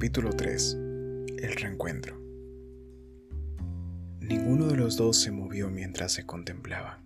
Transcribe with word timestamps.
Capítulo 0.00 0.30
3 0.30 0.78
El 1.42 1.56
reencuentro 1.56 2.18
Ninguno 4.22 4.68
de 4.68 4.76
los 4.78 4.96
dos 4.96 5.20
se 5.20 5.30
movió 5.30 5.68
mientras 5.68 6.12
se 6.12 6.24
contemplaban. 6.24 7.04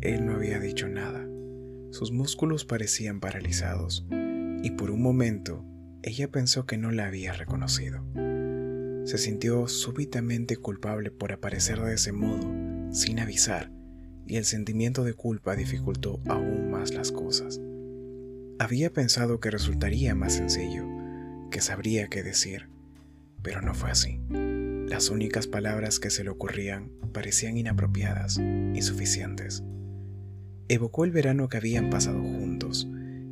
Él 0.00 0.24
no 0.24 0.36
había 0.36 0.60
dicho 0.60 0.86
nada. 0.86 1.26
Sus 1.90 2.12
músculos 2.12 2.64
parecían 2.64 3.18
paralizados 3.18 4.06
y 4.62 4.70
por 4.70 4.92
un 4.92 5.02
momento 5.02 5.64
ella 6.04 6.30
pensó 6.30 6.64
que 6.64 6.78
no 6.78 6.92
la 6.92 7.08
había 7.08 7.32
reconocido. 7.32 8.04
Se 9.04 9.18
sintió 9.18 9.66
súbitamente 9.66 10.56
culpable 10.56 11.10
por 11.10 11.32
aparecer 11.32 11.80
de 11.80 11.94
ese 11.94 12.12
modo, 12.12 12.92
sin 12.92 13.18
avisar, 13.18 13.72
y 14.28 14.36
el 14.36 14.44
sentimiento 14.44 15.02
de 15.02 15.14
culpa 15.14 15.56
dificultó 15.56 16.20
aún 16.28 16.70
más 16.70 16.94
las 16.94 17.10
cosas. 17.10 17.60
Había 18.60 18.92
pensado 18.92 19.40
que 19.40 19.50
resultaría 19.50 20.14
más 20.14 20.34
sencillo, 20.34 20.94
que 21.54 21.60
sabría 21.60 22.08
qué 22.08 22.24
decir, 22.24 22.68
pero 23.40 23.62
no 23.62 23.74
fue 23.74 23.92
así. 23.92 24.18
Las 24.88 25.08
únicas 25.10 25.46
palabras 25.46 26.00
que 26.00 26.10
se 26.10 26.24
le 26.24 26.30
ocurrían 26.30 26.90
parecían 27.12 27.56
inapropiadas, 27.56 28.38
insuficientes. 28.38 29.62
Evocó 30.66 31.04
el 31.04 31.12
verano 31.12 31.48
que 31.48 31.58
habían 31.58 31.90
pasado 31.90 32.20
juntos, 32.20 32.88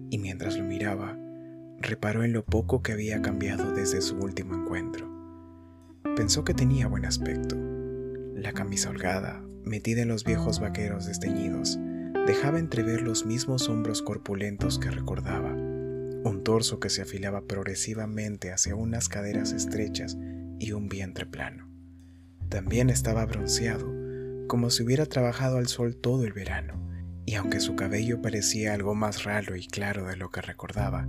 y 0.08 0.18
mientras 0.18 0.56
lo 0.56 0.62
miraba, 0.62 1.18
reparó 1.80 2.22
en 2.22 2.32
lo 2.32 2.44
poco 2.44 2.80
que 2.80 2.92
había 2.92 3.22
cambiado 3.22 3.72
desde 3.72 4.00
su 4.00 4.16
último 4.18 4.54
encuentro. 4.54 5.10
Pensó 6.14 6.44
que 6.44 6.54
tenía 6.54 6.86
buen 6.86 7.04
aspecto. 7.04 7.56
La 8.36 8.52
camisa 8.52 8.90
holgada, 8.90 9.42
metida 9.64 10.02
en 10.02 10.08
los 10.08 10.22
viejos 10.22 10.60
vaqueros 10.60 11.06
desteñidos, 11.06 11.76
dejaba 12.28 12.60
entrever 12.60 13.02
los 13.02 13.26
mismos 13.26 13.68
hombros 13.68 14.00
corpulentos 14.00 14.78
que 14.78 14.92
recordaba, 14.92 15.56
un 16.24 16.44
torso 16.44 16.78
que 16.78 16.90
se 16.90 17.02
afilaba 17.02 17.46
progresivamente 17.46 18.52
hacia 18.52 18.74
unas 18.74 19.08
caderas 19.08 19.52
estrechas 19.52 20.16
y 20.58 20.72
un 20.72 20.88
vientre 20.88 21.26
plano. 21.26 21.68
También 22.48 22.90
estaba 22.90 23.24
bronceado, 23.26 23.92
como 24.46 24.70
si 24.70 24.82
hubiera 24.82 25.06
trabajado 25.06 25.56
al 25.56 25.66
sol 25.66 25.96
todo 25.96 26.24
el 26.24 26.32
verano, 26.32 26.74
y 27.24 27.34
aunque 27.34 27.60
su 27.60 27.76
cabello 27.76 28.20
parecía 28.20 28.74
algo 28.74 28.94
más 28.94 29.24
raro 29.24 29.56
y 29.56 29.66
claro 29.66 30.06
de 30.06 30.16
lo 30.16 30.30
que 30.30 30.40
recordaba, 30.40 31.08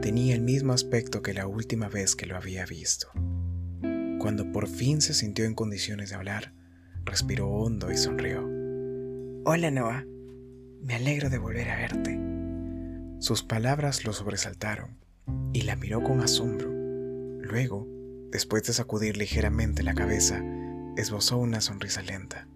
tenía 0.00 0.34
el 0.34 0.42
mismo 0.42 0.72
aspecto 0.72 1.22
que 1.22 1.34
la 1.34 1.46
última 1.46 1.88
vez 1.88 2.14
que 2.14 2.26
lo 2.26 2.36
había 2.36 2.66
visto. 2.66 3.08
Cuando 4.18 4.52
por 4.52 4.68
fin 4.68 5.00
se 5.00 5.14
sintió 5.14 5.44
en 5.44 5.54
condiciones 5.54 6.10
de 6.10 6.16
hablar, 6.16 6.52
respiró 7.04 7.48
hondo 7.48 7.90
y 7.90 7.96
sonrió. 7.96 8.48
Hola 9.44 9.70
Noah, 9.70 10.04
me 10.82 10.94
alegro 10.94 11.30
de 11.30 11.38
volver 11.38 11.68
a 11.70 11.76
verte. 11.76 12.33
Sus 13.18 13.42
palabras 13.42 14.04
lo 14.04 14.12
sobresaltaron 14.12 14.98
y 15.52 15.62
la 15.62 15.76
miró 15.76 16.02
con 16.02 16.20
asombro. 16.20 16.70
Luego, 17.40 17.88
después 18.30 18.64
de 18.64 18.72
sacudir 18.72 19.16
ligeramente 19.16 19.82
la 19.82 19.94
cabeza, 19.94 20.42
esbozó 20.96 21.38
una 21.38 21.60
sonrisa 21.60 22.02
lenta. 22.02 22.48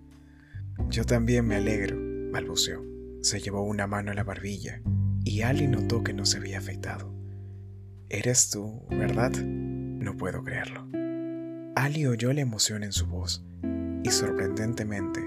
Yo 0.90 1.04
también 1.04 1.46
me 1.46 1.56
alegro, 1.56 1.96
balbuceó. 2.32 2.84
Se 3.22 3.40
llevó 3.40 3.62
una 3.62 3.86
mano 3.86 4.10
a 4.10 4.14
la 4.14 4.24
barbilla 4.24 4.82
y 5.24 5.42
Ali 5.42 5.68
notó 5.68 6.02
que 6.02 6.12
no 6.12 6.26
se 6.26 6.38
había 6.38 6.58
afeitado. 6.58 7.14
Eres 8.08 8.50
tú, 8.50 8.82
¿verdad? 8.90 9.32
No 9.32 10.16
puedo 10.16 10.42
creerlo. 10.42 10.86
Ali 11.76 12.06
oyó 12.06 12.32
la 12.32 12.40
emoción 12.40 12.82
en 12.82 12.92
su 12.92 13.06
voz 13.06 13.44
y 14.02 14.10
sorprendentemente 14.10 15.20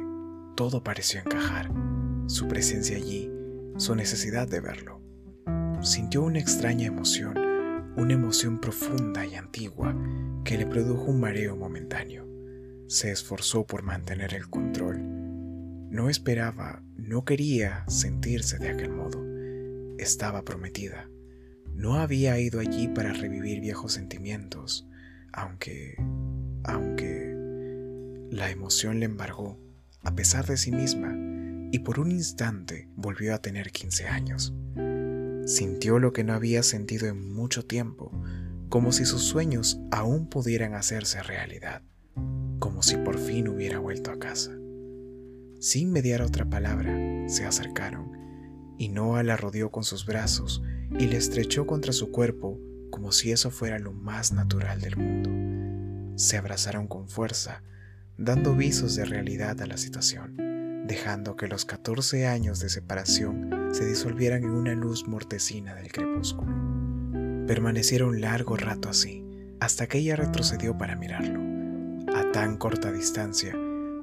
todo 0.56 0.84
pareció 0.84 1.20
encajar. 1.22 1.72
Su 2.28 2.48
presencia 2.48 2.98
allí, 2.98 3.32
su 3.78 3.96
necesidad 3.96 4.48
de 4.48 4.60
verlo 4.60 5.01
sintió 5.82 6.22
una 6.22 6.40
extraña 6.40 6.88
emoción, 6.88 7.38
una 7.98 8.14
emoción 8.14 8.60
profunda 8.60 9.26
y 9.26 9.36
antigua 9.36 9.96
que 10.44 10.58
le 10.58 10.68
produjo 10.68 11.06
un 11.06 11.20
mareo 11.20 11.56
momentáneo. 11.56 12.28
Se 12.88 13.12
esforzó 13.12 13.66
por 13.66 13.84
mantener 13.84 14.34
el 14.34 14.48
control. 14.50 15.00
No 15.90 16.10
esperaba, 16.10 16.84
no 16.96 17.26
quería 17.26 17.84
sentirse 17.88 18.60
de 18.60 18.70
aquel 18.70 18.92
modo. 18.92 19.26
Estaba 19.98 20.44
prometida. 20.44 21.10
No 21.74 21.96
había 21.96 22.40
ido 22.40 22.60
allí 22.60 22.88
para 22.88 23.14
revivir 23.14 23.60
viejos 23.60 23.94
sentimientos, 23.94 24.88
aunque, 25.34 25.96
aunque 26.64 27.36
la 28.30 28.52
emoción 28.52 29.00
le 29.00 29.06
embargó, 29.06 29.60
a 30.04 30.14
pesar 30.16 30.46
de 30.46 30.58
sí 30.58 30.72
misma, 30.72 31.16
y 31.72 31.80
por 31.80 32.00
un 32.00 32.12
instante 32.12 32.90
volvió 32.96 33.34
a 33.34 33.40
tener 33.40 33.72
15 33.72 34.08
años. 34.08 34.54
Sintió 35.46 36.00
lo 36.00 36.14
que 36.14 36.24
no 36.24 36.34
había 36.34 36.64
sentido 36.64 37.08
en 37.08 37.34
mucho 37.34 37.66
tiempo, 37.66 38.12
como 38.70 38.92
si 38.92 39.06
sus 39.06 39.24
sueños 39.24 39.80
aún 39.92 40.28
pudieran 40.28 40.76
hacerse 40.76 41.22
realidad, 41.24 41.82
como 42.60 42.84
si 42.84 42.98
por 42.98 43.18
fin 43.18 43.48
hubiera 43.48 43.80
vuelto 43.80 44.12
a 44.12 44.20
casa. 44.20 44.52
Sin 45.60 45.92
mediar 45.92 46.22
otra 46.22 46.50
palabra, 46.50 47.28
se 47.28 47.46
acercaron, 47.46 48.12
y 48.78 48.90
Noah 48.90 49.24
la 49.24 49.36
rodeó 49.38 49.72
con 49.72 49.84
sus 49.84 50.06
brazos 50.06 50.64
y 50.98 51.08
le 51.08 51.18
estrechó 51.18 51.66
contra 51.66 51.94
su 51.94 52.12
cuerpo 52.12 52.60
como 52.90 53.12
si 53.12 53.32
eso 53.32 53.52
fuera 53.52 53.80
lo 53.80 53.94
más 53.94 54.32
natural 54.32 54.82
del 54.82 54.98
mundo. 54.98 56.18
Se 56.18 56.38
abrazaron 56.38 56.88
con 56.88 57.08
fuerza, 57.08 57.64
dando 58.18 58.56
visos 58.56 58.96
de 58.96 59.06
realidad 59.06 59.60
a 59.62 59.66
la 59.66 59.78
situación, 59.78 60.36
dejando 60.86 61.36
que 61.36 61.48
los 61.48 61.66
14 61.66 62.28
años 62.28 62.60
de 62.60 62.70
separación 62.70 63.70
se 63.72 63.86
disolvieran 63.86 64.44
en 64.44 64.52
una 64.52 64.74
luz 64.74 65.08
mortecina 65.08 65.76
del 65.76 65.92
crepúsculo. 65.92 66.52
Permanecieron 67.48 68.22
largo 68.22 68.58
rato 68.58 68.90
así, 68.90 69.26
hasta 69.60 69.88
que 69.88 70.00
ella 70.00 70.16
retrocedió 70.16 70.78
para 70.78 70.96
mirarlo. 70.96 71.40
A 72.16 72.32
tan 72.32 72.58
corta 72.58 72.92
distancia, 72.92 73.56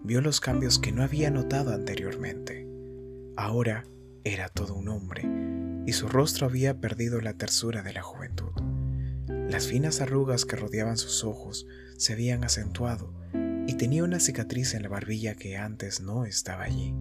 vio 0.02 0.20
los 0.20 0.40
cambios 0.40 0.78
que 0.78 0.92
no 0.92 1.02
había 1.02 1.30
notado 1.30 1.72
anteriormente. 1.72 2.66
Ahora 3.36 3.84
era 4.24 4.48
todo 4.48 4.74
un 4.74 4.88
hombre, 4.88 5.28
y 5.86 5.92
su 5.92 6.08
rostro 6.08 6.46
había 6.46 6.80
perdido 6.80 7.20
la 7.20 7.34
tersura 7.34 7.82
de 7.82 7.92
la 7.92 8.02
juventud. 8.02 8.52
Las 9.48 9.66
finas 9.66 10.00
arrugas 10.00 10.44
que 10.44 10.56
rodeaban 10.56 10.96
sus 10.96 11.24
ojos 11.24 11.66
se 11.96 12.12
habían 12.12 12.44
acentuado 12.44 13.17
y 13.68 13.74
tenía 13.74 14.02
una 14.02 14.18
cicatriz 14.18 14.74
en 14.74 14.82
la 14.82 14.88
barbilla 14.88 15.36
que 15.36 15.56
antes 15.56 16.00
no 16.00 16.24
estaba 16.24 16.64
allí. 16.64 16.92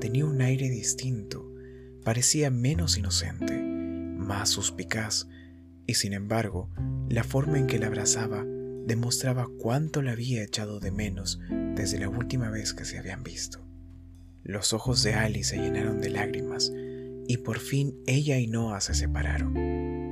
Tenía 0.00 0.24
un 0.24 0.40
aire 0.40 0.68
distinto 0.68 1.48
parecía 2.08 2.50
menos 2.50 2.96
inocente, 2.96 3.52
más 3.60 4.48
suspicaz, 4.48 5.28
y 5.86 5.92
sin 5.92 6.14
embargo, 6.14 6.70
la 7.10 7.22
forma 7.22 7.58
en 7.58 7.66
que 7.66 7.78
la 7.78 7.88
abrazaba 7.88 8.46
demostraba 8.86 9.46
cuánto 9.58 10.00
la 10.00 10.12
había 10.12 10.42
echado 10.42 10.80
de 10.80 10.90
menos 10.90 11.38
desde 11.74 11.98
la 11.98 12.08
última 12.08 12.48
vez 12.48 12.72
que 12.72 12.86
se 12.86 12.96
habían 12.96 13.22
visto. 13.22 13.60
Los 14.42 14.72
ojos 14.72 15.02
de 15.02 15.12
Ali 15.12 15.44
se 15.44 15.58
llenaron 15.58 16.00
de 16.00 16.08
lágrimas 16.08 16.72
y 17.26 17.36
por 17.36 17.58
fin 17.58 17.94
ella 18.06 18.38
y 18.38 18.46
Noah 18.46 18.80
se 18.80 18.94
separaron. 18.94 19.54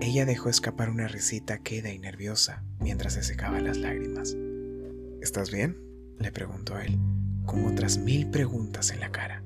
Ella 0.02 0.26
dejó 0.26 0.50
escapar 0.50 0.90
una 0.90 1.08
risita 1.08 1.62
queda 1.62 1.90
y 1.92 1.98
nerviosa 1.98 2.62
mientras 2.78 3.14
se 3.14 3.22
secaban 3.22 3.64
las 3.64 3.78
lágrimas. 3.78 4.36
¿Estás 5.26 5.50
bien? 5.50 5.76
le 6.20 6.30
preguntó 6.30 6.78
él, 6.78 7.00
con 7.46 7.64
otras 7.64 7.98
mil 7.98 8.30
preguntas 8.30 8.92
en 8.92 9.00
la 9.00 9.10
cara. 9.10 9.42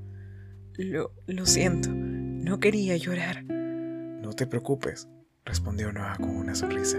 Lo, 0.77 1.15
lo 1.27 1.47
siento, 1.47 1.89
no 1.91 2.61
quería 2.61 2.99
llorar. 2.99 3.45
No 3.45 4.35
te 4.35 4.47
preocupes, 4.47 5.09
respondió 5.43 5.91
Noah 5.91 6.19
con 6.19 6.37
una 6.37 6.55
sonrisa. 6.55 6.99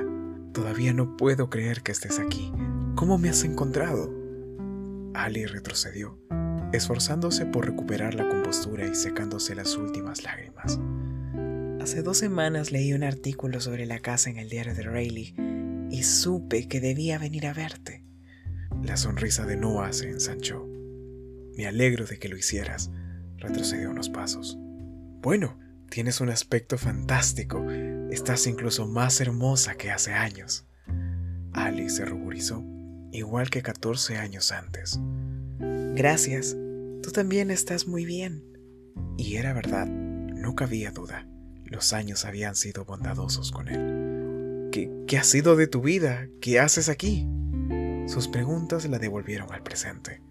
Todavía 0.51 0.93
no 0.93 1.15
puedo 1.15 1.47
creer 1.51 1.83
que 1.83 1.91
estés 1.91 2.17
aquí. 2.17 2.51
¿Cómo 2.95 3.19
me 3.19 3.29
has 3.29 3.43
encontrado? 3.43 4.11
Ali 5.13 5.45
retrocedió, 5.45 6.17
esforzándose 6.73 7.45
por 7.45 7.67
recuperar 7.67 8.15
la 8.15 8.27
compostura 8.27 8.87
y 8.87 8.95
secándose 8.95 9.53
las 9.53 9.77
últimas 9.77 10.23
lágrimas. 10.23 10.79
Hace 11.79 12.01
dos 12.01 12.17
semanas 12.17 12.71
leí 12.71 12.93
un 12.93 13.03
artículo 13.03 13.61
sobre 13.61 13.85
la 13.85 13.99
casa 13.99 14.31
en 14.31 14.39
el 14.39 14.49
diario 14.49 14.73
de 14.73 14.81
Rayleigh 14.81 15.35
y 15.91 16.01
supe 16.01 16.67
que 16.67 16.81
debía 16.81 17.19
venir 17.19 17.45
a 17.45 17.53
verte. 17.53 18.00
La 18.83 18.97
sonrisa 18.97 19.45
de 19.45 19.57
Noah 19.57 19.93
se 19.93 20.09
ensanchó. 20.09 20.67
Me 21.55 21.67
alegro 21.67 22.05
de 22.05 22.17
que 22.17 22.29
lo 22.29 22.37
hicieras. 22.37 22.89
Retrocedió 23.37 23.91
unos 23.91 24.09
pasos. 24.09 24.57
Bueno, 25.21 25.59
tienes 25.89 26.19
un 26.19 26.29
aspecto 26.29 26.77
fantástico. 26.77 27.63
Estás 28.09 28.47
incluso 28.47 28.87
más 28.87 29.21
hermosa 29.21 29.75
que 29.75 29.91
hace 29.91 30.13
años. 30.13 30.65
Ali 31.53 31.89
se 31.89 32.05
ruborizó, 32.05 32.63
igual 33.11 33.49
que 33.49 33.61
14 33.61 34.17
años 34.17 34.51
antes. 34.51 34.99
Gracias. 35.95 36.55
Tú 37.03 37.11
también 37.11 37.51
estás 37.51 37.87
muy 37.87 38.05
bien. 38.05 38.43
Y 39.17 39.35
era 39.35 39.53
verdad, 39.53 39.87
no 39.87 40.55
cabía 40.55 40.91
duda. 40.91 41.27
Los 41.65 41.93
años 41.93 42.25
habían 42.25 42.55
sido 42.55 42.85
bondadosos 42.85 43.51
con 43.51 43.67
él. 43.67 44.69
¿Qué, 44.71 44.89
¿Qué, 45.07 45.17
ha 45.17 45.23
sido 45.23 45.55
de 45.55 45.67
tu 45.67 45.81
vida? 45.81 46.27
¿Qué 46.41 46.59
haces 46.59 46.89
aquí? 46.89 47.27
Sus 48.11 48.27
preguntas 48.27 48.85
la 48.89 48.99
devolvieron 48.99 49.53
al 49.53 49.63
presente. 49.63 50.21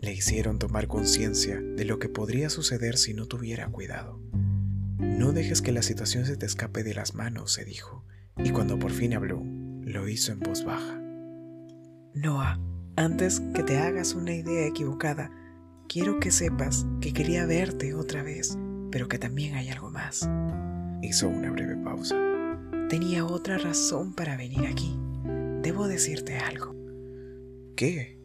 Le 0.00 0.12
hicieron 0.12 0.58
tomar 0.58 0.88
conciencia 0.88 1.60
de 1.60 1.84
lo 1.84 2.00
que 2.00 2.08
podría 2.08 2.50
suceder 2.50 2.98
si 2.98 3.14
no 3.14 3.26
tuviera 3.26 3.68
cuidado. 3.68 4.20
No 4.98 5.30
dejes 5.30 5.62
que 5.62 5.70
la 5.70 5.82
situación 5.82 6.26
se 6.26 6.36
te 6.36 6.46
escape 6.46 6.82
de 6.82 6.92
las 6.92 7.14
manos, 7.14 7.52
se 7.52 7.64
dijo, 7.64 8.04
y 8.36 8.50
cuando 8.50 8.80
por 8.80 8.90
fin 8.90 9.14
habló, 9.14 9.44
lo 9.44 10.08
hizo 10.08 10.32
en 10.32 10.40
voz 10.40 10.64
baja. 10.64 11.00
Noah, 12.14 12.58
antes 12.96 13.38
que 13.54 13.62
te 13.62 13.78
hagas 13.78 14.14
una 14.14 14.34
idea 14.34 14.66
equivocada, 14.66 15.30
quiero 15.88 16.18
que 16.18 16.32
sepas 16.32 16.84
que 17.00 17.12
quería 17.12 17.46
verte 17.46 17.94
otra 17.94 18.24
vez, 18.24 18.58
pero 18.90 19.06
que 19.06 19.20
también 19.20 19.54
hay 19.54 19.68
algo 19.68 19.88
más. 19.88 20.28
Hizo 21.00 21.28
una 21.28 21.52
breve 21.52 21.76
pausa. 21.76 22.16
Tenía 22.88 23.24
otra 23.24 23.56
razón 23.56 24.14
para 24.14 24.36
venir 24.36 24.66
aquí. 24.66 24.98
Debo 25.62 25.86
decirte 25.86 26.36
algo. 26.36 26.79
¿Qué? 27.80 28.20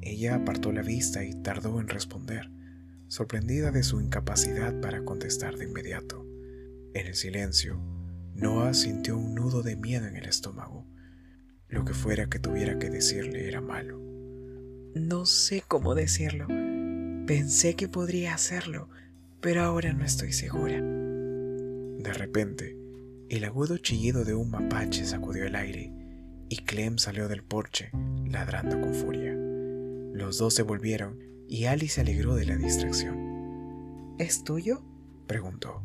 Ella 0.00 0.34
apartó 0.34 0.72
la 0.72 0.82
vista 0.82 1.22
y 1.22 1.40
tardó 1.40 1.80
en 1.80 1.86
responder, 1.86 2.50
sorprendida 3.06 3.70
de 3.70 3.84
su 3.84 4.00
incapacidad 4.00 4.80
para 4.80 5.04
contestar 5.04 5.56
de 5.56 5.66
inmediato. 5.66 6.26
En 6.92 7.06
el 7.06 7.14
silencio, 7.14 7.80
Noah 8.34 8.74
sintió 8.74 9.16
un 9.16 9.36
nudo 9.36 9.62
de 9.62 9.76
miedo 9.76 10.08
en 10.08 10.16
el 10.16 10.24
estómago. 10.24 10.84
Lo 11.68 11.84
que 11.84 11.94
fuera 11.94 12.28
que 12.28 12.40
tuviera 12.40 12.76
que 12.80 12.90
decirle 12.90 13.46
era 13.46 13.60
malo. 13.60 14.00
No 14.96 15.26
sé 15.26 15.62
cómo 15.68 15.94
decirlo. 15.94 16.48
Pensé 17.24 17.76
que 17.76 17.86
podría 17.86 18.34
hacerlo, 18.34 18.88
pero 19.40 19.62
ahora 19.62 19.92
no 19.92 20.04
estoy 20.04 20.32
segura. 20.32 20.80
De 20.82 22.12
repente, 22.14 22.76
el 23.28 23.44
agudo 23.44 23.78
chillido 23.78 24.24
de 24.24 24.34
un 24.34 24.50
mapache 24.50 25.04
sacudió 25.04 25.44
el 25.44 25.54
aire 25.54 26.01
y 26.52 26.56
Clem 26.56 26.98
salió 26.98 27.28
del 27.28 27.42
porche, 27.42 27.88
ladrando 28.26 28.78
con 28.78 28.92
furia. 28.92 29.32
Los 30.12 30.36
dos 30.36 30.52
se 30.52 30.60
volvieron 30.60 31.18
y 31.48 31.64
Ali 31.64 31.88
se 31.88 32.02
alegró 32.02 32.34
de 32.34 32.44
la 32.44 32.58
distracción. 32.58 34.16
¿Es 34.18 34.44
tuyo? 34.44 34.84
preguntó. 35.26 35.82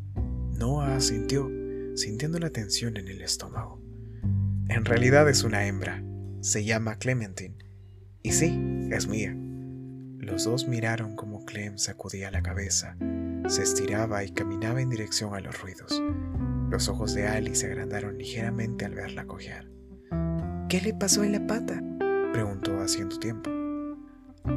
Noah 0.58 0.96
asintió, 0.96 1.50
sintiendo 1.94 2.38
la 2.38 2.50
tensión 2.50 2.98
en 2.98 3.08
el 3.08 3.22
estómago. 3.22 3.80
En 4.68 4.84
realidad 4.84 5.26
es 5.30 5.42
una 5.42 5.66
hembra. 5.66 6.04
Se 6.42 6.62
llama 6.66 6.98
Clementine. 6.98 7.56
Y 8.22 8.32
sí, 8.32 8.60
es 8.90 9.08
mía. 9.08 9.34
Los 10.18 10.44
dos 10.44 10.68
miraron 10.68 11.16
como 11.16 11.46
Clem 11.46 11.78
sacudía 11.78 12.30
la 12.30 12.42
cabeza, 12.42 12.94
se 13.48 13.62
estiraba 13.62 14.22
y 14.22 14.32
caminaba 14.32 14.82
en 14.82 14.90
dirección 14.90 15.34
a 15.34 15.40
los 15.40 15.62
ruidos. 15.62 16.02
Los 16.70 16.90
ojos 16.90 17.14
de 17.14 17.26
Ali 17.26 17.54
se 17.54 17.68
agrandaron 17.68 18.18
ligeramente 18.18 18.84
al 18.84 18.94
verla 18.94 19.24
cojear. 19.24 19.77
¿Qué 20.68 20.82
le 20.82 20.92
pasó 20.92 21.24
en 21.24 21.32
la 21.32 21.46
pata? 21.46 21.82
preguntó 22.34 22.78
haciendo 22.82 23.18
tiempo. 23.18 23.50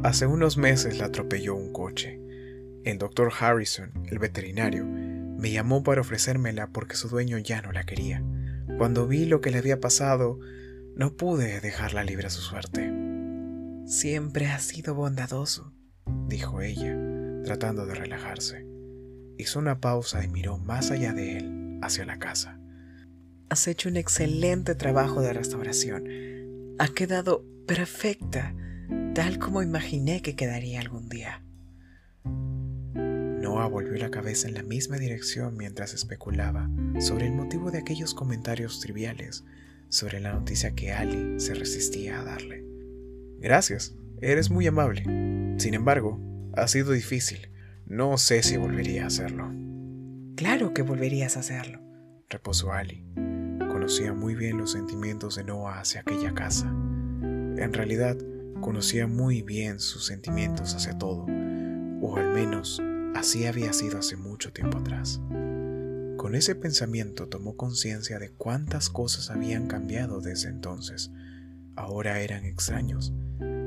Hace 0.02 0.26
unos 0.26 0.58
meses 0.58 0.98
la 0.98 1.06
atropelló 1.06 1.54
un 1.54 1.72
coche. 1.72 2.20
El 2.84 2.98
doctor 2.98 3.32
Harrison, 3.40 3.92
el 4.10 4.18
veterinario, 4.18 4.84
me 4.84 5.50
llamó 5.50 5.82
para 5.82 6.02
ofrecérmela 6.02 6.66
porque 6.66 6.96
su 6.96 7.08
dueño 7.08 7.38
ya 7.38 7.62
no 7.62 7.72
la 7.72 7.84
quería. 7.84 8.22
Cuando 8.76 9.06
vi 9.06 9.24
lo 9.24 9.40
que 9.40 9.50
le 9.50 9.58
había 9.58 9.80
pasado, 9.80 10.38
no 10.96 11.16
pude 11.16 11.60
dejarla 11.60 12.04
libre 12.04 12.26
a 12.26 12.30
su 12.30 12.42
suerte. 12.42 12.92
Siempre 13.86 14.48
has 14.48 14.64
sido 14.64 14.94
bondadoso, 14.94 15.72
dijo 16.28 16.60
ella, 16.60 16.94
tratando 17.42 17.86
de 17.86 17.94
relajarse. 17.94 18.66
Hizo 19.38 19.58
una 19.58 19.80
pausa 19.80 20.22
y 20.22 20.28
miró 20.28 20.58
más 20.58 20.90
allá 20.90 21.14
de 21.14 21.38
él, 21.38 21.78
hacia 21.80 22.04
la 22.04 22.18
casa. 22.18 22.61
Has 23.52 23.68
hecho 23.68 23.90
un 23.90 23.98
excelente 23.98 24.74
trabajo 24.74 25.20
de 25.20 25.34
restauración. 25.34 26.08
Ha 26.78 26.88
quedado 26.88 27.44
perfecta, 27.66 28.54
tal 29.14 29.38
como 29.38 29.62
imaginé 29.62 30.22
que 30.22 30.34
quedaría 30.34 30.80
algún 30.80 31.10
día. 31.10 31.44
Noah 32.24 33.66
volvió 33.68 33.92
la 33.98 34.10
cabeza 34.10 34.48
en 34.48 34.54
la 34.54 34.62
misma 34.62 34.96
dirección 34.96 35.58
mientras 35.58 35.92
especulaba 35.92 36.70
sobre 36.98 37.26
el 37.26 37.34
motivo 37.34 37.70
de 37.70 37.80
aquellos 37.80 38.14
comentarios 38.14 38.80
triviales 38.80 39.44
sobre 39.90 40.20
la 40.20 40.32
noticia 40.32 40.74
que 40.74 40.94
Ali 40.94 41.38
se 41.38 41.52
resistía 41.52 42.20
a 42.20 42.24
darle. 42.24 42.64
Gracias, 43.38 43.94
eres 44.22 44.48
muy 44.48 44.66
amable. 44.66 45.02
Sin 45.58 45.74
embargo, 45.74 46.18
ha 46.54 46.66
sido 46.68 46.92
difícil. 46.92 47.50
No 47.84 48.16
sé 48.16 48.42
si 48.44 48.56
volvería 48.56 49.04
a 49.04 49.08
hacerlo. 49.08 49.52
Claro 50.36 50.72
que 50.72 50.80
volverías 50.80 51.36
a 51.36 51.40
hacerlo, 51.40 51.82
repuso 52.30 52.72
Ali. 52.72 53.04
Conocía 53.82 54.12
muy 54.12 54.36
bien 54.36 54.58
los 54.58 54.70
sentimientos 54.70 55.34
de 55.34 55.42
Noah 55.42 55.80
hacia 55.80 56.02
aquella 56.02 56.32
casa. 56.34 56.68
En 56.68 57.72
realidad, 57.72 58.16
conocía 58.60 59.08
muy 59.08 59.42
bien 59.42 59.80
sus 59.80 60.06
sentimientos 60.06 60.76
hacia 60.76 60.96
todo, 60.98 61.26
o 62.00 62.16
al 62.16 62.32
menos 62.32 62.80
Así 63.14 63.46
había 63.46 63.72
sido 63.72 63.98
hace 63.98 64.16
mucho 64.16 64.52
tiempo 64.52 64.78
atrás. 64.78 65.20
Con 66.16 66.34
ese 66.34 66.54
pensamiento 66.54 67.28
tomó 67.28 67.56
conciencia 67.56 68.18
de 68.18 68.30
cuántas 68.30 68.88
cosas 68.88 69.30
habían 69.30 69.66
cambiado 69.66 70.20
desde 70.20 70.48
entonces. 70.48 71.10
Ahora 71.76 72.20
eran 72.20 72.44
extraños. 72.44 73.12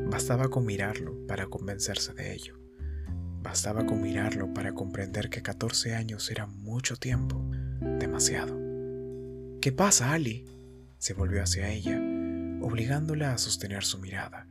Bastaba 0.10 0.50
con 0.50 0.66
mirarlo 0.66 1.16
para 1.28 1.48
convencerse 1.48 2.14
de 2.14 2.34
ello. 2.34 2.58
Bastaba 3.44 3.86
con 3.86 4.02
mirarlo 4.02 4.54
para 4.54 4.74
comprender 4.74 5.30
que 5.30 5.42
14 5.42 5.94
años 5.94 6.32
era 6.32 6.48
mucho 6.48 6.96
tiempo, 6.96 7.46
demasiado. 8.00 8.65
¿Qué 9.62 9.72
pasa, 9.72 10.14
Ali? 10.14 10.46
Se 10.98 11.14
volvió 11.14 11.42
hacia 11.42 11.70
ella, 11.70 12.00
obligándola 12.62 13.34
a 13.34 13.38
sostener 13.38 13.84
su 13.84 14.00
mirada, 14.00 14.48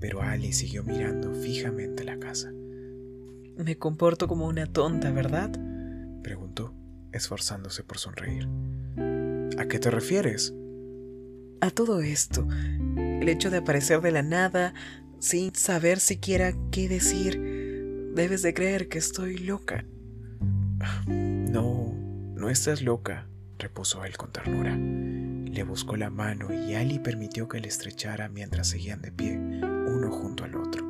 pero 0.00 0.22
Ali 0.22 0.52
siguió 0.52 0.84
mirando 0.84 1.34
fijamente 1.34 2.04
la 2.04 2.18
casa. 2.18 2.50
Me 3.56 3.76
comporto 3.76 4.28
como 4.28 4.46
una 4.46 4.66
tonta, 4.66 5.10
¿verdad? 5.12 5.50
preguntó, 6.22 6.74
esforzándose 7.12 7.82
por 7.84 7.98
sonreír. 7.98 8.48
¿A 9.58 9.66
qué 9.66 9.78
te 9.78 9.90
refieres? 9.90 10.54
A 11.60 11.70
todo 11.70 12.00
esto. 12.00 12.46
El 12.96 13.28
hecho 13.28 13.50
de 13.50 13.58
aparecer 13.58 14.00
de 14.00 14.10
la 14.10 14.22
nada, 14.22 14.74
sin 15.18 15.54
saber 15.54 16.00
siquiera 16.00 16.54
qué 16.70 16.88
decir. 16.88 17.40
Debes 18.14 18.42
de 18.42 18.54
creer 18.54 18.88
que 18.88 18.98
estoy 18.98 19.38
loca. 19.38 19.84
No, 21.06 21.94
no 22.34 22.50
estás 22.50 22.82
loca, 22.82 23.28
repuso 23.62 24.04
él 24.04 24.16
con 24.16 24.32
ternura. 24.32 24.76
Le 24.76 25.62
buscó 25.62 25.96
la 25.96 26.10
mano 26.10 26.52
y 26.52 26.74
Ali 26.74 26.98
permitió 26.98 27.48
que 27.48 27.60
le 27.60 27.68
estrechara 27.68 28.28
mientras 28.28 28.68
seguían 28.68 29.00
de 29.00 29.12
pie, 29.12 29.38
uno 29.38 30.10
junto 30.10 30.44
al 30.44 30.56
otro. 30.56 30.84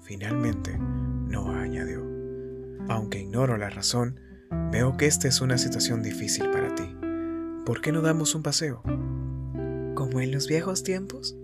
Finalmente, 0.00 0.76
Noah 0.78 1.62
añadió, 1.62 2.02
aunque 2.88 3.20
ignoro 3.20 3.56
la 3.56 3.70
razón, 3.70 4.20
veo 4.70 4.96
que 4.96 5.06
esta 5.06 5.28
es 5.28 5.40
una 5.40 5.58
situación 5.58 6.02
difícil 6.02 6.50
para 6.50 6.74
ti. 6.74 6.84
¿Por 7.64 7.80
qué 7.80 7.92
no 7.92 8.00
damos 8.00 8.34
un 8.34 8.42
paseo? 8.42 8.82
¿Como 9.94 10.20
en 10.20 10.32
los 10.32 10.48
viejos 10.48 10.82
tiempos? 10.82 11.36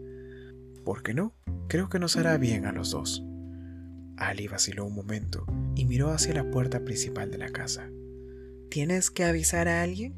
¿Por 0.84 1.02
qué 1.02 1.14
no? 1.14 1.34
Creo 1.68 1.88
que 1.88 1.98
nos 1.98 2.16
hará 2.16 2.36
bien 2.36 2.66
a 2.66 2.72
los 2.72 2.90
dos. 2.90 3.24
Ali 4.16 4.48
vaciló 4.48 4.84
un 4.84 4.94
momento 4.94 5.46
y 5.74 5.84
miró 5.84 6.10
hacia 6.10 6.34
la 6.34 6.50
puerta 6.50 6.84
principal 6.84 7.30
de 7.30 7.38
la 7.38 7.50
casa. 7.50 7.90
¿Tienes 8.70 9.10
que 9.10 9.24
avisar 9.24 9.66
a 9.66 9.82
alguien? 9.82 10.14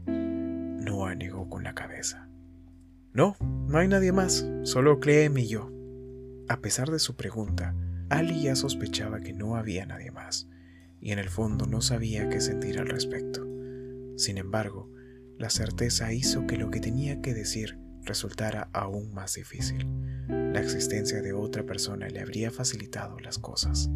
Noah 0.84 1.14
negó 1.14 1.48
con 1.48 1.64
la 1.64 1.74
cabeza. 1.74 2.28
No, 3.14 3.34
no 3.40 3.78
hay 3.78 3.88
nadie 3.88 4.12
más, 4.12 4.46
solo 4.64 5.00
Clem 5.00 5.38
y 5.38 5.48
yo. 5.48 5.72
A 6.50 6.60
pesar 6.60 6.90
de 6.90 6.98
su 6.98 7.16
pregunta, 7.16 7.74
Ali 8.10 8.42
ya 8.42 8.54
sospechaba 8.54 9.22
que 9.22 9.32
no 9.32 9.56
había 9.56 9.86
nadie 9.86 10.10
más, 10.10 10.50
y 11.00 11.12
en 11.12 11.18
el 11.18 11.30
fondo 11.30 11.64
no 11.64 11.80
sabía 11.80 12.28
qué 12.28 12.42
sentir 12.42 12.78
al 12.78 12.88
respecto. 12.88 13.42
Sin 14.18 14.36
embargo, 14.36 14.92
la 15.38 15.48
certeza 15.48 16.12
hizo 16.12 16.46
que 16.46 16.58
lo 16.58 16.70
que 16.70 16.80
tenía 16.80 17.22
que 17.22 17.32
decir 17.32 17.78
resultara 18.02 18.68
aún 18.74 19.14
más 19.14 19.32
difícil. 19.32 19.86
La 20.28 20.60
existencia 20.60 21.22
de 21.22 21.32
otra 21.32 21.64
persona 21.64 22.06
le 22.08 22.20
habría 22.20 22.50
facilitado 22.50 23.18
las 23.18 23.38
cosas. 23.38 23.88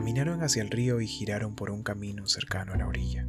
Caminaron 0.00 0.42
hacia 0.42 0.62
el 0.62 0.70
río 0.70 1.02
y 1.02 1.06
giraron 1.06 1.54
por 1.54 1.70
un 1.70 1.82
camino 1.82 2.26
cercano 2.26 2.72
a 2.72 2.78
la 2.78 2.86
orilla. 2.86 3.28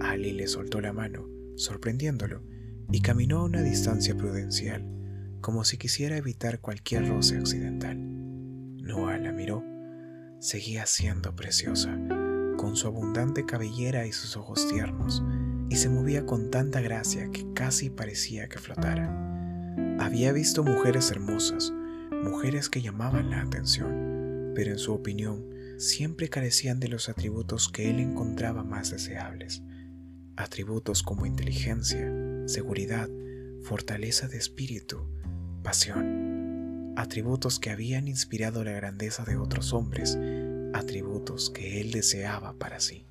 Ali 0.00 0.32
le 0.32 0.46
soltó 0.46 0.80
la 0.80 0.94
mano, 0.94 1.28
sorprendiéndolo, 1.56 2.42
y 2.90 3.02
caminó 3.02 3.40
a 3.40 3.44
una 3.44 3.60
distancia 3.60 4.16
prudencial, 4.16 4.86
como 5.42 5.64
si 5.64 5.76
quisiera 5.76 6.16
evitar 6.16 6.60
cualquier 6.60 7.06
roce 7.06 7.36
accidental. 7.36 7.98
Noah 7.98 9.18
la 9.18 9.32
miró. 9.32 9.62
Seguía 10.40 10.86
siendo 10.86 11.36
preciosa, 11.36 11.94
con 12.56 12.74
su 12.74 12.86
abundante 12.86 13.44
cabellera 13.44 14.06
y 14.06 14.12
sus 14.12 14.38
ojos 14.38 14.66
tiernos, 14.66 15.22
y 15.68 15.76
se 15.76 15.90
movía 15.90 16.24
con 16.24 16.50
tanta 16.50 16.80
gracia 16.80 17.30
que 17.30 17.52
casi 17.52 17.90
parecía 17.90 18.48
que 18.48 18.58
flotara. 18.58 19.76
Había 20.00 20.32
visto 20.32 20.64
mujeres 20.64 21.10
hermosas, 21.10 21.70
mujeres 22.24 22.70
que 22.70 22.80
llamaban 22.80 23.28
la 23.28 23.42
atención, 23.42 24.52
pero 24.54 24.70
en 24.70 24.78
su 24.78 24.94
opinión 24.94 25.57
siempre 25.78 26.28
carecían 26.28 26.80
de 26.80 26.88
los 26.88 27.08
atributos 27.08 27.68
que 27.68 27.88
él 27.88 28.00
encontraba 28.00 28.62
más 28.64 28.90
deseables. 28.90 29.62
Atributos 30.36 31.02
como 31.02 31.24
inteligencia, 31.24 32.12
seguridad, 32.46 33.08
fortaleza 33.62 34.28
de 34.28 34.36
espíritu, 34.36 35.08
pasión 35.62 36.28
atributos 36.98 37.60
que 37.60 37.70
habían 37.70 38.08
inspirado 38.08 38.64
la 38.64 38.72
grandeza 38.72 39.24
de 39.24 39.36
otros 39.36 39.72
hombres, 39.72 40.18
atributos 40.72 41.48
que 41.48 41.80
él 41.80 41.92
deseaba 41.92 42.54
para 42.58 42.80
sí. 42.80 43.06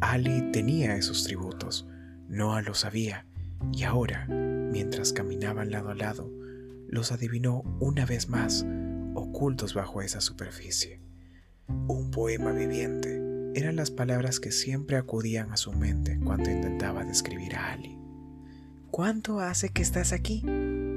Ali 0.00 0.50
tenía 0.52 0.96
esos 0.96 1.24
tributos, 1.24 1.86
Noah 2.28 2.62
lo 2.62 2.72
sabía, 2.72 3.26
y 3.74 3.82
ahora, 3.82 4.26
mientras 4.26 5.12
caminaban 5.12 5.70
lado 5.70 5.90
a 5.90 5.94
lado, 5.94 6.32
los 6.88 7.12
adivinó 7.12 7.62
una 7.78 8.06
vez 8.06 8.30
más, 8.30 8.64
ocultos 9.14 9.74
bajo 9.74 10.00
esa 10.00 10.22
superficie. 10.22 10.99
Un 11.88 12.10
poema 12.10 12.52
viviente 12.52 13.20
eran 13.54 13.76
las 13.76 13.90
palabras 13.90 14.40
que 14.40 14.52
siempre 14.52 14.96
acudían 14.96 15.52
a 15.52 15.56
su 15.56 15.72
mente 15.72 16.18
cuando 16.24 16.50
intentaba 16.50 17.04
describir 17.04 17.56
a 17.56 17.72
Ali. 17.72 17.98
¿Cuánto 18.90 19.40
hace 19.40 19.70
que 19.70 19.82
estás 19.82 20.12
aquí? 20.12 20.42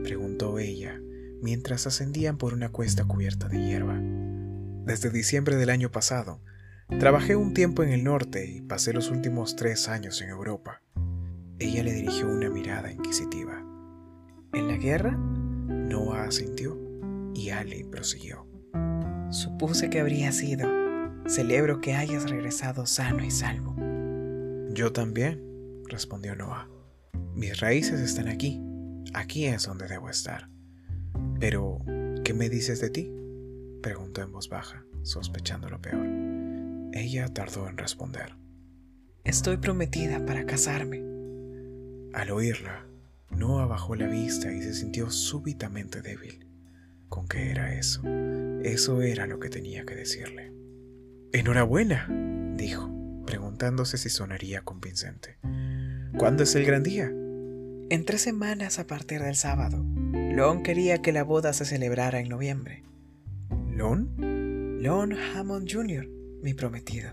preguntó 0.04 0.60
ella 0.60 1.00
mientras 1.42 1.86
ascendían 1.88 2.38
por 2.38 2.54
una 2.54 2.70
cuesta 2.70 3.06
cubierta 3.06 3.50
de 3.50 3.62
hierba. 3.62 4.00
Desde 4.86 5.10
diciembre 5.10 5.58
del 5.58 5.70
año 5.70 5.92
pasado, 5.92 6.42
trabajé 7.00 7.36
un 7.36 7.54
tiempo 7.54 7.84
en 7.84 7.90
el 7.90 8.04
norte 8.04 8.50
y 8.50 8.62
pasé 8.62 8.94
los 8.94 9.12
últimos 9.12 9.56
tres 9.56 9.90
años 9.90 10.22
en 10.22 10.30
Europa. 10.30 10.82
Ella 11.60 11.84
le 11.84 11.94
dirigió 11.94 12.28
una 12.28 12.50
mirada 12.50 12.92
inquisitiva. 12.92 13.62
¿En 14.54 14.68
la 14.68 14.78
guerra? 14.78 15.12
Noah 15.12 16.24
asintió 16.24 16.80
y 17.34 17.50
Ali 17.50 17.84
prosiguió. 17.84 18.53
Supuse 19.34 19.90
que 19.90 20.00
habría 20.00 20.32
sido. 20.32 20.70
Celebro 21.28 21.82
que 21.82 21.96
hayas 21.96 22.30
regresado 22.30 22.86
sano 22.86 23.24
y 23.26 23.32
salvo. 23.32 23.76
Yo 24.70 24.94
también, 24.94 25.42
respondió 25.90 26.36
Noah. 26.36 26.70
Mis 27.34 27.60
raíces 27.60 28.00
están 28.00 28.28
aquí. 28.28 28.62
Aquí 29.16 29.46
es 29.46 29.66
donde 29.66 29.88
debo 29.88 30.12
estar. 30.12 30.52
Pero, 31.40 31.80
¿qué 32.24 32.36
me 32.36 32.48
dices 32.48 32.80
de 32.80 32.92
ti? 32.92 33.12
preguntó 33.82 34.22
en 34.22 34.32
voz 34.32 34.50
baja, 34.50 34.86
sospechando 35.02 35.68
lo 35.68 35.82
peor. 35.82 36.06
Ella 36.94 37.28
tardó 37.28 37.68
en 37.68 37.80
responder. 37.80 38.36
Estoy 39.24 39.58
prometida 39.58 40.24
para 40.28 40.46
casarme. 40.46 41.04
Al 42.14 42.30
oírla, 42.30 42.86
Noah 43.32 43.66
bajó 43.66 43.96
la 43.96 44.06
vista 44.06 44.54
y 44.54 44.62
se 44.62 44.76
sintió 44.76 45.10
súbitamente 45.10 46.04
débil. 46.04 46.43
¿Con 47.14 47.28
qué 47.28 47.52
era 47.52 47.76
eso? 47.76 48.02
Eso 48.64 49.04
era 49.04 49.28
lo 49.28 49.40
que 49.40 49.52
tenía 49.52 49.86
que 49.86 49.94
decirle. 49.94 50.52
Enhorabuena, 51.32 52.08
dijo, 52.58 52.92
preguntándose 53.28 54.00
si 54.00 54.10
sonaría 54.10 54.64
convincente. 54.64 55.38
¿Cuándo 56.18 56.42
es 56.42 56.56
el 56.56 56.66
gran 56.66 56.82
día? 56.82 57.12
En 57.92 58.04
tres 58.04 58.22
semanas 58.22 58.80
a 58.80 58.88
partir 58.88 59.22
del 59.22 59.36
sábado. 59.36 59.86
Lon 60.12 60.64
quería 60.64 61.04
que 61.04 61.12
la 61.12 61.24
boda 61.24 61.54
se 61.54 61.66
celebrara 61.66 62.20
en 62.20 62.30
noviembre. 62.30 62.84
¿Lon? 63.70 64.82
Lon 64.82 65.14
Hammond 65.14 65.72
Jr., 65.72 66.10
mi 66.42 66.56
prometido. 66.56 67.12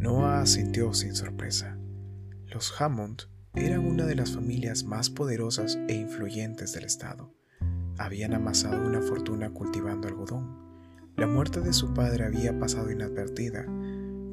Noah 0.00 0.40
asintió 0.40 0.92
sin 0.94 1.14
sorpresa. 1.14 1.78
Los 2.46 2.74
Hammond 2.80 3.22
eran 3.54 3.86
una 3.86 4.04
de 4.04 4.16
las 4.16 4.32
familias 4.32 4.82
más 4.82 5.10
poderosas 5.10 5.78
e 5.86 5.94
influyentes 5.94 6.72
del 6.72 6.82
estado. 6.86 7.35
Habían 7.98 8.34
amasado 8.34 8.86
una 8.86 9.00
fortuna 9.00 9.50
cultivando 9.50 10.08
algodón. 10.08 10.66
La 11.16 11.26
muerte 11.26 11.60
de 11.60 11.72
su 11.72 11.94
padre 11.94 12.24
había 12.24 12.58
pasado 12.58 12.90
inadvertida, 12.90 13.64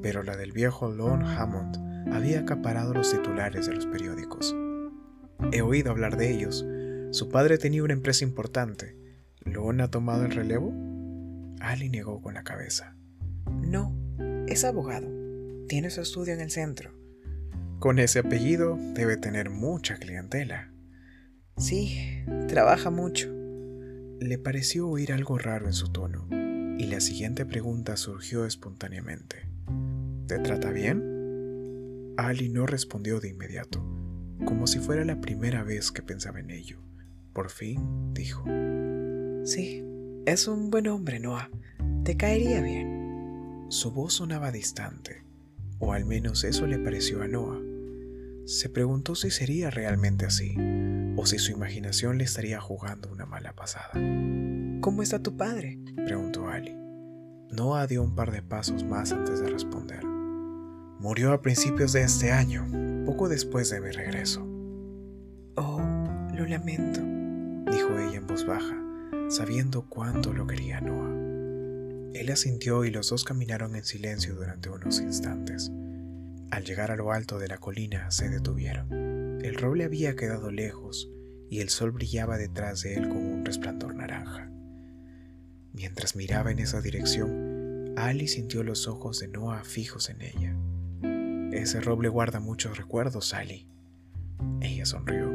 pero 0.02 0.22
la 0.24 0.36
del 0.36 0.52
viejo 0.52 0.92
Lon 0.92 1.24
Hammond 1.24 1.78
había 2.14 2.42
acaparado 2.42 2.94
los 2.94 3.12
titulares 3.12 3.68
de 3.68 3.76
los 3.76 3.86
periódicos. 3.86 4.54
He 5.52 5.62
oído 5.62 5.92
hablar 5.92 6.18
de 6.18 6.32
ellos. 6.32 6.66
Su 7.12 7.30
padre 7.30 7.58
tenía 7.58 7.84
una 7.84 7.94
empresa 7.94 8.26
importante. 8.26 8.98
¿Lon 9.46 9.80
ha 9.82 9.90
tomado 9.90 10.26
el 10.26 10.32
relevo? 10.32 10.74
Ali 11.62 11.90
negó 11.90 12.22
con 12.22 12.34
la 12.34 12.44
cabeza. 12.44 12.96
No, 13.62 13.96
es 14.48 14.66
abogado. 14.66 15.08
Tiene 15.68 15.90
su 15.90 16.02
estudio 16.02 16.34
en 16.34 16.42
el 16.42 16.52
centro. 16.52 16.92
Con 17.80 18.00
ese 18.00 18.20
apellido 18.20 18.78
debe 18.94 19.18
tener 19.18 19.50
mucha 19.50 19.96
clientela. 19.96 20.74
Sí, 21.58 22.24
trabaja 22.48 22.90
mucho. 22.90 23.43
Le 24.24 24.38
pareció 24.38 24.88
oír 24.88 25.12
algo 25.12 25.38
raro 25.38 25.68
en 25.68 25.74
su 25.74 25.90
tono, 25.92 26.28
y 26.80 26.86
la 26.88 27.02
siguiente 27.02 27.46
pregunta 27.46 27.98
surgió 27.98 28.46
espontáneamente. 28.46 29.50
¿Te 30.28 30.40
trata 30.40 30.72
bien? 30.72 32.16
Ali 32.18 32.50
no 32.50 32.66
respondió 32.66 33.20
de 33.20 33.30
inmediato 33.30 33.84
como 34.46 34.68
si 34.68 34.80
fuera 34.80 35.06
la 35.06 35.22
primera 35.22 35.64
vez 35.64 35.92
que 35.92 36.02
pensaba 36.02 36.40
en 36.40 36.52
ello. 36.52 36.78
Por 37.34 37.50
fin 37.50 38.14
dijo. 38.14 38.44
Sí, 39.44 39.84
es 40.26 40.48
un 40.48 40.70
buen 40.70 40.88
hombre, 40.88 41.20
Noah. 41.20 41.50
Te 42.04 42.18
caería 42.18 42.62
bien. 42.62 43.66
Su 43.70 43.92
voz 43.92 44.16
sonaba 44.16 44.52
distante, 44.52 45.24
o 45.80 45.94
al 45.94 46.06
menos 46.06 46.44
eso 46.44 46.68
le 46.68 46.78
pareció 46.78 47.22
a 47.24 47.28
Noah. 47.28 47.62
Se 48.46 48.70
preguntó 48.70 49.16
si 49.16 49.32
sería 49.32 49.70
realmente 49.70 50.26
así, 50.26 50.56
o 51.24 51.26
si 51.26 51.40
su 51.40 51.54
imaginación 51.54 52.18
le 52.18 52.26
estaría 52.26 52.60
jugando 52.60 53.10
una 53.10 53.26
mala 53.26 53.54
pasada. 53.54 53.92
¿Cómo 54.82 55.02
está 55.02 55.20
tu 55.20 55.38
padre? 55.38 55.80
preguntó 56.06 56.50
Ali. 56.50 56.76
Noah 57.50 57.88
dio 57.88 58.04
un 58.04 58.14
par 58.14 58.34
de 58.34 58.42
pasos 58.42 58.84
más 58.84 59.14
antes 59.14 59.40
de 59.40 59.50
responder. 59.50 60.04
Murió 60.04 61.32
a 61.32 61.42
principios 61.42 61.94
de 61.94 62.02
este 62.02 62.34
año, 62.34 62.68
poco 63.06 63.30
después 63.30 63.70
de 63.70 63.80
mi 63.80 63.92
regreso. 63.92 64.46
Oh, 65.56 65.82
lo 66.36 66.46
lamento, 66.46 67.00
dijo 67.72 67.98
ella 67.98 68.18
en 68.18 68.28
voz 68.28 68.46
baja, 68.46 68.76
sabiendo 69.30 69.88
cuánto 69.88 70.34
lo 70.34 70.46
quería 70.46 70.82
Noah. 70.82 72.20
Él 72.20 72.32
asintió 72.34 72.84
y 72.84 72.92
los 72.92 73.10
dos 73.12 73.24
caminaron 73.24 73.78
en 73.78 73.86
silencio 73.86 74.36
durante 74.36 74.70
unos 74.70 75.00
instantes. 75.00 75.72
Al 76.52 76.66
llegar 76.66 76.92
a 76.92 76.98
lo 76.98 77.14
alto 77.14 77.40
de 77.40 77.48
la 77.48 77.60
colina 77.60 78.12
se 78.12 78.28
detuvieron. 78.28 79.03
El 79.44 79.56
roble 79.56 79.84
había 79.84 80.16
quedado 80.16 80.52
lejos 80.52 81.12
y 81.50 81.60
el 81.60 81.68
sol 81.68 81.92
brillaba 81.92 82.38
detrás 82.38 82.82
de 82.82 82.96
él 82.96 83.10
con 83.10 83.18
un 83.18 83.46
resplandor 83.46 83.94
naranja. 83.94 84.50
Mientras 85.74 86.16
miraba 86.16 86.50
en 86.50 86.60
esa 86.60 86.80
dirección, 86.80 87.94
Ali 87.98 88.30
sintió 88.30 88.64
los 88.64 88.88
ojos 88.88 89.20
de 89.20 89.28
Noah 89.28 89.66
fijos 89.66 90.10
en 90.10 90.22
ella. 90.22 90.56
Ese 91.52 91.82
roble 91.82 92.08
guarda 92.08 92.40
muchos 92.40 92.78
recuerdos, 92.78 93.28
Sally. 93.28 93.68
Ella 94.62 94.86
sonrió. 94.86 95.30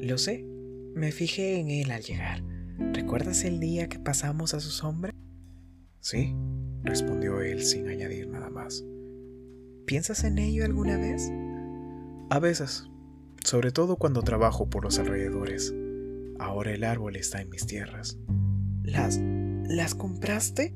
Lo 0.00 0.16
sé. 0.16 0.44
Me 0.94 1.10
fijé 1.10 1.58
en 1.58 1.70
él 1.70 1.90
al 1.90 2.02
llegar. 2.02 2.44
¿Recuerdas 2.92 3.42
el 3.42 3.58
día 3.58 3.88
que 3.88 3.98
pasamos 3.98 4.54
a 4.54 4.60
su 4.60 4.70
sombra? 4.70 5.12
Sí, 5.98 6.34
respondió 6.84 7.40
él 7.40 7.62
sin 7.64 7.88
añadir 7.88 8.28
nada 8.28 8.50
más. 8.50 8.84
¿Piensas 9.84 10.22
en 10.22 10.38
ello 10.38 10.64
alguna 10.64 10.96
vez? 10.96 11.30
A 12.30 12.38
veces, 12.38 12.89
sobre 13.44 13.72
todo 13.72 13.96
cuando 13.96 14.22
trabajo 14.22 14.68
por 14.68 14.84
los 14.84 14.98
alrededores. 14.98 15.74
Ahora 16.38 16.72
el 16.72 16.84
árbol 16.84 17.16
está 17.16 17.40
en 17.40 17.50
mis 17.50 17.66
tierras. 17.66 18.18
¿Las... 18.82 19.20
las 19.66 19.94
compraste? 19.94 20.74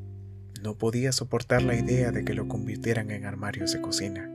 No 0.63 0.77
podía 0.79 1.13
soportar 1.13 1.63
la 1.63 1.77
idea 1.77 2.11
de 2.11 2.25
que 2.25 2.35
lo 2.35 2.49
convirtieran 2.49 3.11
en 3.11 3.27
armarios 3.27 3.73
de 3.73 3.81
cocina. 3.81 4.31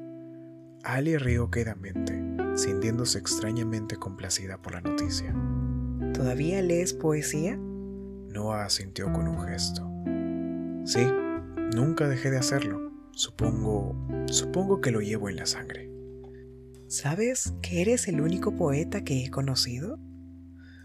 Ali 0.84 1.18
rió 1.18 1.50
quedamente, 1.50 2.22
sintiéndose 2.56 3.20
extrañamente 3.20 3.96
complacida 3.98 4.62
por 4.62 4.74
la 4.74 4.82
noticia. 4.82 5.36
¿Todavía 6.14 6.62
lees 6.62 6.94
poesía? 6.94 7.58
Noah 7.58 8.66
asintió 8.66 9.12
con 9.12 9.28
un 9.28 9.42
gesto. 9.42 9.90
Sí, 10.86 11.06
nunca 11.76 12.08
dejé 12.08 12.32
de 12.32 12.38
hacerlo. 12.38 12.92
Supongo, 13.12 13.96
supongo 14.28 14.82
que 14.82 14.92
lo 14.92 15.02
llevo 15.02 15.30
en 15.30 15.36
la 15.36 15.46
sangre. 15.46 15.89
¿Sabes 16.90 17.54
que 17.62 17.82
eres 17.82 18.08
el 18.08 18.20
único 18.20 18.56
poeta 18.56 19.04
que 19.04 19.24
he 19.24 19.30
conocido? 19.30 20.00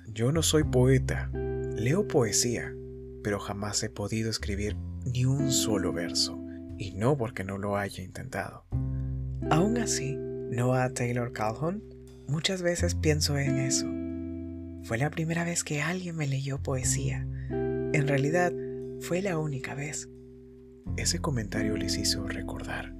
Yo 0.07 0.33
no 0.33 0.43
soy 0.43 0.63
poeta. 0.63 1.31
Leo 1.33 2.07
poesía, 2.07 2.75
pero 3.23 3.41
jamás 3.41 3.83
he 3.83 3.89
podido 3.89 4.29
escribir 4.29 4.77
ni 5.07 5.25
un 5.25 5.51
solo 5.51 5.95
verso, 5.95 6.39
y 6.77 6.93
no 6.93 7.17
porque 7.17 7.43
no 7.43 7.57
lo 7.57 7.79
haya 7.79 8.05
intentado. 8.05 8.67
Aún 9.51 9.79
así, 9.79 10.15
Noah 10.15 10.91
Taylor 10.91 11.33
Calhoun, 11.33 11.83
muchas 12.29 12.61
veces 12.61 12.95
pienso 12.95 13.39
en 13.39 13.59
eso. 13.59 13.87
Fue 14.87 14.99
la 14.99 15.09
primera 15.09 15.43
vez 15.43 15.65
que 15.65 15.81
alguien 15.81 16.17
me 16.17 16.27
leyó 16.27 16.63
poesía. 16.63 17.27
En 17.49 18.07
realidad, 18.07 18.53
fue 19.01 19.23
la 19.23 19.39
única 19.39 19.75
vez. 19.75 20.11
Ese 20.99 21.21
comentario 21.21 21.79
les 21.79 21.97
hizo 21.97 22.29
recordar, 22.29 22.95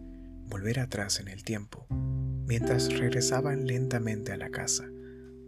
volver 0.55 0.79
atrás 0.79 1.19
en 1.19 1.27
el 1.27 1.43
tiempo, 1.43 1.85
mientras 1.91 2.97
regresaban 2.97 3.67
lentamente 3.67 4.31
a 4.31 4.37
la 4.37 4.51
casa, 4.51 4.85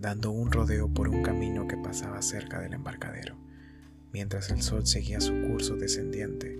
dando 0.00 0.32
un 0.32 0.50
rodeo 0.50 0.92
por 0.92 1.08
un 1.08 1.22
camino 1.22 1.68
que 1.68 1.76
pasaba 1.76 2.20
cerca 2.22 2.58
del 2.58 2.72
embarcadero, 2.72 3.38
mientras 4.12 4.50
el 4.50 4.62
sol 4.62 4.84
seguía 4.84 5.20
su 5.20 5.32
curso 5.42 5.76
descendiente, 5.76 6.58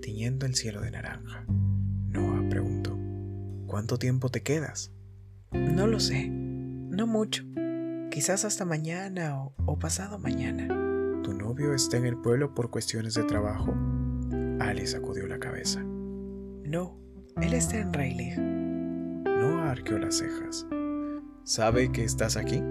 tiñendo 0.00 0.46
el 0.46 0.54
cielo 0.54 0.80
de 0.80 0.92
naranja. 0.92 1.44
Noah 1.48 2.48
preguntó. 2.48 2.96
¿Cuánto 3.66 3.98
tiempo 3.98 4.28
te 4.28 4.44
quedas? 4.44 4.92
No 5.50 5.88
lo 5.88 5.98
sé, 5.98 6.28
no 6.28 7.08
mucho. 7.08 7.42
Quizás 8.12 8.44
hasta 8.44 8.64
mañana 8.64 9.42
o, 9.42 9.76
pasado 9.80 10.20
mañana. 10.20 10.68
¿Tu 11.24 11.34
novio 11.34 11.74
está 11.74 11.96
en 11.96 12.06
el 12.06 12.16
pueblo 12.16 12.54
por 12.54 12.70
cuestiones 12.70 13.14
de 13.14 13.24
trabajo? 13.24 13.74
Alice 14.60 14.92
sacudió 14.92 15.26
la 15.26 15.40
cabeza. 15.40 15.82
No, 15.82 17.07
él 17.42 17.54
está 17.54 17.78
en 17.78 17.92
Rayleigh. 17.92 18.36
No 18.36 19.62
arqueó 19.62 19.98
las 19.98 20.18
cejas. 20.18 20.66
¿Sabe 21.44 21.92
que 21.92 22.04
estás 22.04 22.36
aquí? 22.36 22.62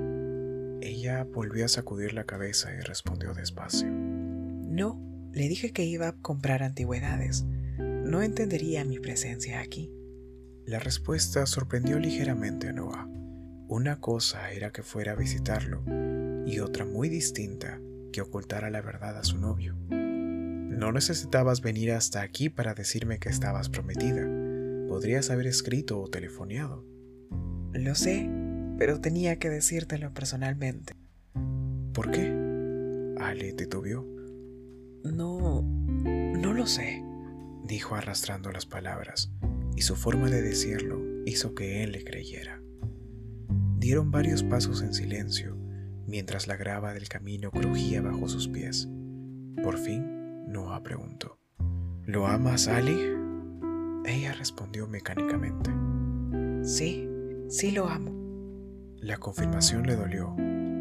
Ella 0.82 1.24
volvió 1.24 1.66
a 1.66 1.70
sacudir 1.70 2.14
la 2.14 2.26
cabeza 2.26 2.74
y 2.74 2.82
respondió 2.82 3.34
despacio. 3.34 3.88
No, 3.90 5.02
le 5.34 5.48
dije 5.48 5.72
que 5.72 5.86
iba 5.86 6.10
a 6.10 6.16
comprar 6.16 6.64
antigüedades. 6.64 7.46
No 7.78 8.22
entendería 8.22 8.86
mi 8.86 9.00
presencia 9.00 9.62
aquí. 9.62 9.92
La 10.66 10.80
respuesta 10.80 11.46
sorprendió 11.46 11.98
ligeramente 11.98 12.68
a 12.68 12.74
Noah. 12.74 13.08
Una 13.70 14.00
cosa 14.00 14.52
era 14.52 14.72
que 14.72 14.84
fuera 14.84 15.14
a 15.14 15.16
visitarlo 15.16 15.84
y 16.46 16.60
otra 16.60 16.86
muy 16.86 17.10
distinta 17.10 17.80
que 18.12 18.22
ocultara 18.22 18.70
la 18.70 18.82
verdad 18.82 19.18
a 19.18 19.24
su 19.24 19.38
novio. 19.38 19.76
No 19.90 20.92
necesitabas 20.92 21.62
venir 21.62 21.92
hasta 21.92 22.22
aquí 22.22 22.50
para 22.50 22.74
decirme 22.74 23.18
que 23.18 23.30
estabas 23.30 23.70
prometida. 23.70 24.37
Podrías 24.88 25.30
haber 25.30 25.48
escrito 25.48 26.00
o 26.00 26.08
telefoneado. 26.08 26.86
Lo 27.74 27.96
sé, 27.96 28.30
pero 28.78 29.02
tenía 29.02 29.38
que 29.40 29.50
decírtelo 29.50 30.14
personalmente. 30.14 30.96
¿Por 31.94 32.12
qué? 32.12 33.16
Ale 33.20 33.54
titubeó. 33.54 34.06
No, 35.04 35.62
no 35.62 36.54
lo 36.54 36.68
sé, 36.68 37.04
dijo 37.66 37.96
arrastrando 37.96 38.52
las 38.52 38.66
palabras, 38.66 39.32
y 39.76 39.82
su 39.82 39.96
forma 39.96 40.30
de 40.30 40.42
decirlo 40.42 41.02
hizo 41.26 41.56
que 41.56 41.84
él 41.84 41.92
le 41.92 42.04
creyera. 42.04 42.62
Dieron 43.78 44.12
varios 44.12 44.44
pasos 44.44 44.82
en 44.82 44.94
silencio, 44.94 45.58
mientras 46.08 46.48
la 46.48 46.56
grava 46.56 46.94
del 46.94 47.10
camino 47.10 47.52
crujía 47.52 48.02
bajo 48.02 48.28
sus 48.28 48.48
pies. 48.48 48.88
Por 49.64 49.78
fin, 49.78 50.48
Noah 50.48 50.84
preguntó, 50.84 51.40
¿Lo 52.06 52.28
amas, 52.28 52.68
Ali? 52.68 53.27
Ella 54.08 54.32
respondió 54.32 54.88
mecánicamente. 54.88 55.70
Sí, 56.64 57.10
sí 57.50 57.72
lo 57.72 57.90
amo. 57.90 58.16
La 59.02 59.18
confirmación 59.18 59.86
le 59.86 59.98
dolió, 59.98 60.34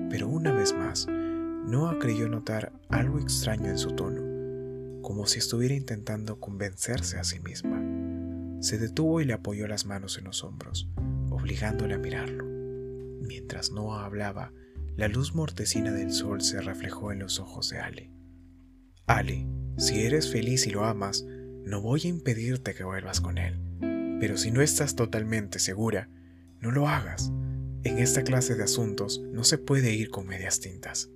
pero 0.08 0.28
una 0.28 0.52
vez 0.52 0.72
más, 0.72 1.08
Noah 1.08 1.98
creyó 1.98 2.28
notar 2.28 2.72
algo 2.88 3.18
extraño 3.18 3.66
en 3.68 3.78
su 3.78 3.96
tono, 3.96 5.02
como 5.02 5.26
si 5.26 5.40
estuviera 5.40 5.74
intentando 5.74 6.38
convencerse 6.38 7.18
a 7.18 7.24
sí 7.24 7.40
misma. 7.40 7.82
Se 8.62 8.78
detuvo 8.78 9.20
y 9.20 9.24
le 9.24 9.32
apoyó 9.32 9.66
las 9.66 9.86
manos 9.86 10.18
en 10.18 10.24
los 10.24 10.44
hombros, 10.44 10.88
obligándole 11.28 11.94
a 11.94 11.98
mirarlo. 11.98 12.44
Mientras 13.22 13.72
Noah 13.72 14.04
hablaba, 14.04 14.52
la 14.94 15.08
luz 15.08 15.34
mortecina 15.34 15.90
del 15.90 16.12
sol 16.12 16.42
se 16.42 16.60
reflejó 16.60 17.10
en 17.10 17.18
los 17.18 17.40
ojos 17.40 17.70
de 17.70 17.80
Ali. 17.80 18.12
Ali, 19.08 19.48
si 19.78 20.04
eres 20.04 20.30
feliz 20.30 20.68
y 20.68 20.70
lo 20.70 20.84
amas, 20.84 21.26
no 21.66 21.80
voy 21.80 22.02
a 22.04 22.08
impedirte 22.08 22.74
que 22.74 22.84
vuelvas 22.84 23.20
con 23.20 23.38
él. 23.38 23.58
Pero 24.20 24.38
si 24.38 24.52
no 24.52 24.62
estás 24.62 24.94
totalmente 24.94 25.58
segura, 25.58 26.08
no 26.60 26.70
lo 26.70 26.88
hagas. 26.88 27.32
En 27.82 27.98
esta 27.98 28.22
clase 28.22 28.54
de 28.54 28.62
asuntos 28.62 29.20
no 29.32 29.42
se 29.42 29.58
puede 29.58 29.92
ir 29.92 30.10
con 30.10 30.26
medias 30.26 30.60
tintas. 30.60 31.10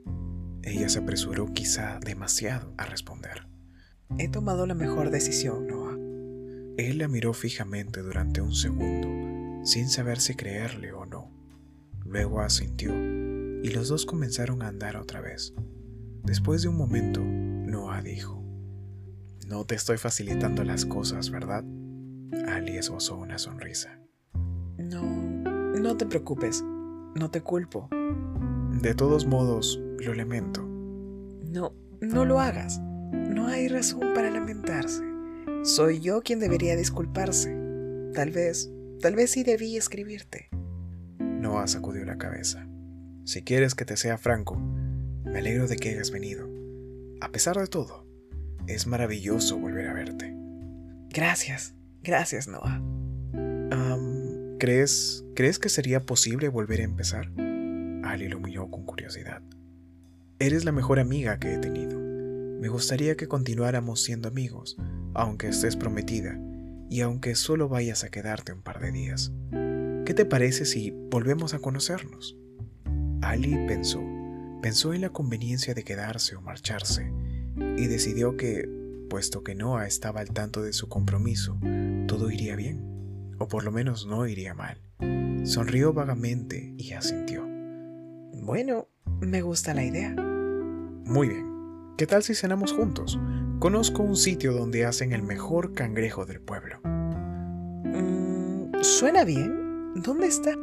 Ella 0.63 0.89
se 0.89 0.99
apresuró 0.99 1.53
quizá 1.55 2.01
demasiado 2.01 2.75
a 2.77 2.85
responder. 2.85 3.47
He 4.19 4.29
tomado 4.29 4.67
la 4.67 4.75
mejor 4.75 5.11
decisión, 5.11 5.69
Noah. 5.69 5.97
Él 6.77 6.99
la 6.99 7.07
miró 7.07 7.33
fijamente 7.33 8.01
durante 8.03 8.41
un 8.41 8.55
segundo, 8.55 9.65
sin 9.65 9.89
saber 9.89 10.19
si 10.19 10.35
creerle 10.35 10.93
o 10.93 11.07
no. 11.07 11.31
Luego 12.05 12.41
asintió, 12.41 12.93
y 12.93 13.69
los 13.69 13.89
dos 13.89 14.05
comenzaron 14.05 14.63
a 14.63 14.69
andar 14.69 14.97
otra 14.97 15.21
vez. 15.21 15.55
Después 16.25 16.63
de 16.63 16.69
un 16.69 16.77
momento, 16.77 17.21
Noah 17.23 18.03
dijo, 18.03 18.41
No 19.51 19.65
te 19.65 19.75
estoy 19.75 19.99
facilitando 19.99 20.63
las 20.63 20.87
cosas, 20.87 21.29
¿verdad? 21.29 21.65
Ali 22.47 22.77
esbozó 22.77 23.17
una 23.17 23.37
sonrisa. 23.37 23.99
No, 24.79 25.03
no 25.03 25.97
te 25.97 26.07
preocupes, 26.07 26.63
no 27.17 27.33
te 27.33 27.41
culpo. 27.41 27.89
De 28.81 28.95
todos 28.95 29.27
modos, 29.27 29.81
lo 29.99 30.15
lamento. 30.15 30.63
No, 30.63 31.75
no 32.01 32.25
lo 32.25 32.39
hagas. 32.39 32.79
No 32.79 33.49
hay 33.49 33.67
razón 33.67 34.15
para 34.15 34.31
lamentarse. 34.31 35.03
Soy 35.65 35.99
yo 35.99 36.23
quien 36.23 36.39
debería 36.39 36.77
disculparse. 36.77 37.53
Tal 38.15 38.31
vez, 38.31 38.71
tal 39.01 39.17
vez 39.17 39.33
sí 39.33 39.43
debí 39.43 39.77
escribirte. 39.77 40.49
Noah 41.19 41.67
sacudió 41.67 42.05
la 42.05 42.19
cabeza. 42.19 42.69
Si 43.25 43.43
quieres 43.43 43.75
que 43.75 43.85
te 43.85 43.97
sea 43.97 44.17
franco, 44.17 44.55
me 45.25 45.41
alegro 45.41 45.67
de 45.67 45.75
que 45.75 45.91
hayas 45.91 46.13
venido. 46.13 46.49
A 47.21 47.31
pesar 47.33 47.57
de 47.57 47.67
todo, 47.67 48.10
es 48.75 48.87
maravilloso 48.87 49.59
volver 49.59 49.89
a 49.89 49.93
verte. 49.93 50.35
Gracias, 51.11 51.75
gracias, 52.03 52.49
Noah. 52.49 52.81
¿Crees, 54.61 55.25
¿Crees 55.35 55.59
que 55.59 55.71
sería 55.71 56.05
posible 56.05 56.51
volver 56.51 56.81
a 56.81 56.85
empezar? 56.85 57.33
Ali 58.05 58.29
lo 58.29 58.41
miró 58.41 58.71
con 58.71 58.85
curiosidad. 58.85 59.41
Eres 60.39 60.67
la 60.67 60.73
mejor 60.73 61.01
amiga 61.01 61.39
que 61.39 61.55
he 61.55 61.59
tenido. 61.59 61.99
Me 61.99 62.69
gustaría 62.69 63.17
que 63.17 63.27
continuáramos 63.27 64.03
siendo 64.03 64.29
amigos, 64.29 64.77
aunque 65.15 65.49
estés 65.49 65.77
prometida 65.77 66.39
y 66.91 67.01
aunque 67.01 67.37
solo 67.37 67.71
vayas 67.71 68.05
a 68.05 68.11
quedarte 68.11 68.53
un 68.53 68.61
par 68.61 68.81
de 68.81 68.93
días. 68.93 69.33
¿Qué 70.05 70.13
te 70.13 70.27
parece 70.27 70.67
si 70.67 70.91
volvemos 70.91 71.55
a 71.55 71.61
conocernos? 71.61 72.37
Ali 73.23 73.67
pensó, 73.67 74.03
pensó 74.61 74.93
en 74.93 75.01
la 75.01 75.09
conveniencia 75.09 75.73
de 75.73 75.85
quedarse 75.85 76.37
o 76.37 76.43
marcharse, 76.43 77.11
y 77.77 77.87
decidió 77.87 78.37
que, 78.37 78.69
puesto 79.09 79.43
que 79.43 79.55
Noah 79.55 79.87
estaba 79.87 80.21
al 80.21 80.31
tanto 80.31 80.63
de 80.63 80.73
su 80.73 80.89
compromiso, 80.89 81.59
todo 82.07 82.31
iría 82.31 82.57
bien 82.57 82.91
o 83.41 83.49
por 83.49 83.65
lo 83.65 83.73
menos 83.73 84.07
no 84.07 84.27
iría 84.27 84.55
mal. 84.55 84.79
Sonrió 85.45 85.93
vagamente 85.95 86.75
y 86.77 86.93
asintió. 86.93 87.43
Bueno, 88.35 88.89
me 89.21 89.41
gusta 89.41 89.73
la 89.73 89.83
idea. 89.83 90.15
Muy 90.15 91.29
bien. 91.29 91.47
¿Qué 91.97 92.07
tal 92.07 92.23
si 92.23 92.35
cenamos 92.35 92.73
juntos? 92.73 93.19
Conozco 93.59 94.03
un 94.03 94.17
sitio 94.17 94.53
donde 94.53 94.85
hacen 94.85 95.13
el 95.13 95.23
mejor 95.23 95.73
cangrejo 95.73 96.27
del 96.27 96.41
pueblo. 96.41 96.81
Mm, 96.85 98.83
suena 98.83 99.25
bien. 99.25 99.95
¿Dónde 99.97 100.27
está? 100.27 100.55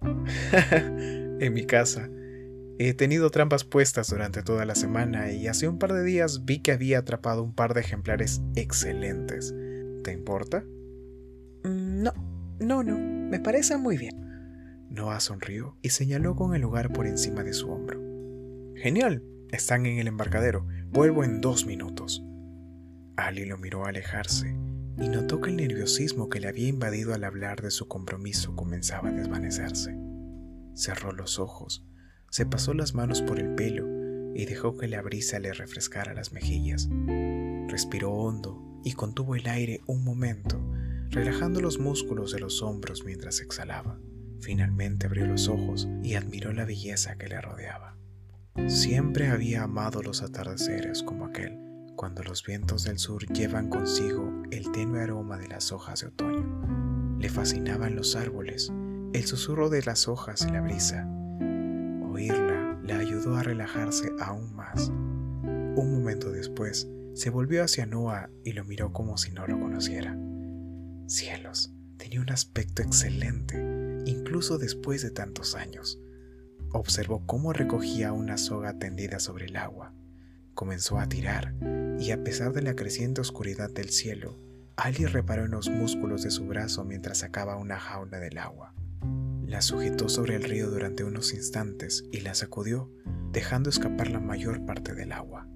en 1.40 1.52
mi 1.52 1.66
casa. 1.66 2.08
He 2.78 2.92
tenido 2.92 3.30
trampas 3.30 3.62
puestas 3.62 4.10
durante 4.10 4.42
toda 4.42 4.64
la 4.64 4.74
semana 4.74 5.30
y 5.30 5.46
hace 5.46 5.68
un 5.68 5.78
par 5.78 5.92
de 5.92 6.02
días 6.02 6.44
vi 6.44 6.60
que 6.60 6.72
había 6.72 6.98
atrapado 6.98 7.42
un 7.42 7.54
par 7.54 7.72
de 7.72 7.80
ejemplares 7.80 8.42
excelentes. 8.56 9.54
¿Te 10.02 10.12
importa? 10.12 10.64
Mm, 11.62 12.02
no, 12.02 12.12
no, 12.58 12.82
no, 12.82 12.98
me 12.98 13.38
parece 13.38 13.76
muy 13.76 13.96
bien. 13.96 14.14
Noah 14.90 15.20
sonrió 15.20 15.76
y 15.82 15.90
señaló 15.90 16.34
con 16.34 16.54
el 16.54 16.62
lugar 16.62 16.92
por 16.92 17.06
encima 17.06 17.44
de 17.44 17.52
su 17.52 17.70
hombro. 17.70 18.00
Genial, 18.74 19.22
están 19.50 19.86
en 19.86 19.98
el 19.98 20.08
embarcadero, 20.08 20.66
vuelvo 20.90 21.22
en 21.22 21.40
dos 21.40 21.66
minutos. 21.66 22.24
Ali 23.16 23.44
lo 23.44 23.56
miró 23.56 23.86
alejarse 23.86 24.56
y 24.98 25.08
notó 25.08 25.40
que 25.40 25.50
el 25.50 25.56
nerviosismo 25.56 26.28
que 26.28 26.40
le 26.40 26.48
había 26.48 26.68
invadido 26.68 27.14
al 27.14 27.22
hablar 27.22 27.62
de 27.62 27.70
su 27.70 27.86
compromiso 27.86 28.56
comenzaba 28.56 29.10
a 29.10 29.12
desvanecerse. 29.12 29.96
Cerró 30.74 31.12
los 31.12 31.38
ojos, 31.38 31.86
se 32.34 32.46
pasó 32.46 32.74
las 32.74 32.96
manos 32.96 33.22
por 33.22 33.38
el 33.38 33.54
pelo 33.54 33.86
y 34.34 34.44
dejó 34.44 34.76
que 34.76 34.88
la 34.88 35.00
brisa 35.02 35.38
le 35.38 35.52
refrescara 35.52 36.14
las 36.14 36.32
mejillas. 36.32 36.88
Respiró 37.68 38.10
hondo 38.10 38.80
y 38.82 38.94
contuvo 38.94 39.36
el 39.36 39.46
aire 39.46 39.82
un 39.86 40.02
momento 40.02 40.60
relajando 41.10 41.60
los 41.60 41.78
músculos 41.78 42.32
de 42.32 42.40
los 42.40 42.60
hombros 42.60 43.04
mientras 43.04 43.38
exhalaba. 43.38 44.00
Finalmente 44.40 45.06
abrió 45.06 45.28
los 45.28 45.46
ojos 45.46 45.88
y 46.02 46.14
admiró 46.14 46.52
la 46.52 46.64
belleza 46.64 47.14
que 47.14 47.28
le 47.28 47.40
rodeaba. 47.40 47.96
Siempre 48.66 49.28
había 49.28 49.62
amado 49.62 50.02
los 50.02 50.20
atardeceres 50.20 51.04
como 51.04 51.26
aquel, 51.26 51.56
cuando 51.94 52.24
los 52.24 52.44
vientos 52.44 52.82
del 52.82 52.98
sur 52.98 53.24
llevan 53.32 53.68
consigo 53.68 54.42
el 54.50 54.72
tenue 54.72 55.02
aroma 55.02 55.38
de 55.38 55.46
las 55.46 55.70
hojas 55.70 56.00
de 56.00 56.08
otoño. 56.08 57.16
Le 57.20 57.28
fascinaban 57.28 57.94
los 57.94 58.16
árboles, 58.16 58.72
el 59.12 59.24
susurro 59.24 59.70
de 59.70 59.82
las 59.82 60.08
hojas 60.08 60.44
y 60.48 60.52
la 60.52 60.62
brisa. 60.62 61.08
Oírla 62.14 62.78
le 62.84 62.92
ayudó 62.92 63.34
a 63.36 63.42
relajarse 63.42 64.08
aún 64.20 64.54
más. 64.54 64.88
Un 64.88 65.90
momento 65.90 66.30
después, 66.30 66.86
se 67.12 67.28
volvió 67.28 67.64
hacia 67.64 67.86
Noah 67.86 68.30
y 68.44 68.52
lo 68.52 68.64
miró 68.64 68.92
como 68.92 69.16
si 69.16 69.32
no 69.32 69.48
lo 69.48 69.58
conociera. 69.58 70.16
Cielos, 71.08 71.74
tenía 71.96 72.20
un 72.20 72.30
aspecto 72.30 72.82
excelente, 72.82 73.56
incluso 74.06 74.58
después 74.58 75.02
de 75.02 75.10
tantos 75.10 75.56
años. 75.56 75.98
Observó 76.70 77.26
cómo 77.26 77.52
recogía 77.52 78.12
una 78.12 78.38
soga 78.38 78.78
tendida 78.78 79.18
sobre 79.18 79.46
el 79.46 79.56
agua. 79.56 79.92
Comenzó 80.54 81.00
a 81.00 81.08
tirar, 81.08 81.56
y 81.98 82.12
a 82.12 82.22
pesar 82.22 82.52
de 82.52 82.62
la 82.62 82.76
creciente 82.76 83.22
oscuridad 83.22 83.70
del 83.70 83.90
cielo, 83.90 84.38
Ali 84.76 85.06
reparó 85.06 85.46
en 85.46 85.50
los 85.50 85.68
músculos 85.68 86.22
de 86.22 86.30
su 86.30 86.46
brazo 86.46 86.84
mientras 86.84 87.18
sacaba 87.18 87.56
una 87.56 87.80
jaula 87.80 88.20
del 88.20 88.38
agua. 88.38 88.72
La 89.46 89.60
sujetó 89.60 90.08
sobre 90.08 90.36
el 90.36 90.44
río 90.44 90.70
durante 90.70 91.04
unos 91.04 91.34
instantes 91.34 92.04
y 92.10 92.20
la 92.20 92.34
sacudió, 92.34 92.90
dejando 93.30 93.68
escapar 93.68 94.10
la 94.10 94.20
mayor 94.20 94.64
parte 94.64 94.94
del 94.94 95.12
agua. 95.12 95.46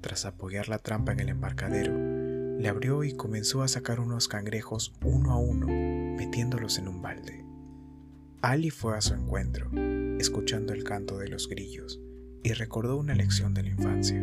Tras 0.00 0.26
apoyar 0.26 0.68
la 0.68 0.78
trampa 0.78 1.12
en 1.12 1.20
el 1.20 1.30
embarcadero, 1.30 1.96
le 2.58 2.68
abrió 2.68 3.04
y 3.04 3.14
comenzó 3.14 3.62
a 3.62 3.68
sacar 3.68 4.00
unos 4.00 4.28
cangrejos 4.28 4.92
uno 5.04 5.32
a 5.32 5.38
uno, 5.38 5.66
metiéndolos 5.66 6.78
en 6.78 6.88
un 6.88 7.00
balde. 7.00 7.44
Ali 8.42 8.70
fue 8.70 8.98
a 8.98 9.00
su 9.00 9.14
encuentro, 9.14 9.70
escuchando 10.18 10.72
el 10.72 10.84
canto 10.84 11.18
de 11.18 11.28
los 11.28 11.48
grillos, 11.48 12.00
y 12.42 12.52
recordó 12.52 12.98
una 12.98 13.14
lección 13.14 13.54
de 13.54 13.62
la 13.62 13.70
infancia. 13.70 14.20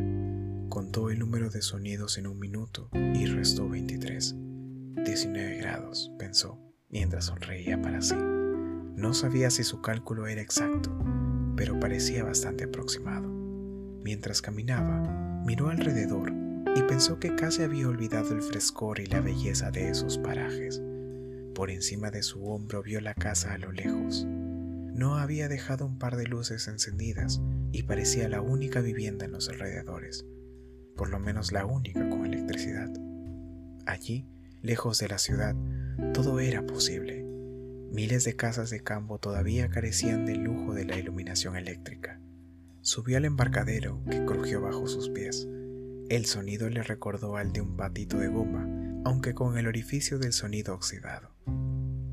Contó 0.69 1.09
el 1.09 1.19
número 1.19 1.49
de 1.49 1.61
sonidos 1.61 2.17
en 2.17 2.27
un 2.27 2.37
minuto 2.37 2.89
y 2.93 3.25
restó 3.25 3.67
23. 3.67 4.35
19 5.03 5.57
grados, 5.57 6.11
pensó, 6.19 6.59
mientras 6.89 7.25
sonreía 7.25 7.81
para 7.81 8.01
sí. 8.01 8.15
No 8.99 9.13
sabía 9.13 9.49
si 9.49 9.63
su 9.63 9.79
cálculo 9.79 10.27
era 10.27 10.41
exacto, 10.41 10.91
pero 11.55 11.79
parecía 11.79 12.25
bastante 12.25 12.65
aproximado. 12.65 13.29
Mientras 14.03 14.41
caminaba, 14.41 15.41
miró 15.45 15.69
alrededor 15.69 16.33
y 16.75 16.81
pensó 16.81 17.17
que 17.17 17.33
casi 17.33 17.63
había 17.63 17.87
olvidado 17.87 18.35
el 18.35 18.41
frescor 18.41 18.99
y 18.99 19.05
la 19.05 19.21
belleza 19.21 19.71
de 19.71 19.89
esos 19.89 20.17
parajes. 20.17 20.81
Por 21.55 21.71
encima 21.71 22.11
de 22.11 22.23
su 22.23 22.45
hombro 22.45 22.83
vio 22.83 22.99
la 22.99 23.13
casa 23.13 23.53
a 23.53 23.57
lo 23.57 23.71
lejos. 23.71 24.25
No 24.27 25.15
había 25.15 25.47
dejado 25.47 25.85
un 25.85 25.97
par 25.97 26.17
de 26.17 26.27
luces 26.27 26.67
encendidas 26.67 27.41
y 27.71 27.83
parecía 27.83 28.27
la 28.27 28.41
única 28.41 28.81
vivienda 28.81 29.23
en 29.23 29.31
los 29.31 29.47
alrededores, 29.47 30.25
por 30.97 31.09
lo 31.09 31.19
menos 31.19 31.53
la 31.53 31.65
única 31.65 32.09
con 32.09 32.25
electricidad. 32.25 32.89
Allí, 33.85 34.27
lejos 34.61 34.99
de 34.99 35.07
la 35.07 35.19
ciudad, 35.19 35.55
todo 36.13 36.41
era 36.41 36.65
posible. 36.65 37.28
Miles 37.91 38.23
de 38.23 38.35
casas 38.35 38.69
de 38.69 38.81
campo 38.81 39.17
todavía 39.17 39.69
carecían 39.69 40.25
del 40.25 40.43
lujo 40.43 40.75
de 40.75 40.85
la 40.85 40.97
iluminación 40.97 41.55
eléctrica. 41.55 42.19
Subió 42.81 43.17
al 43.17 43.25
embarcadero 43.25 44.03
que 44.09 44.23
crujió 44.25 44.61
bajo 44.61 44.87
sus 44.87 45.09
pies. 45.09 45.47
El 46.07 46.25
sonido 46.25 46.69
le 46.69 46.83
recordó 46.83 47.35
al 47.35 47.51
de 47.51 47.61
un 47.61 47.75
patito 47.77 48.17
de 48.17 48.27
goma, 48.27 48.67
aunque 49.05 49.33
con 49.33 49.57
el 49.57 49.65
orificio 49.65 50.19
del 50.19 50.33
sonido 50.33 50.75
oxidado. 50.75 51.35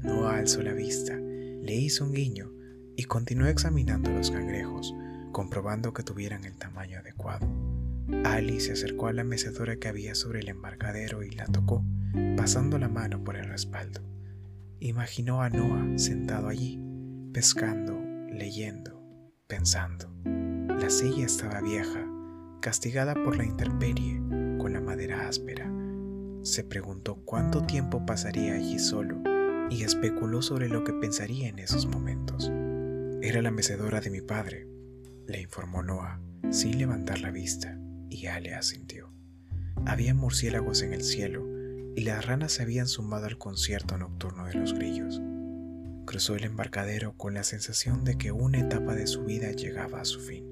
No 0.03 0.29
alzó 0.29 0.63
la 0.63 0.73
vista, 0.73 1.15
le 1.15 1.75
hizo 1.75 2.05
un 2.05 2.13
guiño 2.13 2.53
y 2.97 3.05
continuó 3.05 3.47
examinando 3.47 4.11
los 4.11 4.31
cangrejos, 4.31 4.95
comprobando 5.33 5.93
que 5.93 6.03
tuvieran 6.03 6.45
el 6.47 6.57
tamaño 6.57 7.01
adecuado. 7.01 7.47
Ali 8.25 8.61
se 8.61 8.73
acercó 8.73 9.09
a 9.09 9.13
la 9.13 9.25
mecedora 9.25 9.77
que 9.77 9.89
había 9.89 10.15
sobre 10.15 10.41
el 10.41 10.49
embarcadero 10.49 11.23
y 11.23 11.33
la 11.33 11.45
tocó, 11.47 11.85
pasando 12.37 12.79
la 12.79 12.89
mano 12.89 13.23
por 13.23 13.37
el 13.37 13.47
respaldo. 13.47 14.16
Imaginó 14.81 15.41
a 15.41 15.49
Noah 15.49 15.99
sentado 15.99 16.49
allí, 16.49 16.79
pescando, 17.33 17.99
leyendo, 18.31 19.03
pensando. 19.47 20.13
La 20.69 20.91
silla 20.91 21.25
estaba 21.25 21.63
vieja, 21.63 22.07
castigada 22.61 23.15
por 23.15 23.39
la 23.39 23.45
intemperie, 23.45 24.21
con 24.59 24.75
la 24.75 24.83
madera 24.83 25.29
áspera. 25.29 25.73
Se 26.43 26.63
preguntó 26.63 27.17
cuánto 27.25 27.63
tiempo 27.63 28.05
pasaría 28.05 28.53
allí 28.53 28.79
solo 28.79 29.23
y 29.71 29.83
especuló 29.83 30.43
sobre 30.43 30.69
lo 30.69 30.85
que 30.85 30.93
pensaría 30.93 31.49
en 31.49 31.59
esos 31.59 31.87
momentos. 31.87 32.53
Era 33.23 33.41
la 33.41 33.51
mecedora 33.51 34.03
de 34.03 34.11
mi 34.11 34.21
padre, 34.21 34.69
le 35.27 35.41
informó 35.41 35.83
Noah, 35.83 36.21
sin 36.51 36.77
levantar 36.77 37.21
la 37.21 37.31
vista, 37.31 37.81
y 38.11 38.27
Ale 38.27 38.55
asintió. 38.55 39.11
Había 39.87 40.13
murciélagos 40.13 40.83
en 40.83 40.93
el 40.93 41.03
cielo 41.03 41.56
y 41.97 42.03
las 42.03 42.27
ranas 42.27 42.53
se 42.53 42.63
habían 42.63 42.87
sumado 42.87 43.25
al 43.25 43.39
concierto 43.39 43.97
nocturno 43.97 44.45
de 44.45 44.55
los 44.55 44.75
grillos. 44.75 45.23
Cruzó 46.05 46.37
el 46.37 46.45
embarcadero 46.45 47.17
con 47.17 47.33
la 47.33 47.43
sensación 47.43 48.05
de 48.05 48.19
que 48.19 48.33
una 48.33 48.61
etapa 48.61 48.95
de 48.95 49.07
su 49.07 49.25
vida 49.25 49.51
llegaba 49.53 50.03
a 50.03 50.05
su 50.05 50.21
fin. 50.21 50.45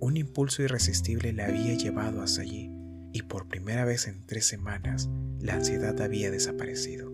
Un 0.00 0.16
impulso 0.16 0.60
irresistible 0.62 1.32
le 1.32 1.44
había 1.44 1.74
llevado 1.74 2.20
hasta 2.20 2.42
allí 2.42 2.72
y 3.12 3.22
por 3.22 3.46
primera 3.46 3.84
vez 3.84 4.08
en 4.08 4.26
tres 4.26 4.44
semanas 4.44 5.08
la 5.40 5.54
ansiedad 5.54 5.98
había 6.00 6.32
desaparecido. 6.32 7.12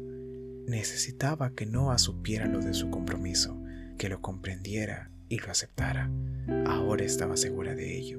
Necesitaba 0.67 1.51
que 1.51 1.67
Noah 1.67 1.99
supiera 1.99 2.47
lo 2.47 2.61
de 2.61 2.73
su 2.73 2.89
compromiso, 2.89 3.63
que 3.99 4.09
lo 4.09 4.23
comprendiera 4.23 5.11
y 5.29 5.39
lo 5.39 5.51
aceptara. 5.51 6.11
Ahora 6.67 7.05
estaba 7.05 7.37
segura 7.37 7.75
de 7.75 7.99
ello. 7.99 8.19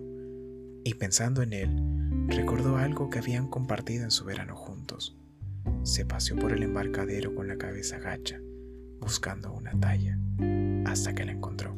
Y 0.84 0.94
pensando 0.94 1.42
en 1.42 1.54
él, 1.54 2.28
recordó 2.28 2.78
algo 2.78 3.10
que 3.10 3.20
habían 3.20 3.48
compartido 3.48 4.04
en 4.04 4.12
su 4.12 4.26
verano 4.26 4.56
juntos. 4.56 5.19
Se 5.84 6.06
paseó 6.06 6.36
por 6.38 6.52
el 6.52 6.64
embarcadero 6.64 7.34
con 7.36 7.48
la 7.48 7.58
cabeza 7.58 8.00
gacha, 8.00 8.40
buscando 9.00 9.54
una 9.54 9.72
talla, 9.80 10.18
hasta 10.86 11.14
que 11.14 11.26
la 11.26 11.32
encontró. 11.32 11.76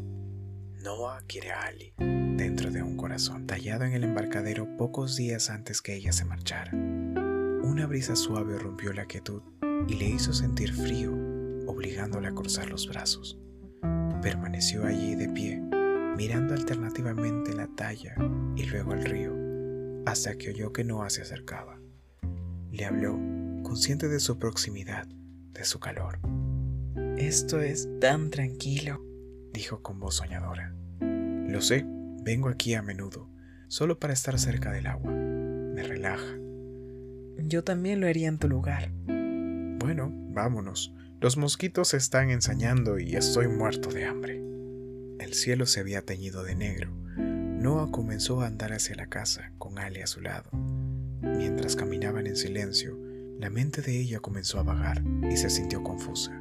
Noah 0.83 1.21
quiere 1.27 1.51
a 1.51 1.61
Ali 1.65 1.93
dentro 1.97 2.71
de 2.71 2.81
un 2.81 2.97
corazón 2.97 3.45
tallado 3.45 3.85
en 3.85 3.93
el 3.93 4.03
embarcadero 4.03 4.67
pocos 4.77 5.15
días 5.15 5.51
antes 5.51 5.81
que 5.81 5.95
ella 5.95 6.11
se 6.11 6.25
marchara. 6.25 6.71
Una 6.73 7.85
brisa 7.85 8.15
suave 8.15 8.57
rompió 8.57 8.91
la 8.93 9.05
quietud 9.05 9.43
y 9.87 9.93
le 9.93 10.09
hizo 10.09 10.33
sentir 10.33 10.73
frío, 10.73 11.13
obligándola 11.67 12.29
a 12.29 12.33
cruzar 12.33 12.69
los 12.69 12.87
brazos. 12.87 13.39
Permaneció 14.21 14.85
allí 14.85 15.13
de 15.15 15.29
pie, 15.29 15.61
mirando 16.17 16.55
alternativamente 16.55 17.53
la 17.53 17.67
talla 17.67 18.15
y 18.55 18.63
luego 18.65 18.93
el 18.93 19.05
río, 19.05 19.35
hasta 20.05 20.35
que 20.35 20.49
oyó 20.49 20.73
que 20.73 20.83
Noah 20.83 21.09
se 21.09 21.21
acercaba. 21.21 21.79
Le 22.71 22.85
habló, 22.85 23.19
consciente 23.71 24.09
de 24.09 24.19
su 24.19 24.37
proximidad, 24.37 25.07
de 25.53 25.63
su 25.63 25.79
calor. 25.79 26.19
Esto 27.15 27.61
es 27.61 27.87
tan 28.01 28.29
tranquilo, 28.29 29.01
dijo 29.53 29.81
con 29.81 29.97
voz 29.97 30.15
soñadora. 30.15 30.75
Lo 30.99 31.61
sé, 31.61 31.85
vengo 32.21 32.49
aquí 32.49 32.73
a 32.73 32.81
menudo, 32.81 33.29
solo 33.69 33.97
para 33.97 34.11
estar 34.11 34.37
cerca 34.39 34.73
del 34.73 34.87
agua. 34.87 35.13
Me 35.13 35.83
relaja. 35.83 36.37
Yo 37.37 37.63
también 37.63 38.01
lo 38.01 38.07
haría 38.07 38.27
en 38.27 38.39
tu 38.39 38.49
lugar. 38.49 38.91
Bueno, 39.79 40.11
vámonos. 40.11 40.93
Los 41.21 41.37
mosquitos 41.37 41.93
están 41.93 42.29
ensañando 42.29 42.99
y 42.99 43.15
estoy 43.15 43.47
muerto 43.47 43.89
de 43.89 44.03
hambre. 44.03 44.43
El 45.17 45.33
cielo 45.33 45.65
se 45.65 45.79
había 45.79 46.01
teñido 46.01 46.43
de 46.43 46.55
negro. 46.55 46.91
Noah 47.15 47.89
comenzó 47.89 48.41
a 48.41 48.47
andar 48.47 48.73
hacia 48.73 48.97
la 48.97 49.07
casa, 49.07 49.53
con 49.57 49.79
Ale 49.79 50.03
a 50.03 50.07
su 50.07 50.19
lado. 50.19 50.49
Mientras 51.21 51.77
caminaban 51.77 52.27
en 52.27 52.35
silencio, 52.35 52.99
la 53.41 53.49
mente 53.49 53.81
de 53.81 53.99
ella 53.99 54.19
comenzó 54.19 54.59
a 54.59 54.63
vagar 54.63 55.03
y 55.29 55.35
se 55.35 55.49
sintió 55.49 55.81
confusa. 55.81 56.31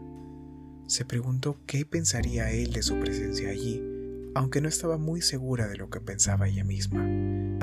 Se 0.86 1.06
preguntó 1.06 1.56
qué 1.64 1.86
pensaría 1.86 2.50
él 2.50 2.74
de 2.74 2.82
su 2.82 3.00
presencia 3.00 3.48
allí, 3.48 3.82
aunque 4.34 4.60
no 4.60 4.68
estaba 4.68 4.98
muy 4.98 5.22
segura 5.22 5.66
de 5.66 5.78
lo 5.78 5.88
que 5.88 6.00
pensaba 6.00 6.46
ella 6.46 6.62
misma. 6.62 7.02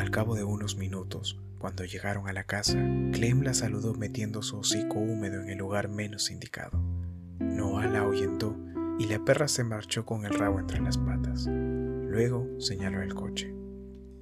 Al 0.01 0.09
cabo 0.09 0.33
de 0.33 0.43
unos 0.43 0.75
minutos, 0.75 1.39
cuando 1.59 1.85
llegaron 1.85 2.27
a 2.27 2.33
la 2.33 2.45
casa, 2.45 2.79
Clem 3.11 3.43
la 3.43 3.53
saludó 3.53 3.93
metiendo 3.93 4.41
su 4.41 4.57
hocico 4.57 4.97
húmedo 4.97 5.39
en 5.43 5.49
el 5.51 5.59
lugar 5.59 5.87
menos 5.87 6.31
indicado. 6.31 6.81
Noah 7.39 7.85
la 7.85 7.99
ahuyentó 7.99 8.57
y 8.97 9.05
la 9.05 9.23
perra 9.23 9.47
se 9.47 9.63
marchó 9.63 10.03
con 10.03 10.25
el 10.25 10.33
rabo 10.33 10.59
entre 10.59 10.81
las 10.81 10.97
patas. 10.97 11.45
Luego 11.45 12.47
señaló 12.59 13.03
el 13.03 13.13
coche. 13.13 13.53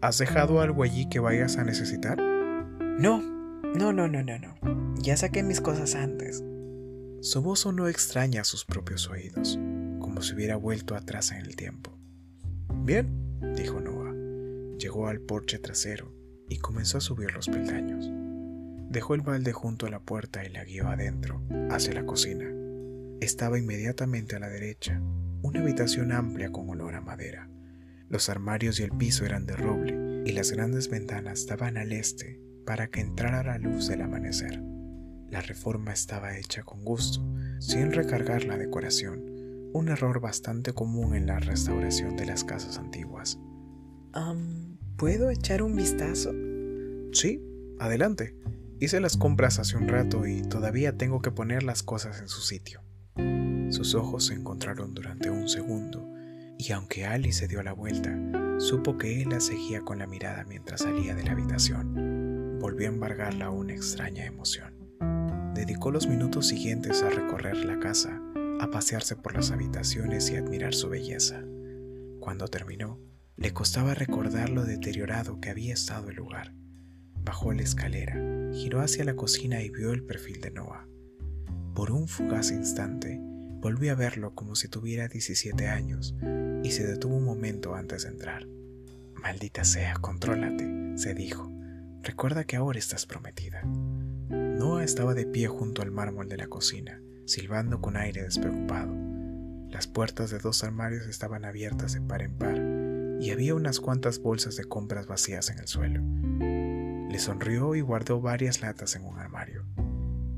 ¿Has 0.02 0.18
dejado 0.18 0.60
algo 0.60 0.84
allí 0.84 1.08
que 1.08 1.20
vayas 1.22 1.56
a 1.56 1.64
necesitar? 1.64 2.22
No, 3.00 3.35
no, 3.76 3.92
no, 3.92 4.08
no, 4.08 4.24
no, 4.24 4.40
no. 4.40 4.96
Ya 5.02 5.18
saqué 5.18 5.44
mis 5.44 5.62
cosas 5.62 5.96
antes. 5.96 6.44
Su 7.22 7.42
voz 7.42 7.62
sonó 7.62 7.88
extraña 7.88 8.42
a 8.42 8.46
sus 8.46 8.66
propios 8.66 9.10
oídos, 9.10 9.60
como 10.00 10.22
si 10.22 10.34
hubiera 10.34 10.56
vuelto 10.56 10.96
atrás 10.96 11.32
en 11.32 11.40
el 11.40 11.56
tiempo. 11.56 11.98
Bien, 12.84 13.08
dijo 13.56 13.82
Noah. 13.82 14.14
Llegó 14.78 15.08
al 15.08 15.20
porche 15.20 15.60
trasero 15.60 16.14
y 16.48 16.60
comenzó 16.60 17.00
a 17.00 17.02
subir 17.02 17.34
los 17.34 17.48
peldaños. 17.48 18.10
Dejó 18.90 19.16
el 19.16 19.22
balde 19.22 19.52
junto 19.52 19.88
a 19.88 19.90
la 19.90 20.00
puerta 20.00 20.46
y 20.46 20.50
la 20.50 20.64
guió 20.64 20.88
adentro, 20.88 21.42
hacia 21.70 21.94
la 21.94 22.06
cocina. 22.06 22.46
Estaba 23.20 23.60
inmediatamente 23.60 24.36
a 24.36 24.40
la 24.40 24.50
derecha, 24.50 25.02
una 25.42 25.62
habitación 25.62 26.12
amplia 26.12 26.52
con 26.52 26.70
olor 26.70 26.96
a 26.96 27.02
madera. 27.02 27.50
Los 28.08 28.30
armarios 28.30 28.80
y 28.80 28.84
el 28.84 28.92
piso 28.92 29.26
eran 29.26 29.46
de 29.46 29.56
roble 29.56 30.24
y 30.26 30.32
las 30.32 30.52
grandes 30.52 30.90
ventanas 30.90 31.46
daban 31.48 31.78
al 31.78 31.92
este 31.92 32.45
para 32.66 32.88
que 32.88 33.02
entrara 33.02 33.44
la 33.44 33.58
luz 33.58 33.88
del 33.88 34.02
amanecer. 34.02 34.62
La 35.30 35.42
reforma 35.42 35.92
estaba 35.92 36.38
hecha 36.38 36.64
con 36.64 36.84
gusto, 36.84 37.26
sin 37.60 37.92
recargar 37.92 38.44
la 38.46 38.58
decoración, 38.58 39.24
un 39.74 39.90
error 39.90 40.20
bastante 40.20 40.74
común 40.74 41.16
en 41.16 41.28
la 41.28 41.40
restauración 41.40 42.16
de 42.16 42.26
las 42.26 42.44
casas 42.44 42.78
antiguas. 42.78 43.40
¿Puedo 44.98 45.30
echar 45.30 45.62
un 45.62 45.76
vistazo? 45.76 46.32
Sí, 47.12 47.42
adelante. 47.80 48.36
Hice 48.80 49.00
las 49.00 49.18
compras 49.18 49.60
hace 49.60 49.76
un 49.78 49.88
rato 49.88 50.26
y 50.26 50.42
todavía 50.42 50.98
tengo 50.98 51.22
que 51.22 51.32
poner 51.32 51.64
las 51.64 51.84
cosas 51.84 52.22
en 52.22 52.28
su 52.28 52.42
sitio. 52.42 52.82
Sus 53.70 53.96
ojos 53.96 54.28
se 54.28 54.34
encontraron 54.34 54.94
durante 54.94 55.30
un 55.30 55.50
segundo 55.50 56.10
y 56.58 56.72
aunque 56.72 57.06
Ali 57.06 57.34
se 57.34 57.48
dio 57.48 57.62
la 57.64 57.74
vuelta, 57.74 58.18
supo 58.58 58.98
que 58.98 59.22
él 59.22 59.30
la 59.30 59.42
seguía 59.42 59.82
con 59.82 60.00
la 60.00 60.08
mirada 60.08 60.46
mientras 60.46 60.82
salía 60.82 61.16
de 61.16 61.24
la 61.24 61.34
habitación. 61.34 62.15
Volvió 62.66 62.88
a 62.88 62.94
embargarla 62.94 63.52
una 63.52 63.76
extraña 63.76 64.26
emoción. 64.26 64.74
Dedicó 65.54 65.92
los 65.92 66.08
minutos 66.08 66.48
siguientes 66.48 67.04
a 67.04 67.12
recorrer 67.12 67.58
la 67.58 67.78
casa, 67.78 68.20
a 68.60 68.72
pasearse 68.72 69.16
por 69.16 69.36
las 69.36 69.52
habitaciones 69.52 70.32
y 70.32 70.36
admirar 70.36 70.74
su 70.74 70.90
belleza. 70.90 71.44
Cuando 72.20 72.48
terminó, 72.48 73.00
le 73.36 73.54
costaba 73.54 73.94
recordar 73.94 74.50
lo 74.50 74.66
deteriorado 74.66 75.40
que 75.40 75.52
había 75.52 75.76
estado 75.76 76.10
el 76.10 76.16
lugar. 76.16 76.56
Bajó 77.24 77.54
la 77.54 77.62
escalera, 77.62 78.16
giró 78.52 78.82
hacia 78.82 79.06
la 79.06 79.16
cocina 79.16 79.62
y 79.62 79.70
vio 79.70 79.94
el 79.94 80.04
perfil 80.04 80.42
de 80.42 80.50
Noah. 80.50 80.88
Por 81.76 81.92
un 81.92 82.08
fugaz 82.08 82.50
instante, 82.50 83.22
Volví 83.62 83.90
a 83.90 83.96
verlo 83.96 84.34
como 84.34 84.56
si 84.56 84.70
tuviera 84.70 85.08
17 85.08 85.68
años 85.68 86.16
y 86.64 86.72
se 86.72 86.86
detuvo 86.86 87.16
un 87.16 87.26
momento 87.26 87.76
antes 87.76 88.04
de 88.04 88.10
entrar. 88.10 88.48
Maldita 89.14 89.64
sea, 89.64 89.94
contrólate, 90.02 90.98
se 90.98 91.14
dijo. 91.14 91.55
Recuerda 92.06 92.44
que 92.44 92.56
ahora 92.56 92.78
estás 92.78 93.08
prometida. 93.08 93.64
Noah 93.64 94.84
estaba 94.84 95.16
de 95.16 95.26
pie 95.26 95.48
junto 95.48 95.82
al 95.82 95.90
mármol 95.90 96.30
de 96.30 96.38
la 96.38 96.46
cocina, 96.46 97.02
silbando 97.26 97.82
con 97.82 97.98
aire 97.98 98.22
despreocupado. 98.22 98.94
Las 99.70 99.88
puertas 99.88 100.30
de 100.30 100.38
dos 100.38 100.64
armarios 100.64 101.08
estaban 101.08 101.46
abiertas 101.46 101.94
de 101.94 102.02
par 102.02 102.22
en 102.22 102.38
par 102.38 102.62
y 103.20 103.32
había 103.32 103.56
unas 103.56 103.80
cuantas 103.80 104.20
bolsas 104.20 104.56
de 104.56 104.66
compras 104.66 105.08
vacías 105.08 105.50
en 105.50 105.58
el 105.58 105.68
suelo. 105.68 106.00
Le 107.10 107.18
sonrió 107.18 107.74
y 107.74 107.82
guardó 107.82 108.22
varias 108.22 108.62
latas 108.62 108.96
en 108.96 109.04
un 109.04 109.18
armario. 109.18 109.66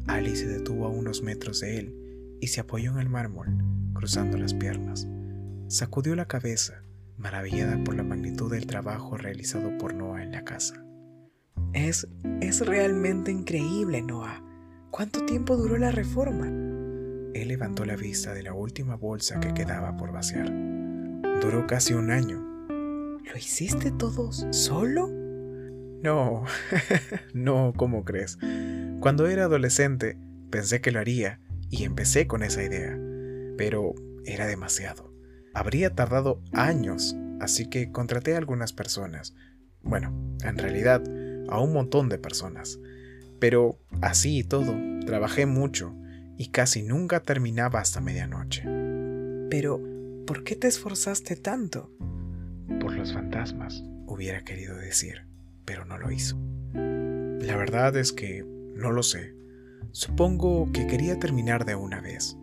Ali 0.07 0.37
se 0.37 0.47
detuvo 0.47 0.85
a 0.85 0.89
unos 0.89 1.21
metros 1.21 1.59
de 1.59 1.79
él 1.79 2.37
y 2.39 2.47
se 2.47 2.61
apoyó 2.61 2.93
en 2.93 2.99
el 2.99 3.09
mármol, 3.09 3.49
cruzando 3.93 4.37
las 4.37 4.53
piernas. 4.53 5.05
Sacudió 5.67 6.15
la 6.15 6.29
cabeza, 6.29 6.81
maravillada 7.17 7.83
por 7.83 7.95
la 7.95 8.03
magnitud 8.03 8.49
del 8.49 8.67
trabajo 8.67 9.17
realizado 9.17 9.77
por 9.77 9.93
Noah 9.93 10.23
en 10.23 10.31
la 10.31 10.45
casa. 10.45 10.86
Es, 11.73 12.07
es 12.41 12.65
realmente 12.65 13.31
increíble, 13.31 14.01
Noah. 14.01 14.43
¿Cuánto 14.89 15.25
tiempo 15.25 15.55
duró 15.57 15.77
la 15.77 15.91
reforma? 15.91 16.47
Él 16.47 17.49
levantó 17.49 17.85
la 17.85 17.95
vista 17.95 18.33
de 18.33 18.43
la 18.43 18.53
última 18.53 18.95
bolsa 18.95 19.39
que 19.39 19.53
quedaba 19.53 19.95
por 19.95 20.11
vaciar. 20.11 20.51
Duró 21.41 21.67
casi 21.67 21.93
un 21.93 22.09
año. 22.09 22.43
¿Lo 22.69 23.37
hiciste 23.37 23.91
todos 23.91 24.47
solo? 24.51 25.09
No, 26.01 26.45
no, 27.33 27.73
¿cómo 27.75 28.03
crees? 28.05 28.37
Cuando 28.99 29.27
era 29.27 29.43
adolescente 29.43 30.17
pensé 30.49 30.81
que 30.81 30.91
lo 30.91 30.99
haría 30.99 31.39
y 31.69 31.83
empecé 31.83 32.27
con 32.27 32.43
esa 32.43 32.63
idea, 32.63 32.97
pero 33.57 33.93
era 34.25 34.47
demasiado. 34.47 35.13
Habría 35.53 35.93
tardado 35.93 36.41
años, 36.53 37.15
así 37.39 37.69
que 37.69 37.91
contraté 37.91 38.35
a 38.35 38.37
algunas 38.37 38.73
personas. 38.73 39.35
Bueno, 39.81 40.37
en 40.43 40.57
realidad, 40.57 41.03
a 41.49 41.59
un 41.59 41.73
montón 41.73 42.09
de 42.09 42.17
personas. 42.17 42.79
Pero 43.39 43.77
así 44.01 44.39
y 44.39 44.43
todo, 44.43 44.75
trabajé 45.05 45.45
mucho 45.45 45.95
y 46.37 46.49
casi 46.49 46.83
nunca 46.83 47.21
terminaba 47.21 47.79
hasta 47.79 48.01
medianoche. 48.01 48.63
Pero, 49.49 49.81
¿por 50.25 50.43
qué 50.43 50.55
te 50.55 50.67
esforzaste 50.67 51.35
tanto? 51.35 51.91
Por 52.79 52.93
los 52.93 53.13
fantasmas, 53.13 53.83
hubiera 54.05 54.43
querido 54.43 54.75
decir, 54.75 55.25
pero 55.65 55.85
no 55.85 55.97
lo 55.97 56.11
hizo. 56.11 56.37
La 56.73 57.55
verdad 57.55 57.95
es 57.97 58.11
que 58.11 58.43
no 58.75 58.91
lo 58.91 59.03
sé. 59.03 59.35
Supongo 59.91 60.71
que 60.71 60.85
quería 60.87 61.17
terminar 61.17 61.65
de 61.65 61.75
una 61.75 62.01
vez. 62.01 62.37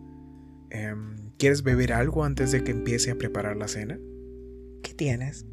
Em, 0.69 1.15
¿Quieres 1.37 1.63
beber 1.63 1.93
algo 1.93 2.23
antes 2.23 2.51
de 2.51 2.63
que 2.63 2.71
empiece 2.71 3.11
a 3.11 3.17
preparar 3.17 3.57
la 3.57 3.67
cena? 3.67 3.99
¿Qué 4.83 4.93
tienes? 4.93 5.45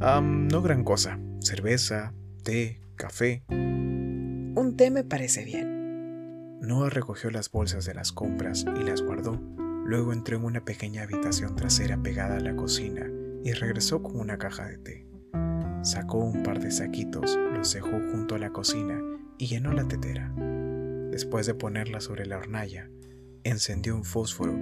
no 0.00 0.62
gran 0.62 0.84
cosa. 0.84 1.18
Cerveza, 1.40 2.12
té, 2.44 2.78
café. 2.94 3.42
Un 3.48 4.74
té 4.76 4.90
me 4.90 5.02
parece 5.02 5.44
bien. 5.44 6.60
Noah 6.60 6.90
recogió 6.90 7.30
las 7.30 7.50
bolsas 7.50 7.86
de 7.86 7.94
las 7.94 8.12
compras 8.12 8.64
y 8.80 8.84
las 8.84 9.02
guardó. 9.02 9.40
Luego 9.86 10.12
entró 10.12 10.36
en 10.36 10.44
una 10.44 10.64
pequeña 10.64 11.02
habitación 11.02 11.56
trasera 11.56 11.96
pegada 11.96 12.36
a 12.36 12.40
la 12.40 12.54
cocina 12.54 13.10
y 13.42 13.52
regresó 13.52 14.02
con 14.02 14.20
una 14.20 14.38
caja 14.38 14.66
de 14.66 14.78
té. 14.78 15.06
Sacó 15.82 16.18
un 16.18 16.42
par 16.42 16.60
de 16.60 16.70
saquitos, 16.70 17.38
los 17.52 17.72
dejó 17.72 17.90
junto 18.12 18.34
a 18.34 18.38
la 18.38 18.50
cocina 18.50 19.00
y 19.38 19.46
llenó 19.46 19.72
la 19.72 19.88
tetera. 19.88 20.32
Después 21.10 21.46
de 21.46 21.54
ponerla 21.54 22.00
sobre 22.00 22.26
la 22.26 22.38
hornalla, 22.38 22.90
encendió 23.42 23.96
un 23.96 24.04
fósforo 24.04 24.54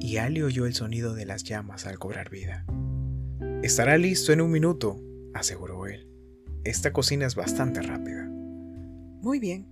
y 0.00 0.16
Ali 0.18 0.42
oyó 0.42 0.66
el 0.66 0.74
sonido 0.74 1.14
de 1.14 1.26
las 1.26 1.44
llamas 1.44 1.86
al 1.86 1.98
cobrar 1.98 2.30
vida. 2.30 2.64
Estará 3.62 3.96
listo 3.96 4.32
en 4.32 4.40
un 4.40 4.50
minuto, 4.50 5.00
aseguró 5.34 5.86
él. 5.86 6.08
Esta 6.68 6.92
cocina 6.92 7.24
es 7.24 7.34
bastante 7.34 7.80
rápida. 7.80 8.28
Muy 9.22 9.38
bien. 9.38 9.66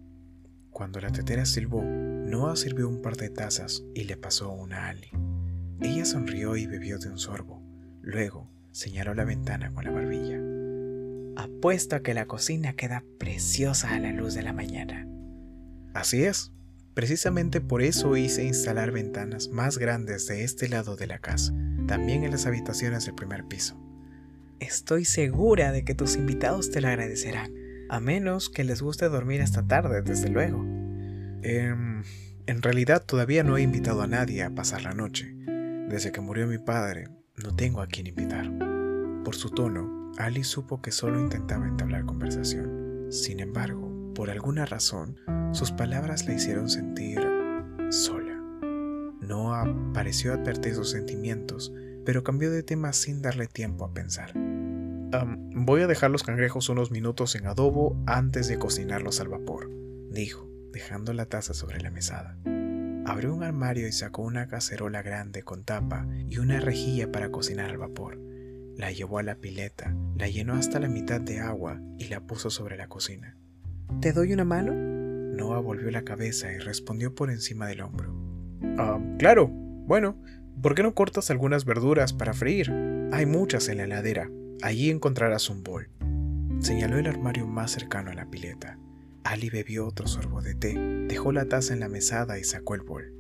Cuando 0.71 0.99
la 0.99 1.11
tetera 1.11 1.45
silbó, 1.45 1.83
Noah 1.83 2.57
sirvió 2.57 2.89
un 2.89 3.03
par 3.03 3.19
de 3.19 3.29
tazas 3.29 3.85
y 3.95 4.05
le 4.05 4.17
pasó 4.17 4.51
una 4.51 4.87
a 4.87 4.89
Ali. 4.89 5.11
Ella 5.83 6.07
sonrió 6.07 6.57
y 6.57 6.67
bebió 6.67 6.99
de 6.99 7.11
un 7.11 7.19
sorbo. 7.19 7.63
Luego 8.01 8.49
señaló 8.71 9.13
la 9.13 9.27
ventana 9.27 9.75
con 9.75 9.85
la 9.85 9.91
barbilla. 9.91 10.41
Apuesto 11.37 11.97
a 11.97 12.01
que 12.01 12.15
la 12.15 12.25
cocina 12.25 12.73
queda 12.73 13.05
preciosa 13.19 13.95
a 13.95 13.99
la 13.99 14.13
luz 14.13 14.33
de 14.33 14.43
la 14.43 14.55
mañana. 14.55 15.07
Así 15.93 16.25
es. 16.25 16.51
Precisamente 16.95 17.61
por 17.61 17.83
eso 17.83 18.17
hice 18.17 18.43
instalar 18.47 18.91
ventanas 18.91 19.51
más 19.51 19.77
grandes 19.77 20.29
de 20.29 20.45
este 20.45 20.67
lado 20.71 20.97
de 20.97 21.09
la 21.09 21.19
casa, 21.19 21.53
también 21.87 22.25
en 22.25 22.31
las 22.31 22.47
habitaciones 22.47 23.05
del 23.05 23.15
primer 23.17 23.45
piso. 23.45 23.86
Estoy 24.61 25.05
segura 25.05 25.71
de 25.71 25.85
que 25.85 25.95
tus 25.95 26.17
invitados 26.17 26.71
te 26.71 26.81
lo 26.81 26.89
agradecerán, 26.89 27.53
a 27.91 28.01
menos 28.01 28.49
que 28.49 28.65
les 28.65 28.81
guste 28.81 29.09
dormir 29.09 29.43
hasta 29.43 29.67
tarde, 29.67 30.01
desde 30.03 30.31
luego. 30.31 30.65
Em, 31.43 32.03
en 32.47 32.63
realidad 32.63 33.05
todavía 33.05 33.45
no 33.45 33.57
he 33.57 33.63
invitado 33.63 34.03
a 34.03 34.07
nadie 34.07 34.43
a 34.43 34.55
pasar 34.55 34.83
la 34.83 34.93
noche. 34.93 35.35
Desde 35.89 36.11
que 36.11 36.21
murió 36.21 36.47
mi 36.47 36.59
padre, 36.59 37.09
no 37.37 37.55
tengo 37.55 37.83
a 37.83 37.87
quien 37.87 38.07
invitar. 38.07 38.51
Por 39.25 39.35
su 39.35 39.51
tono, 39.51 40.13
Ali 40.17 40.45
supo 40.45 40.81
que 40.81 40.91
solo 40.91 41.21
intentaba 41.21 41.69
entablar 41.69 42.07
conversación. 42.07 43.09
Sin 43.11 43.41
embargo, 43.41 44.13
por 44.15 44.31
alguna 44.31 44.65
razón, 44.65 45.19
sus 45.53 45.71
palabras 45.71 46.27
la 46.27 46.35
hicieron 46.35 46.71
sentir 46.71 47.21
sola. 47.91 48.41
Noah 49.21 49.93
pareció 49.93 50.33
advertir 50.33 50.75
sus 50.75 50.91
sentimientos, 50.91 51.73
pero 52.07 52.25
cambió 52.25 52.51
de 52.51 52.63
tema 52.63 52.93
sin 52.95 53.21
darle 53.21 53.47
tiempo 53.47 53.85
a 53.85 53.93
pensar. 53.93 54.46
Voy 55.25 55.83
a 55.83 55.87
dejar 55.87 56.11
los 56.11 56.23
cangrejos 56.23 56.69
unos 56.69 56.91
minutos 56.91 57.35
en 57.35 57.47
adobo 57.47 57.97
antes 58.07 58.49
de 58.49 58.59
cocinarlos 58.59 59.21
al 59.21 59.29
vapor, 59.29 59.71
dijo, 60.11 60.51
dejando 60.73 61.13
la 61.13 61.27
taza 61.27 61.55
sobre 61.55 61.81
la 61.81 61.91
mesada. 61.91 62.37
Abrió 63.07 63.33
un 63.33 63.45
armario 63.45 63.87
y 63.87 63.93
sacó 63.93 64.23
una 64.23 64.49
cacerola 64.49 65.01
grande 65.03 65.43
con 65.43 65.65
tapa 65.65 66.09
y 66.29 66.39
una 66.39 66.59
rejilla 66.59 67.13
para 67.13 67.31
cocinar 67.31 67.71
al 67.71 67.79
vapor. 67.79 68.19
La 68.77 68.91
llevó 68.91 69.19
a 69.19 69.23
la 69.23 69.37
pileta, 69.37 69.95
la 70.17 70.29
llenó 70.29 70.55
hasta 70.55 70.81
la 70.81 70.89
mitad 70.89 71.21
de 71.21 71.39
agua 71.41 71.81
y 71.99 72.09
la 72.09 72.21
puso 72.21 72.51
sobre 72.51 72.77
la 72.77 72.89
cocina. 72.89 73.37
¿Te 74.01 74.13
doy 74.13 74.33
una 74.33 74.45
mano? 74.45 74.73
Noah 74.75 75.61
volvió 75.61 75.91
la 75.91 76.03
cabeza 76.03 76.53
y 76.53 76.59
respondió 76.59 77.15
por 77.15 77.31
encima 77.31 77.67
del 77.67 77.83
hombro. 77.83 78.13
Ah, 78.77 78.99
claro. 79.19 79.49
Bueno, 79.49 80.21
¿por 80.61 80.75
qué 80.75 80.83
no 80.83 80.95
cortas 80.95 81.31
algunas 81.31 81.65
verduras 81.65 82.13
para 82.13 82.35
freír? 82.35 82.73
Hay 83.13 83.25
muchas 83.25 83.69
en 83.69 83.79
la 83.79 83.85
heladera. 83.85 84.29
Allí 84.63 84.91
encontrarás 84.91 85.51
un 85.51 85.63
bol. 85.63 85.91
Señaló 86.61 86.99
el 86.99 87.07
armario 87.07 87.47
más 87.47 87.73
cercano 87.73 88.11
a 88.11 88.15
la 88.15 88.31
pileta. 88.31 88.79
Ali 89.25 89.51
bebió 89.51 89.87
otro 89.87 90.07
sorbo 90.07 90.41
de 90.41 90.55
té, 90.55 90.75
dejó 91.09 91.33
la 91.33 91.47
taza 91.47 91.75
en 91.75 91.81
la 91.81 91.89
mesada 91.89 92.39
y 92.39 92.45
sacó 92.45 92.75
el 92.75 92.83
bol. 92.83 93.13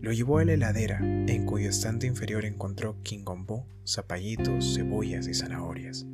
Lo 0.00 0.12
llevó 0.12 0.38
a 0.38 0.44
la 0.44 0.52
heladera, 0.52 0.98
en 1.00 1.46
cuyo 1.46 1.68
estante 1.68 2.06
inferior 2.06 2.44
encontró 2.44 2.96
quingombo, 3.02 3.66
zapallitos, 3.86 4.74
cebollas 4.74 5.26
y 5.26 5.34
zanahorias. 5.34 6.06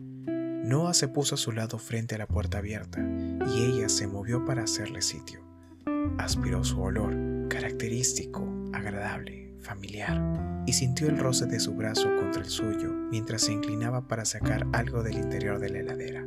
Noah 0.65 0.95
se 0.95 1.09
puso 1.09 1.35
a 1.35 1.39
su 1.39 1.53
lado 1.53 1.79
frente 1.79 2.15
a 2.15 2.19
la 2.19 2.27
puerta 2.27 2.59
abierta 2.59 3.07
y 3.47 3.65
ella 3.65 3.91
se 3.91 4.07
movió 4.07 4.47
para 4.47 4.63
hacerle 4.63 5.03
sitio. 5.03 5.41
Aspiró 6.17 6.65
su 6.65 6.81
olor, 6.81 7.15
característico, 7.49 8.49
agradable, 8.73 9.44
familiar, 9.65 10.21
y 10.67 10.73
sintió 10.75 11.09
el 11.09 11.19
roce 11.19 11.47
de 11.47 11.59
su 11.59 11.75
brazo 11.75 12.09
contra 12.17 12.43
el 12.43 12.49
suyo 12.49 12.91
mientras 13.11 13.43
se 13.43 13.53
inclinaba 13.53 14.07
para 14.07 14.25
sacar 14.25 14.67
algo 14.73 15.03
del 15.03 15.19
interior 15.19 15.59
de 15.59 15.71
la 15.71 15.81
heladera. 15.81 16.25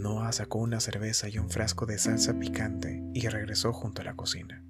Noah 0.00 0.32
sacó 0.32 0.58
una 0.58 0.80
cerveza 0.80 1.28
y 1.28 1.38
un 1.38 1.50
frasco 1.50 1.86
de 1.86 1.98
salsa 1.98 2.38
picante 2.38 3.02
y 3.14 3.28
regresó 3.28 3.72
junto 3.72 4.02
a 4.02 4.04
la 4.04 4.14
cocina. 4.14 4.64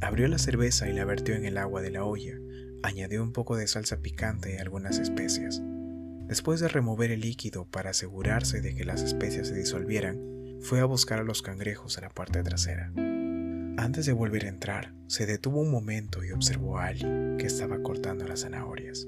Abrió 0.00 0.28
la 0.28 0.38
cerveza 0.38 0.88
y 0.88 0.92
la 0.92 1.04
vertió 1.04 1.34
en 1.34 1.44
el 1.44 1.58
agua 1.58 1.82
de 1.82 1.90
la 1.90 2.04
olla, 2.04 2.36
añadió 2.82 3.22
un 3.22 3.32
poco 3.32 3.56
de 3.56 3.66
salsa 3.66 3.98
picante 3.98 4.54
y 4.54 4.58
algunas 4.58 4.98
especias. 4.98 5.62
Después 6.28 6.60
de 6.60 6.68
remover 6.68 7.10
el 7.10 7.20
líquido 7.20 7.64
para 7.64 7.90
asegurarse 7.90 8.60
de 8.60 8.74
que 8.74 8.84
las 8.84 9.02
especias 9.02 9.48
se 9.48 9.54
disolvieran, 9.54 10.20
fue 10.60 10.80
a 10.80 10.84
buscar 10.84 11.20
a 11.20 11.24
los 11.24 11.42
cangrejos 11.42 11.98
a 11.98 12.02
la 12.02 12.10
parte 12.10 12.42
trasera. 12.42 12.92
Antes 13.78 14.06
de 14.06 14.12
volver 14.12 14.44
a 14.44 14.48
entrar, 14.48 14.92
se 15.06 15.24
detuvo 15.24 15.60
un 15.60 15.70
momento 15.70 16.24
y 16.24 16.32
observó 16.32 16.78
a 16.78 16.86
Ali, 16.86 17.06
que 17.38 17.46
estaba 17.46 17.80
cortando 17.80 18.26
las 18.26 18.40
zanahorias. 18.40 19.06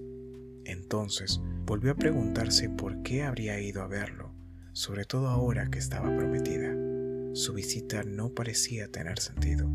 Entonces 0.64 1.40
volvió 1.66 1.90
a 1.90 1.96
preguntarse 1.96 2.70
por 2.70 3.02
qué 3.02 3.24
habría 3.24 3.60
ido 3.60 3.82
a 3.82 3.88
verlo, 3.88 4.32
sobre 4.72 5.04
todo 5.04 5.26
ahora 5.26 5.68
que 5.70 5.80
estaba 5.80 6.16
prometida. 6.16 6.72
Su 7.34 7.52
visita 7.52 8.04
no 8.04 8.32
parecía 8.32 8.86
tener 8.86 9.18
sentido. 9.18 9.68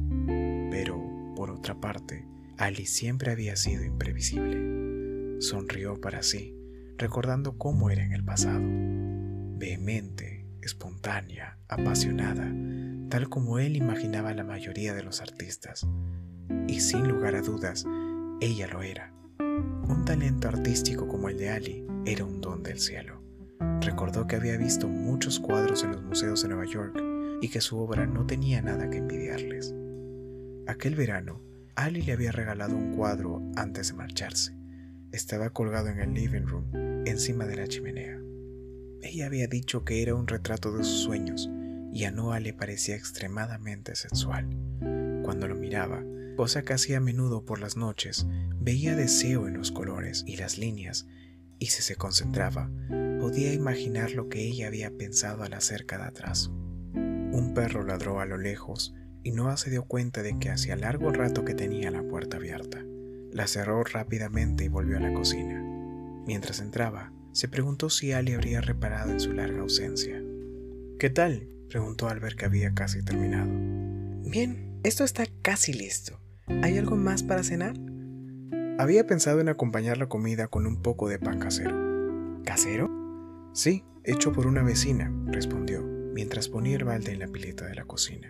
Pero, 0.71 1.03
por 1.35 1.51
otra 1.51 1.81
parte, 1.81 2.25
Ali 2.57 2.85
siempre 2.85 3.31
había 3.31 3.57
sido 3.57 3.83
imprevisible. 3.83 5.41
Sonrió 5.41 5.99
para 5.99 6.23
sí 6.23 6.55
recordando 6.97 7.57
cómo 7.57 7.89
era 7.89 8.01
en 8.01 8.13
el 8.13 8.23
pasado. 8.23 8.61
Vehemente, 8.63 10.45
espontánea, 10.61 11.57
apasionada, 11.67 12.49
tal 13.09 13.29
como 13.29 13.59
él 13.59 13.75
imaginaba 13.75 14.33
la 14.33 14.43
mayoría 14.43 14.93
de 14.93 15.03
los 15.03 15.21
artistas. 15.21 15.87
Y 16.67 16.79
sin 16.79 17.07
lugar 17.07 17.35
a 17.35 17.41
dudas, 17.41 17.85
ella 18.41 18.67
lo 18.67 18.81
era. 18.81 19.13
Un 19.39 20.03
talento 20.05 20.47
artístico 20.47 21.07
como 21.07 21.29
el 21.29 21.37
de 21.37 21.49
Ali 21.49 21.87
era 22.05 22.25
un 22.25 22.41
don 22.41 22.63
del 22.63 22.79
cielo. 22.79 23.21
Recordó 23.81 24.27
que 24.27 24.35
había 24.35 24.57
visto 24.57 24.87
muchos 24.87 25.39
cuadros 25.39 25.83
en 25.83 25.91
los 25.91 26.03
museos 26.03 26.41
de 26.41 26.49
Nueva 26.49 26.65
York 26.65 27.01
y 27.41 27.49
que 27.49 27.61
su 27.61 27.77
obra 27.77 28.05
no 28.05 28.25
tenía 28.25 28.61
nada 28.61 28.89
que 28.89 28.97
envidiarles. 28.97 29.73
Aquel 30.67 30.95
verano, 30.95 31.41
Ali 31.75 32.01
le 32.01 32.13
había 32.13 32.31
regalado 32.31 32.75
un 32.75 32.95
cuadro 32.95 33.41
antes 33.55 33.89
de 33.89 33.93
marcharse. 33.95 34.57
Estaba 35.11 35.51
colgado 35.51 35.89
en 35.89 35.99
el 35.99 36.13
living 36.13 36.47
room, 36.47 36.65
encima 37.05 37.45
de 37.45 37.55
la 37.55 37.67
chimenea. 37.67 38.19
Ella 39.01 39.27
había 39.27 39.47
dicho 39.47 39.83
que 39.85 40.01
era 40.01 40.15
un 40.15 40.27
retrato 40.27 40.75
de 40.75 40.83
sus 40.83 41.03
sueños 41.03 41.49
y 41.95 42.03
a 42.03 42.11
Noah 42.11 42.41
le 42.41 42.51
parecía 42.51 42.97
extremadamente 42.97 43.95
sensual. 43.95 44.49
Cuando 45.23 45.47
lo 45.47 45.55
miraba, 45.55 46.03
cosa 46.35 46.63
que 46.63 46.73
hacía 46.73 46.97
a 46.97 46.99
menudo 46.99 47.45
por 47.45 47.61
las 47.61 47.77
noches, 47.77 48.27
veía 48.59 48.97
deseo 48.97 49.47
en 49.47 49.57
los 49.57 49.71
colores 49.71 50.25
y 50.27 50.35
las 50.35 50.57
líneas, 50.57 51.07
y 51.57 51.67
si 51.67 51.81
se 51.81 51.95
concentraba, 51.95 52.69
podía 53.21 53.53
imaginar 53.53 54.11
lo 54.11 54.27
que 54.27 54.45
ella 54.45 54.67
había 54.67 54.91
pensado 54.91 55.43
al 55.43 55.53
hacer 55.53 55.85
cada 55.85 56.11
trazo. 56.11 56.51
Un 56.51 57.53
perro 57.55 57.85
ladró 57.85 58.19
a 58.19 58.25
lo 58.25 58.37
lejos 58.37 58.93
y 59.23 59.31
Noah 59.31 59.55
se 59.55 59.69
dio 59.69 59.85
cuenta 59.85 60.21
de 60.21 60.37
que 60.37 60.49
hacía 60.49 60.75
largo 60.75 61.13
rato 61.13 61.45
que 61.45 61.53
tenía 61.53 61.91
la 61.91 62.03
puerta 62.03 62.35
abierta. 62.35 62.83
La 63.31 63.47
cerró 63.47 63.81
rápidamente 63.85 64.65
y 64.65 64.67
volvió 64.67 64.97
a 64.97 64.99
la 64.99 65.13
cocina. 65.13 65.63
Mientras 66.27 66.59
entraba, 66.59 67.13
se 67.31 67.47
preguntó 67.47 67.89
si 67.89 68.11
Ali 68.11 68.33
habría 68.33 68.59
reparado 68.59 69.11
en 69.11 69.21
su 69.21 69.31
larga 69.31 69.61
ausencia. 69.61 70.21
¿Qué 70.99 71.09
tal? 71.09 71.54
Preguntó 71.69 72.07
al 72.07 72.19
ver 72.19 72.35
que 72.35 72.45
había 72.45 72.73
casi 72.73 73.03
terminado. 73.03 73.49
Bien, 74.29 74.79
esto 74.83 75.03
está 75.03 75.25
casi 75.41 75.73
listo. 75.73 76.19
¿Hay 76.61 76.77
algo 76.77 76.95
más 76.95 77.23
para 77.23 77.43
cenar? 77.43 77.75
Había 78.77 79.07
pensado 79.07 79.39
en 79.39 79.49
acompañar 79.49 79.97
la 79.97 80.07
comida 80.07 80.47
con 80.47 80.67
un 80.67 80.81
poco 80.81 81.09
de 81.09 81.19
pan 81.19 81.39
casero. 81.39 81.75
¿Casero? 82.43 82.89
Sí, 83.53 83.83
hecho 84.03 84.33
por 84.33 84.47
una 84.47 84.63
vecina, 84.63 85.11
respondió, 85.27 85.81
mientras 85.81 86.49
ponía 86.49 86.75
el 86.75 86.83
balde 86.83 87.13
en 87.13 87.19
la 87.19 87.27
pileta 87.27 87.65
de 87.65 87.75
la 87.75 87.85
cocina. 87.85 88.29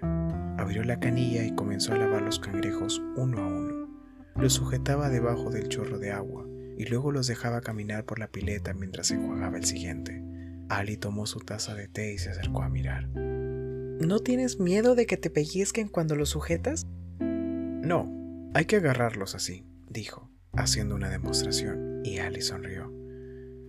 Abrió 0.57 0.83
la 0.83 0.99
canilla 0.99 1.43
y 1.43 1.55
comenzó 1.55 1.93
a 1.93 1.97
lavar 1.97 2.21
los 2.21 2.39
cangrejos 2.39 3.01
uno 3.15 3.39
a 3.39 3.47
uno. 3.47 3.89
Los 4.35 4.53
sujetaba 4.53 5.09
debajo 5.09 5.49
del 5.49 5.67
chorro 5.69 5.97
de 5.97 6.11
agua 6.11 6.45
y 6.77 6.85
luego 6.85 7.11
los 7.11 7.27
dejaba 7.27 7.61
caminar 7.61 8.05
por 8.05 8.19
la 8.19 8.27
pileta 8.27 8.73
mientras 8.73 9.11
enjuagaba 9.11 9.57
el 9.57 9.65
siguiente. 9.65 10.21
Ali 10.69 10.97
tomó 10.97 11.25
su 11.25 11.39
taza 11.39 11.75
de 11.75 11.87
té 11.87 12.13
y 12.13 12.17
se 12.17 12.31
acercó 12.31 12.63
a 12.63 12.69
mirar. 12.69 13.07
¿No 13.07 14.19
tienes 14.19 14.59
miedo 14.59 14.95
de 14.95 15.05
que 15.05 15.17
te 15.17 15.29
pellizquen 15.29 15.87
cuando 15.87 16.15
los 16.15 16.29
sujetas? 16.29 16.85
No, 17.19 18.11
hay 18.53 18.65
que 18.65 18.77
agarrarlos 18.77 19.35
así, 19.35 19.65
dijo, 19.87 20.29
haciendo 20.53 20.95
una 20.95 21.09
demostración, 21.09 22.01
y 22.03 22.17
Ali 22.17 22.41
sonrió. 22.41 22.91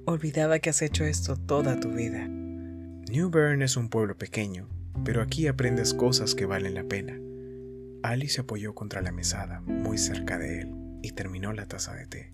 Olvidaba 0.06 0.59
que 0.59 0.70
has 0.70 0.82
hecho 0.82 1.04
esto 1.04 1.37
toda 1.37 1.78
tu 1.80 1.90
vida. 1.90 2.26
New 2.26 3.30
Bern 3.30 3.62
es 3.62 3.76
un 3.76 3.88
pueblo 3.88 4.16
pequeño, 4.16 4.68
pero 5.04 5.22
aquí 5.22 5.46
aprendes 5.46 5.94
cosas 5.94 6.35
que 6.35 6.46
valen 6.46 6.74
la 6.74 6.85
pena. 6.85 7.20
Ali 8.02 8.28
se 8.28 8.40
apoyó 8.40 8.74
contra 8.74 9.02
la 9.02 9.12
mesada, 9.12 9.61
muy 9.61 9.98
cerca 9.98 10.38
de 10.38 10.61
él, 10.61 10.72
y 11.02 11.12
terminó 11.12 11.52
la 11.52 11.66
taza 11.66 11.94
de 11.94 12.06
té. 12.06 12.32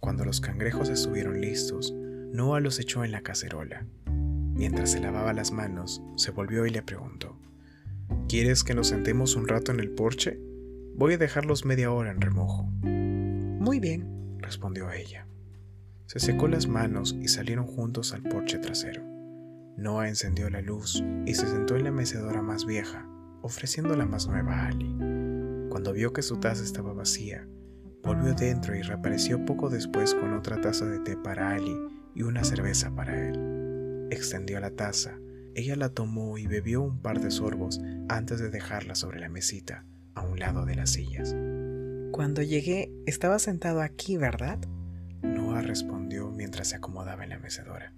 Cuando 0.00 0.24
los 0.24 0.40
cangrejos 0.40 0.88
estuvieron 0.88 1.40
listos, 1.40 1.94
Noah 2.36 2.60
los 2.60 2.78
echó 2.78 3.02
en 3.02 3.12
la 3.12 3.22
cacerola. 3.22 3.86
Mientras 4.04 4.90
se 4.90 5.00
lavaba 5.00 5.32
las 5.32 5.52
manos, 5.52 6.02
se 6.16 6.32
volvió 6.32 6.66
y 6.66 6.70
le 6.70 6.82
preguntó, 6.82 7.40
¿Quieres 8.28 8.62
que 8.62 8.74
nos 8.74 8.88
sentemos 8.88 9.36
un 9.36 9.48
rato 9.48 9.72
en 9.72 9.80
el 9.80 9.88
porche? 9.88 10.38
Voy 10.94 11.14
a 11.14 11.18
dejarlos 11.18 11.64
media 11.64 11.90
hora 11.90 12.10
en 12.10 12.20
remojo. 12.20 12.64
Muy 12.82 13.80
bien, 13.80 14.36
respondió 14.38 14.92
ella. 14.92 15.26
Se 16.04 16.20
secó 16.20 16.46
las 16.46 16.68
manos 16.68 17.16
y 17.18 17.28
salieron 17.28 17.66
juntos 17.66 18.12
al 18.12 18.22
porche 18.22 18.58
trasero. 18.58 19.02
Noah 19.78 20.08
encendió 20.08 20.50
la 20.50 20.60
luz 20.60 21.02
y 21.24 21.32
se 21.32 21.46
sentó 21.46 21.74
en 21.74 21.84
la 21.84 21.90
mecedora 21.90 22.42
más 22.42 22.66
vieja, 22.66 23.08
ofreciendo 23.40 23.96
la 23.96 24.04
más 24.04 24.28
nueva 24.28 24.60
a 24.60 24.66
Ali. 24.66 24.94
Cuando 25.70 25.94
vio 25.94 26.12
que 26.12 26.20
su 26.20 26.36
taza 26.36 26.62
estaba 26.62 26.92
vacía, 26.92 27.48
volvió 28.02 28.34
dentro 28.34 28.76
y 28.76 28.82
reapareció 28.82 29.42
poco 29.46 29.70
después 29.70 30.14
con 30.14 30.34
otra 30.34 30.60
taza 30.60 30.84
de 30.84 30.98
té 30.98 31.16
para 31.16 31.52
Ali 31.54 31.95
y 32.16 32.22
una 32.22 32.42
cerveza 32.42 32.90
para 32.94 33.28
él. 33.28 34.08
Extendió 34.10 34.58
la 34.58 34.70
taza, 34.70 35.18
ella 35.54 35.76
la 35.76 35.90
tomó 35.90 36.38
y 36.38 36.46
bebió 36.46 36.82
un 36.82 37.00
par 37.00 37.20
de 37.20 37.30
sorbos 37.30 37.80
antes 38.08 38.40
de 38.40 38.50
dejarla 38.50 38.94
sobre 38.94 39.20
la 39.20 39.28
mesita, 39.28 39.84
a 40.14 40.22
un 40.22 40.38
lado 40.38 40.64
de 40.64 40.74
las 40.74 40.90
sillas. 40.90 41.36
Cuando 42.12 42.40
llegué, 42.40 42.90
estaba 43.04 43.38
sentado 43.38 43.82
aquí, 43.82 44.16
¿verdad? 44.16 44.58
Noah 45.22 45.60
respondió 45.60 46.30
mientras 46.30 46.68
se 46.68 46.76
acomodaba 46.76 47.22
en 47.22 47.30
la 47.30 47.38
mecedora. 47.38 47.92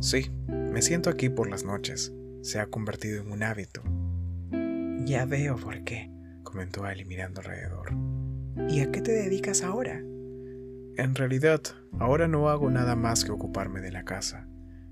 Sí, 0.00 0.30
me 0.48 0.82
siento 0.82 1.08
aquí 1.08 1.28
por 1.28 1.48
las 1.48 1.64
noches. 1.64 2.12
Se 2.42 2.58
ha 2.58 2.66
convertido 2.66 3.22
en 3.22 3.30
un 3.30 3.42
hábito. 3.44 3.82
Ya 5.04 5.24
veo 5.26 5.56
por 5.56 5.84
qué, 5.84 6.10
comentó 6.42 6.84
Ali 6.84 7.04
mirando 7.04 7.40
alrededor. 7.40 7.92
¿Y 8.68 8.80
a 8.80 8.90
qué 8.90 9.00
te 9.00 9.12
dedicas 9.12 9.62
ahora? 9.62 10.02
En 10.98 11.14
realidad, 11.14 11.60
ahora 12.00 12.26
no 12.26 12.48
hago 12.48 12.72
nada 12.72 12.96
más 12.96 13.24
que 13.24 13.30
ocuparme 13.30 13.80
de 13.80 13.92
la 13.92 14.04
casa. 14.04 14.48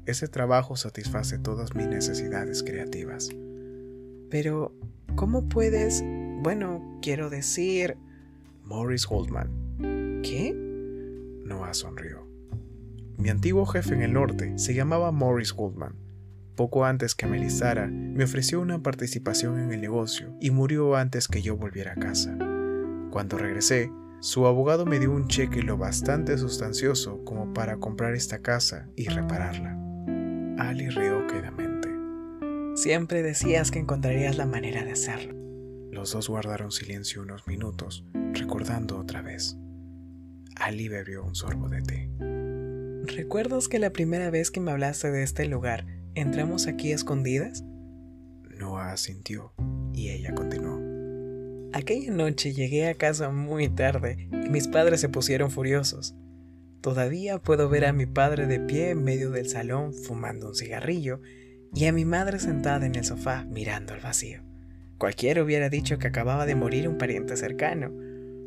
Ese 0.07 0.29
trabajo 0.29 0.77
satisface 0.77 1.37
todas 1.37 1.75
mis 1.75 1.89
necesidades 1.89 2.63
creativas. 2.63 3.29
Pero, 4.31 4.73
¿cómo 5.17 5.49
puedes... 5.49 6.05
Bueno, 6.45 7.01
quiero 7.03 7.29
decir... 7.29 7.97
Morris 8.63 9.05
Goldman. 9.05 10.23
¿Qué? 10.23 10.55
Noah 11.45 11.75
sonrió. 11.75 12.25
Mi 13.19 13.29
antiguo 13.29 13.67
jefe 13.67 13.93
en 13.95 14.03
el 14.03 14.13
norte 14.13 14.57
se 14.59 14.75
llamaba 14.75 15.11
Morris 15.11 15.53
Goldman. 15.53 15.97
Poco 16.55 16.85
antes 16.85 17.17
que 17.17 17.27
me 17.27 17.41
listara, 17.41 17.89
me 17.89 18.23
ofreció 18.23 18.61
una 18.61 18.81
participación 18.81 19.59
en 19.59 19.73
el 19.73 19.81
negocio 19.81 20.37
y 20.41 20.53
murió 20.53 20.95
antes 20.95 21.27
que 21.27 21.43
yo 21.43 21.57
volviera 21.57 21.95
a 21.95 21.97
casa. 21.97 22.39
Cuando 23.11 23.39
regresé, 23.39 23.91
su 24.27 24.45
abogado 24.45 24.87
me 24.87 24.99
dio 24.99 25.13
un 25.13 25.29
cheque 25.29 25.63
lo 25.63 25.77
bastante 25.77 26.37
sustancioso 26.37 27.23
como 27.25 27.55
para 27.55 27.77
comprar 27.77 28.13
esta 28.17 28.43
casa 28.43 28.89
y 28.97 29.07
repararla. 29.07 29.79
Ali 30.59 30.89
rió 30.89 31.29
quedamente. 31.29 31.89
Siempre 32.75 33.23
decías 33.23 33.71
que 33.71 33.79
encontrarías 33.79 34.37
la 34.37 34.45
manera 34.45 34.83
de 34.85 34.91
hacerlo. 34.91 35.33
Los 35.93 36.11
dos 36.11 36.29
guardaron 36.29 36.73
silencio 36.73 37.23
unos 37.23 37.47
minutos, 37.47 38.05
recordando 38.33 38.99
otra 38.99 39.23
vez. 39.23 39.57
Ali 40.57 40.89
bebió 40.89 41.23
un 41.23 41.37
sorbo 41.37 41.69
de 41.69 41.83
té. 41.83 42.11
¿Recuerdas 43.17 43.69
que 43.69 43.79
la 43.79 43.91
primera 43.91 44.31
vez 44.31 44.51
que 44.51 44.59
me 44.59 44.73
hablaste 44.73 45.09
de 45.13 45.23
este 45.23 45.47
lugar, 45.47 45.87
entramos 46.17 46.67
aquí 46.67 46.91
escondidas? 46.91 47.63
Noah 48.59 48.91
asintió 48.91 49.53
y 49.95 50.09
ella 50.09 50.35
continuó. 50.35 50.86
Aquella 51.73 52.13
noche 52.13 52.53
llegué 52.53 52.89
a 52.89 52.95
casa 52.95 53.31
muy 53.31 53.69
tarde 53.69 54.29
y 54.33 54.49
mis 54.49 54.69
padres 54.69 55.01
se 55.01 55.09
pusieron 55.09 55.51
furiosos. 55.51 56.15
Todavía 56.81 57.39
puedo 57.39 57.69
ver 57.69 57.85
a 57.85 57.93
mi 57.93 58.07
padre 58.07 58.47
de 58.47 58.61
pie 58.61 58.91
en 58.91 59.03
medio 59.03 59.31
del 59.31 59.49
salón 59.49 59.93
fumando 59.93 60.49
un 60.49 60.55
cigarrillo 60.55 61.21
y 61.75 61.87
a 61.87 61.93
mi 61.93 62.05
madre 62.05 62.39
sentada 62.39 62.87
en 62.87 62.95
el 62.95 63.05
sofá 63.05 63.45
mirando 63.45 63.93
al 63.93 64.01
vacío. 64.01 64.43
Cualquiera 64.99 65.43
hubiera 65.43 65.69
dicho 65.69 65.99
que 65.99 66.07
acababa 66.07 66.47
de 66.47 66.55
morir 66.55 66.89
un 66.89 66.97
pariente 66.97 67.37
cercano. 67.37 67.93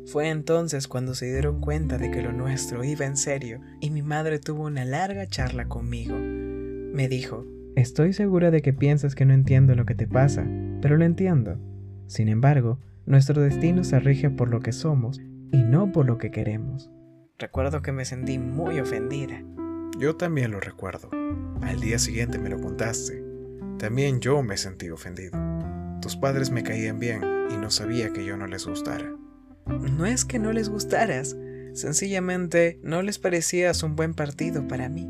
Fue 0.06 0.28
entonces 0.28 0.88
cuando 0.88 1.14
se 1.14 1.30
dieron 1.30 1.60
cuenta 1.60 1.98
de 1.98 2.10
que 2.10 2.22
lo 2.22 2.32
nuestro 2.32 2.82
iba 2.82 3.06
en 3.06 3.16
serio 3.16 3.60
y 3.80 3.90
mi 3.90 4.02
madre 4.02 4.38
tuvo 4.38 4.64
una 4.64 4.84
larga 4.84 5.26
charla 5.26 5.66
conmigo. 5.66 6.16
Me 6.16 7.08
dijo, 7.08 7.46
Estoy 7.76 8.12
segura 8.12 8.50
de 8.50 8.62
que 8.62 8.72
piensas 8.72 9.14
que 9.14 9.24
no 9.24 9.32
entiendo 9.32 9.76
lo 9.76 9.86
que 9.86 9.94
te 9.94 10.08
pasa, 10.08 10.44
pero 10.82 10.96
lo 10.96 11.04
entiendo. 11.04 11.58
Sin 12.08 12.28
embargo, 12.28 12.80
nuestro 13.06 13.42
destino 13.42 13.84
se 13.84 13.98
rige 13.98 14.30
por 14.30 14.48
lo 14.50 14.60
que 14.60 14.72
somos 14.72 15.20
y 15.52 15.62
no 15.62 15.92
por 15.92 16.06
lo 16.06 16.18
que 16.18 16.30
queremos. 16.30 16.90
Recuerdo 17.38 17.82
que 17.82 17.92
me 17.92 18.04
sentí 18.04 18.38
muy 18.38 18.78
ofendida. 18.80 19.42
Yo 19.98 20.16
también 20.16 20.50
lo 20.50 20.60
recuerdo. 20.60 21.10
Al 21.62 21.80
día 21.80 21.98
siguiente 21.98 22.38
me 22.38 22.50
lo 22.50 22.60
contaste. 22.60 23.24
También 23.78 24.20
yo 24.20 24.42
me 24.42 24.56
sentí 24.56 24.90
ofendido. 24.90 25.38
Tus 26.02 26.16
padres 26.16 26.50
me 26.50 26.62
caían 26.62 26.98
bien 26.98 27.22
y 27.50 27.56
no 27.56 27.70
sabía 27.70 28.12
que 28.12 28.24
yo 28.24 28.36
no 28.36 28.46
les 28.46 28.66
gustara. 28.66 29.10
No 29.66 30.06
es 30.06 30.24
que 30.24 30.38
no 30.38 30.52
les 30.52 30.68
gustaras, 30.68 31.36
sencillamente 31.72 32.80
no 32.82 33.02
les 33.02 33.18
parecías 33.18 33.82
un 33.82 33.96
buen 33.96 34.14
partido 34.14 34.66
para 34.68 34.88
mí. 34.88 35.08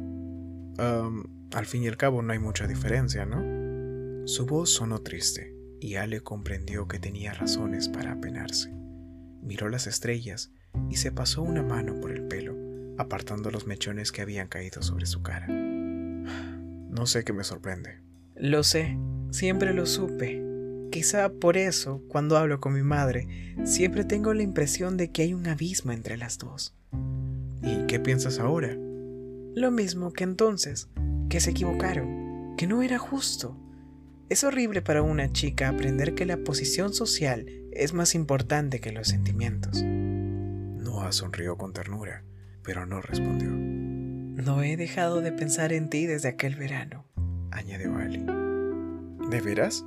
al 0.78 1.66
fin 1.66 1.82
y 1.82 1.88
al 1.88 1.96
cabo 1.96 2.22
no 2.22 2.32
hay 2.32 2.38
mucha 2.38 2.66
diferencia, 2.66 3.26
¿no? 3.26 4.26
Su 4.26 4.46
voz 4.46 4.70
sonó 4.70 5.00
triste 5.00 5.49
y 5.80 5.96
Ale 5.96 6.20
comprendió 6.20 6.86
que 6.86 6.98
tenía 6.98 7.32
razones 7.32 7.88
para 7.88 8.12
apenarse. 8.12 8.72
Miró 9.42 9.68
las 9.68 9.86
estrellas 9.86 10.52
y 10.90 10.96
se 10.96 11.10
pasó 11.10 11.42
una 11.42 11.62
mano 11.62 12.00
por 12.00 12.12
el 12.12 12.22
pelo, 12.24 12.54
apartando 12.98 13.50
los 13.50 13.66
mechones 13.66 14.12
que 14.12 14.22
habían 14.22 14.48
caído 14.48 14.82
sobre 14.82 15.06
su 15.06 15.22
cara. 15.22 15.46
No 15.48 17.06
sé 17.06 17.24
qué 17.24 17.32
me 17.32 17.44
sorprende. 17.44 18.02
Lo 18.36 18.62
sé, 18.62 18.98
siempre 19.30 19.72
lo 19.72 19.86
supe. 19.86 20.42
Quizá 20.90 21.30
por 21.30 21.56
eso, 21.56 22.02
cuando 22.08 22.36
hablo 22.36 22.60
con 22.60 22.74
mi 22.74 22.82
madre, 22.82 23.54
siempre 23.64 24.04
tengo 24.04 24.34
la 24.34 24.42
impresión 24.42 24.96
de 24.96 25.10
que 25.10 25.22
hay 25.22 25.34
un 25.34 25.46
abismo 25.46 25.92
entre 25.92 26.16
las 26.16 26.38
dos. 26.38 26.74
¿Y 27.62 27.86
qué 27.86 28.00
piensas 28.00 28.38
ahora? 28.38 28.76
Lo 29.54 29.70
mismo 29.70 30.12
que 30.12 30.24
entonces, 30.24 30.88
que 31.28 31.40
se 31.40 31.50
equivocaron, 31.50 32.56
que 32.56 32.66
no 32.66 32.82
era 32.82 32.98
justo. 32.98 33.56
Es 34.30 34.44
horrible 34.44 34.80
para 34.80 35.02
una 35.02 35.32
chica 35.32 35.68
aprender 35.68 36.14
que 36.14 36.24
la 36.24 36.36
posición 36.36 36.94
social 36.94 37.46
es 37.72 37.94
más 37.94 38.14
importante 38.14 38.80
que 38.80 38.92
los 38.92 39.08
sentimientos. 39.08 39.82
Noah 39.82 41.10
sonrió 41.10 41.58
con 41.58 41.72
ternura, 41.72 42.22
pero 42.62 42.86
no 42.86 43.00
respondió. 43.00 43.50
No 43.50 44.62
he 44.62 44.76
dejado 44.76 45.20
de 45.20 45.32
pensar 45.32 45.72
en 45.72 45.90
ti 45.90 46.06
desde 46.06 46.28
aquel 46.28 46.54
verano, 46.54 47.08
añadió 47.50 47.96
Ali. 47.96 48.24
¿De 49.30 49.40
veras? 49.40 49.84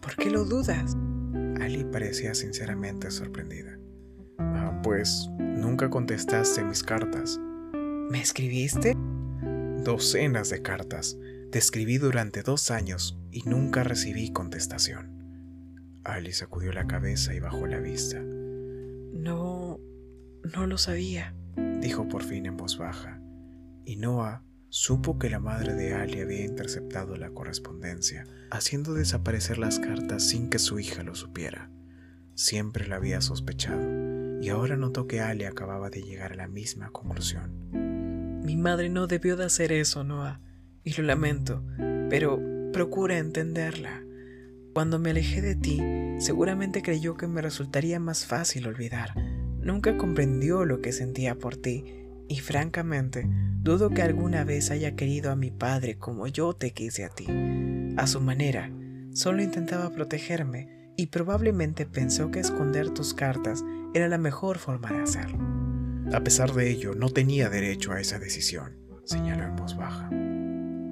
¿Por 0.00 0.14
qué 0.14 0.30
lo 0.30 0.44
dudas? 0.44 0.96
Ali 1.60 1.82
parecía 1.82 2.32
sinceramente 2.36 3.10
sorprendida. 3.10 3.76
Ah, 4.38 4.80
pues 4.84 5.28
nunca 5.40 5.90
contestaste 5.90 6.62
mis 6.62 6.84
cartas. 6.84 7.40
¿Me 8.08 8.20
escribiste? 8.20 8.94
Docenas 9.82 10.50
de 10.50 10.62
cartas. 10.62 11.18
Te 11.50 11.58
escribí 11.58 11.98
durante 11.98 12.42
dos 12.42 12.70
años 12.70 13.18
y 13.34 13.42
nunca 13.46 13.82
recibí 13.82 14.30
contestación. 14.30 15.98
Ali 16.04 16.32
sacudió 16.32 16.72
la 16.72 16.86
cabeza 16.86 17.34
y 17.34 17.40
bajó 17.40 17.66
la 17.66 17.80
vista. 17.80 18.22
No, 18.22 19.80
no 20.54 20.66
lo 20.68 20.78
sabía, 20.78 21.34
dijo 21.80 22.06
por 22.06 22.22
fin 22.22 22.46
en 22.46 22.56
voz 22.56 22.78
baja, 22.78 23.20
y 23.84 23.96
Noah 23.96 24.44
supo 24.68 25.18
que 25.18 25.30
la 25.30 25.40
madre 25.40 25.74
de 25.74 25.94
Ali 25.94 26.20
había 26.20 26.44
interceptado 26.44 27.16
la 27.16 27.30
correspondencia, 27.30 28.24
haciendo 28.52 28.94
desaparecer 28.94 29.58
las 29.58 29.80
cartas 29.80 30.22
sin 30.22 30.48
que 30.48 30.60
su 30.60 30.78
hija 30.78 31.02
lo 31.02 31.16
supiera. 31.16 31.72
Siempre 32.36 32.86
la 32.86 32.96
había 32.96 33.20
sospechado, 33.20 34.40
y 34.40 34.48
ahora 34.48 34.76
notó 34.76 35.08
que 35.08 35.20
Ali 35.20 35.44
acababa 35.44 35.90
de 35.90 36.02
llegar 36.02 36.34
a 36.34 36.36
la 36.36 36.46
misma 36.46 36.90
conclusión. 36.90 38.42
Mi 38.44 38.56
madre 38.56 38.90
no 38.90 39.08
debió 39.08 39.36
de 39.36 39.46
hacer 39.46 39.72
eso, 39.72 40.04
Noah, 40.04 40.40
y 40.84 40.92
lo 40.92 41.02
lamento, 41.02 41.64
pero 42.10 42.53
procura 42.74 43.18
entenderla. 43.18 44.02
Cuando 44.74 44.98
me 44.98 45.10
alejé 45.10 45.40
de 45.40 45.54
ti, 45.54 45.80
seguramente 46.18 46.82
creyó 46.82 47.16
que 47.16 47.28
me 47.28 47.40
resultaría 47.40 48.00
más 48.00 48.26
fácil 48.26 48.66
olvidar. 48.66 49.14
Nunca 49.60 49.96
comprendió 49.96 50.64
lo 50.64 50.80
que 50.80 50.90
sentía 50.90 51.36
por 51.36 51.56
ti 51.56 51.84
y 52.28 52.40
francamente 52.40 53.28
dudo 53.62 53.90
que 53.90 54.02
alguna 54.02 54.42
vez 54.42 54.72
haya 54.72 54.96
querido 54.96 55.30
a 55.30 55.36
mi 55.36 55.52
padre 55.52 55.98
como 55.98 56.26
yo 56.26 56.52
te 56.52 56.72
quise 56.72 57.04
a 57.04 57.10
ti. 57.10 57.26
A 57.96 58.08
su 58.08 58.20
manera, 58.20 58.72
solo 59.12 59.40
intentaba 59.40 59.90
protegerme 59.90 60.90
y 60.96 61.06
probablemente 61.06 61.86
pensó 61.86 62.32
que 62.32 62.40
esconder 62.40 62.90
tus 62.90 63.14
cartas 63.14 63.64
era 63.94 64.08
la 64.08 64.18
mejor 64.18 64.58
forma 64.58 64.90
de 64.90 65.00
hacerlo. 65.00 65.38
A 66.12 66.24
pesar 66.24 66.52
de 66.52 66.70
ello, 66.70 66.96
no 66.96 67.08
tenía 67.08 67.48
derecho 67.48 67.92
a 67.92 68.00
esa 68.00 68.18
decisión, 68.18 68.76
señaló 69.04 69.44
en 69.44 69.54
voz 69.54 69.76
baja. 69.76 70.10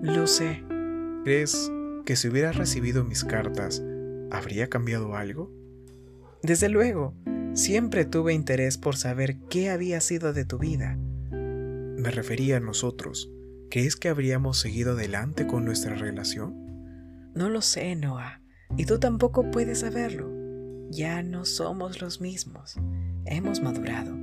Lo 0.02 0.28
sé. 0.28 0.71
¿Crees 1.24 1.70
que 2.04 2.16
si 2.16 2.28
hubiera 2.28 2.50
recibido 2.50 3.04
mis 3.04 3.24
cartas, 3.24 3.80
habría 4.32 4.68
cambiado 4.68 5.14
algo? 5.14 5.52
Desde 6.42 6.68
luego, 6.68 7.14
siempre 7.54 8.04
tuve 8.04 8.34
interés 8.34 8.76
por 8.76 8.96
saber 8.96 9.36
qué 9.48 9.70
había 9.70 10.00
sido 10.00 10.32
de 10.32 10.44
tu 10.44 10.58
vida. 10.58 10.96
Me 11.30 12.10
refería 12.10 12.56
a 12.56 12.60
nosotros. 12.60 13.30
¿Crees 13.70 13.94
que 13.94 14.08
habríamos 14.08 14.58
seguido 14.58 14.92
adelante 14.92 15.46
con 15.46 15.64
nuestra 15.64 15.94
relación? 15.94 16.56
No 17.36 17.48
lo 17.48 17.62
sé, 17.62 17.94
Noah, 17.94 18.42
y 18.76 18.84
tú 18.86 18.98
tampoco 18.98 19.48
puedes 19.52 19.78
saberlo. 19.78 20.28
Ya 20.90 21.22
no 21.22 21.44
somos 21.44 22.02
los 22.02 22.20
mismos. 22.20 22.74
Hemos 23.26 23.62
madurado, 23.62 24.14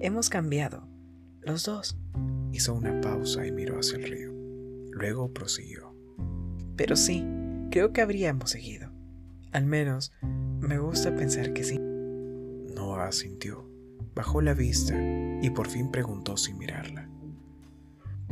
hemos 0.00 0.30
cambiado, 0.30 0.88
los 1.42 1.64
dos. 1.64 1.98
Hizo 2.50 2.72
una 2.72 2.98
pausa 3.02 3.46
y 3.46 3.52
miró 3.52 3.78
hacia 3.78 3.98
el 3.98 4.04
río. 4.04 4.32
Luego 4.92 5.32
prosiguió. 5.34 5.85
Pero 6.76 6.96
sí, 6.96 7.24
creo 7.70 7.92
que 7.92 8.02
habríamos 8.02 8.50
seguido. 8.50 8.90
Al 9.52 9.66
menos, 9.66 10.12
me 10.60 10.78
gusta 10.78 11.14
pensar 11.14 11.52
que 11.52 11.64
sí. 11.64 11.78
No 11.78 12.96
asintió, 12.96 13.70
bajó 14.14 14.42
la 14.42 14.54
vista 14.54 14.94
y 15.40 15.50
por 15.50 15.68
fin 15.68 15.90
preguntó 15.90 16.36
sin 16.36 16.58
mirarla. 16.58 17.08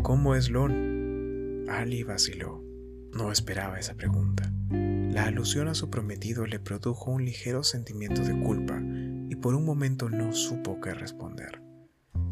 ¿Cómo 0.03 0.35
es 0.35 0.51
Lon? 0.51 1.65
Ali 1.69 2.03
vaciló. 2.03 2.63
No 3.13 3.31
esperaba 3.31 3.79
esa 3.79 3.95
pregunta. 3.95 4.53
La 4.71 5.27
alusión 5.27 5.69
a 5.69 5.75
su 5.75 5.89
prometido 5.91 6.47
le 6.47 6.59
produjo 6.59 7.11
un 7.13 7.25
ligero 7.25 7.63
sentimiento 7.63 8.23
de 8.23 8.39
culpa 8.41 8.83
y 9.29 9.37
por 9.37 9.55
un 9.55 9.65
momento 9.65 10.11
no 10.11 10.33
supo 10.33 10.81
qué 10.81 10.93
responder. 10.93 11.63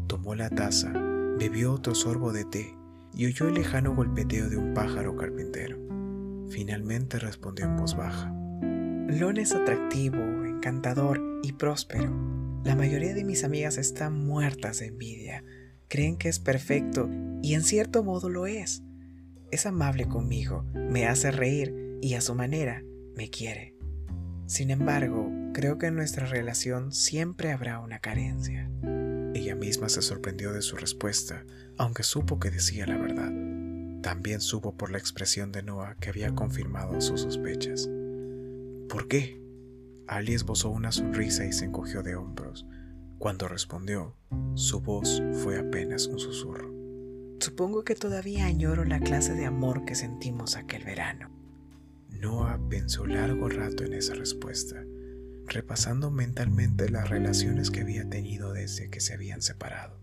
Tomó 0.07 0.35
la 0.35 0.49
taza, 0.49 0.91
bebió 1.39 1.73
otro 1.73 1.95
sorbo 1.95 2.33
de 2.33 2.43
té 2.43 2.75
y 3.15 3.25
oyó 3.25 3.47
el 3.47 3.55
lejano 3.55 3.95
golpeteo 3.95 4.49
de 4.49 4.57
un 4.57 4.73
pájaro 4.73 5.15
carpintero. 5.15 5.92
Finalmente 6.53 7.17
respondió 7.17 7.65
en 7.65 7.77
voz 7.77 7.97
baja. 7.97 8.31
Lon 8.61 9.37
es 9.37 9.55
atractivo, 9.55 10.19
encantador 10.45 11.19
y 11.41 11.53
próspero. 11.53 12.13
La 12.63 12.75
mayoría 12.75 13.15
de 13.15 13.23
mis 13.23 13.43
amigas 13.43 13.79
están 13.79 14.23
muertas 14.23 14.77
de 14.77 14.85
envidia. 14.85 15.43
Creen 15.87 16.15
que 16.15 16.29
es 16.29 16.37
perfecto 16.37 17.09
y 17.41 17.55
en 17.55 17.63
cierto 17.63 18.03
modo 18.03 18.29
lo 18.29 18.45
es. 18.45 18.83
Es 19.49 19.65
amable 19.65 20.07
conmigo, 20.07 20.63
me 20.75 21.07
hace 21.07 21.31
reír 21.31 21.73
y 22.03 22.13
a 22.13 22.21
su 22.21 22.35
manera 22.35 22.83
me 23.15 23.31
quiere. 23.31 23.75
Sin 24.45 24.69
embargo, 24.69 25.31
creo 25.55 25.79
que 25.79 25.87
en 25.87 25.95
nuestra 25.95 26.27
relación 26.27 26.91
siempre 26.91 27.51
habrá 27.51 27.79
una 27.79 27.97
carencia. 27.97 28.69
Ella 29.33 29.55
misma 29.55 29.89
se 29.89 30.03
sorprendió 30.03 30.53
de 30.53 30.61
su 30.61 30.75
respuesta, 30.75 31.47
aunque 31.79 32.03
supo 32.03 32.39
que 32.39 32.51
decía 32.51 32.85
la 32.85 32.97
verdad. 32.97 33.52
También 34.03 34.41
supo 34.41 34.77
por 34.77 34.91
la 34.91 34.99
expresión 34.99 35.51
de 35.51 35.63
Noah 35.63 35.95
que 35.95 36.09
había 36.09 36.35
confirmado 36.35 37.01
sus 37.01 37.21
sospechas. 37.21 37.89
¿Por 38.87 39.07
qué? 39.07 39.41
Ali 40.07 40.35
esbozó 40.35 40.69
una 40.69 40.91
sonrisa 40.91 41.45
y 41.45 41.53
se 41.53 41.65
encogió 41.65 42.03
de 42.03 42.15
hombros. 42.15 42.67
Cuando 43.17 43.47
respondió, 43.47 44.15
su 44.53 44.81
voz 44.81 45.23
fue 45.41 45.57
apenas 45.57 46.05
un 46.05 46.19
susurro. 46.19 46.71
Supongo 47.39 47.83
que 47.83 47.95
todavía 47.95 48.45
añoro 48.45 48.83
la 48.83 48.99
clase 48.99 49.33
de 49.33 49.45
amor 49.45 49.85
que 49.85 49.95
sentimos 49.95 50.55
aquel 50.55 50.83
verano. 50.83 51.31
Noah 52.09 52.59
pensó 52.69 53.07
largo 53.07 53.49
rato 53.49 53.83
en 53.83 53.93
esa 53.93 54.13
respuesta 54.13 54.83
repasando 55.47 56.11
mentalmente 56.11 56.89
las 56.89 57.09
relaciones 57.09 57.71
que 57.71 57.81
había 57.81 58.09
tenido 58.09 58.53
desde 58.53 58.89
que 58.89 58.99
se 58.99 59.13
habían 59.13 59.41
separado. 59.41 59.99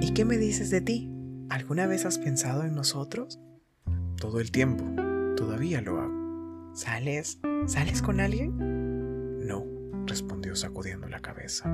¿Y 0.00 0.12
qué 0.14 0.24
me 0.24 0.36
dices 0.36 0.70
de 0.70 0.80
ti? 0.80 1.13
¿Alguna 1.50 1.86
vez 1.86 2.06
has 2.06 2.18
pensado 2.18 2.64
en 2.64 2.74
nosotros? 2.74 3.38
Todo 4.16 4.40
el 4.40 4.50
tiempo. 4.50 4.84
Todavía 5.36 5.80
lo 5.80 6.00
hago. 6.00 6.74
¿Sales? 6.74 7.38
¿Sales 7.66 8.02
con 8.02 8.20
alguien? 8.20 9.46
No, 9.46 9.64
respondió 10.06 10.56
sacudiendo 10.56 11.08
la 11.08 11.20
cabeza. 11.20 11.68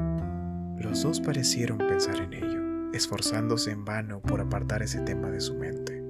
Los 0.78 1.02
dos 1.02 1.20
parecieron 1.20 1.78
pensar 1.78 2.20
en 2.20 2.32
ello, 2.32 2.92
esforzándose 2.92 3.70
en 3.70 3.84
vano 3.84 4.20
por 4.20 4.40
apartar 4.40 4.82
ese 4.82 5.00
tema 5.00 5.30
de 5.30 5.40
su 5.40 5.54
mente. 5.54 6.00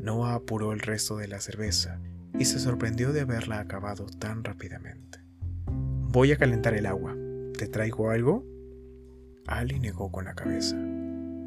Noah 0.00 0.34
apuró 0.34 0.72
el 0.72 0.80
resto 0.80 1.16
de 1.16 1.28
la 1.28 1.40
cerveza 1.40 2.00
y 2.38 2.44
se 2.44 2.58
sorprendió 2.58 3.12
de 3.12 3.22
haberla 3.22 3.60
acabado 3.60 4.06
tan 4.06 4.44
rápidamente. 4.44 5.20
Voy 5.66 6.32
a 6.32 6.36
calentar 6.36 6.74
el 6.74 6.86
agua. 6.86 7.16
¿Te 7.56 7.68
traigo 7.68 8.10
algo? 8.10 8.44
Ali 9.46 9.78
negó 9.78 10.10
con 10.10 10.24
la 10.24 10.34
cabeza. 10.34 10.76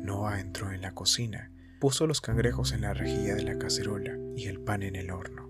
Noah 0.01 0.39
entró 0.39 0.71
en 0.71 0.81
la 0.81 0.93
cocina, 0.93 1.51
puso 1.79 2.07
los 2.07 2.21
cangrejos 2.21 2.73
en 2.73 2.81
la 2.81 2.93
rejilla 2.93 3.35
de 3.35 3.43
la 3.43 3.57
cacerola 3.57 4.17
y 4.35 4.45
el 4.45 4.59
pan 4.59 4.83
en 4.83 4.95
el 4.95 5.11
horno. 5.11 5.49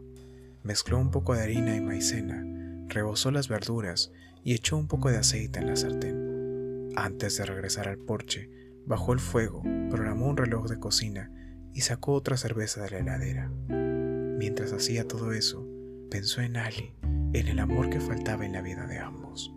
Mezcló 0.64 1.00
un 1.00 1.12
poco 1.12 1.34
de 1.34 1.44
harina 1.44 1.76
y 1.76 1.82
maicena, 1.82 2.44
rebozó 2.88 3.32
las 3.32 3.48
verduras 3.48 4.12
y 4.44 4.54
echó 4.54 4.78
un 4.78 4.88
poco 4.88 5.10
de 5.10 5.18
aceite 5.18 5.60
en 5.60 5.68
la 5.68 5.76
sartén. 5.76 6.90
Antes 6.96 7.38
de 7.38 7.46
regresar 7.46 7.88
al 7.88 7.98
porche, 7.98 8.50
bajó 8.86 9.14
el 9.14 9.20
fuego, 9.20 9.62
programó 9.90 10.28
un 10.28 10.38
reloj 10.38 10.68
de 10.68 10.80
cocina 10.80 11.32
y 11.74 11.82
sacó 11.82 12.14
otra 12.14 12.38
cerveza 12.38 12.82
de 12.84 12.90
la 12.92 13.00
heladera. 13.00 13.52
Mientras 13.70 14.74
hacía 14.74 15.08
todo 15.08 15.34
eso, 15.34 15.68
pensó 16.10 16.42
en 16.42 16.58
Ali 16.58 16.96
en 17.34 17.48
el 17.48 17.60
amor 17.60 17.90
que 17.90 18.00
faltaba 18.00 18.46
en 18.46 18.54
la 18.54 18.62
vida 18.62 18.88
de 18.88 18.98
ambos. 18.98 19.54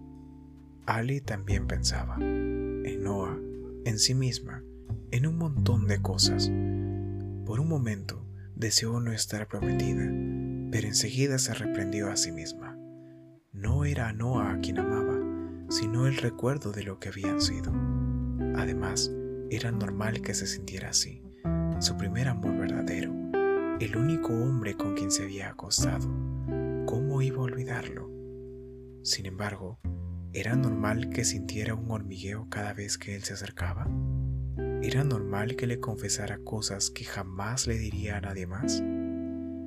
Ali 0.84 1.20
también 1.20 1.66
pensaba 1.66 2.16
en 2.20 3.02
Noah, 3.02 3.38
en 3.84 3.98
sí 3.98 4.14
misma, 4.14 4.62
en 5.12 5.26
un 5.26 5.38
montón 5.38 5.86
de 5.86 6.02
cosas. 6.02 6.50
Por 7.46 7.60
un 7.60 7.68
momento 7.68 8.26
deseó 8.56 8.98
no 9.00 9.12
estar 9.12 9.46
prometida, 9.46 10.10
pero 10.72 10.88
enseguida 10.88 11.38
se 11.38 11.54
reprendió 11.54 12.10
a 12.10 12.16
sí 12.16 12.32
misma. 12.32 12.76
No 13.52 13.84
era 13.84 14.12
Noah 14.12 14.54
a 14.54 14.60
quien 14.60 14.78
amaba, 14.80 15.20
sino 15.68 16.08
el 16.08 16.16
recuerdo 16.16 16.72
de 16.72 16.82
lo 16.82 16.98
que 16.98 17.10
habían 17.10 17.40
sido. 17.40 17.72
Además, 18.56 19.12
era 19.50 19.70
normal 19.70 20.20
que 20.22 20.34
se 20.34 20.46
sintiera 20.46 20.88
así, 20.88 21.22
su 21.78 21.96
primer 21.96 22.28
amor 22.28 22.56
verdadero, 22.56 23.12
el 23.78 23.96
único 23.96 24.32
hombre 24.32 24.74
con 24.74 24.94
quien 24.94 25.10
se 25.10 25.22
había 25.22 25.50
acostado 25.50 26.08
¿Cómo 26.86 27.22
iba 27.22 27.38
a 27.38 27.42
olvidarlo? 27.44 28.10
Sin 29.02 29.24
embargo, 29.24 29.78
¿era 30.34 30.56
normal 30.56 31.08
que 31.08 31.24
sintiera 31.24 31.74
un 31.74 31.90
hormigueo 31.90 32.48
cada 32.50 32.74
vez 32.74 32.98
que 32.98 33.14
él 33.14 33.22
se 33.22 33.32
acercaba? 33.32 33.88
¿Era 34.82 35.04
normal 35.04 35.54
que 35.54 35.68
le 35.68 35.78
confesara 35.78 36.38
cosas 36.38 36.90
que 36.90 37.04
jamás 37.04 37.68
le 37.68 37.78
diría 37.78 38.16
a 38.16 38.20
nadie 38.20 38.48
más? 38.48 38.82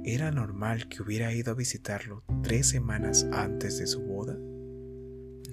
¿Era 0.03 0.29
normal 0.29 0.89
que 0.89 1.01
hubiera 1.01 1.33
ido 1.33 1.53
a 1.53 1.55
visitarlo 1.55 2.23
tres 2.43 2.67
semanas 2.67 3.25
antes 3.31 3.77
de 3.79 3.87
su 3.87 4.01
boda? 4.01 4.37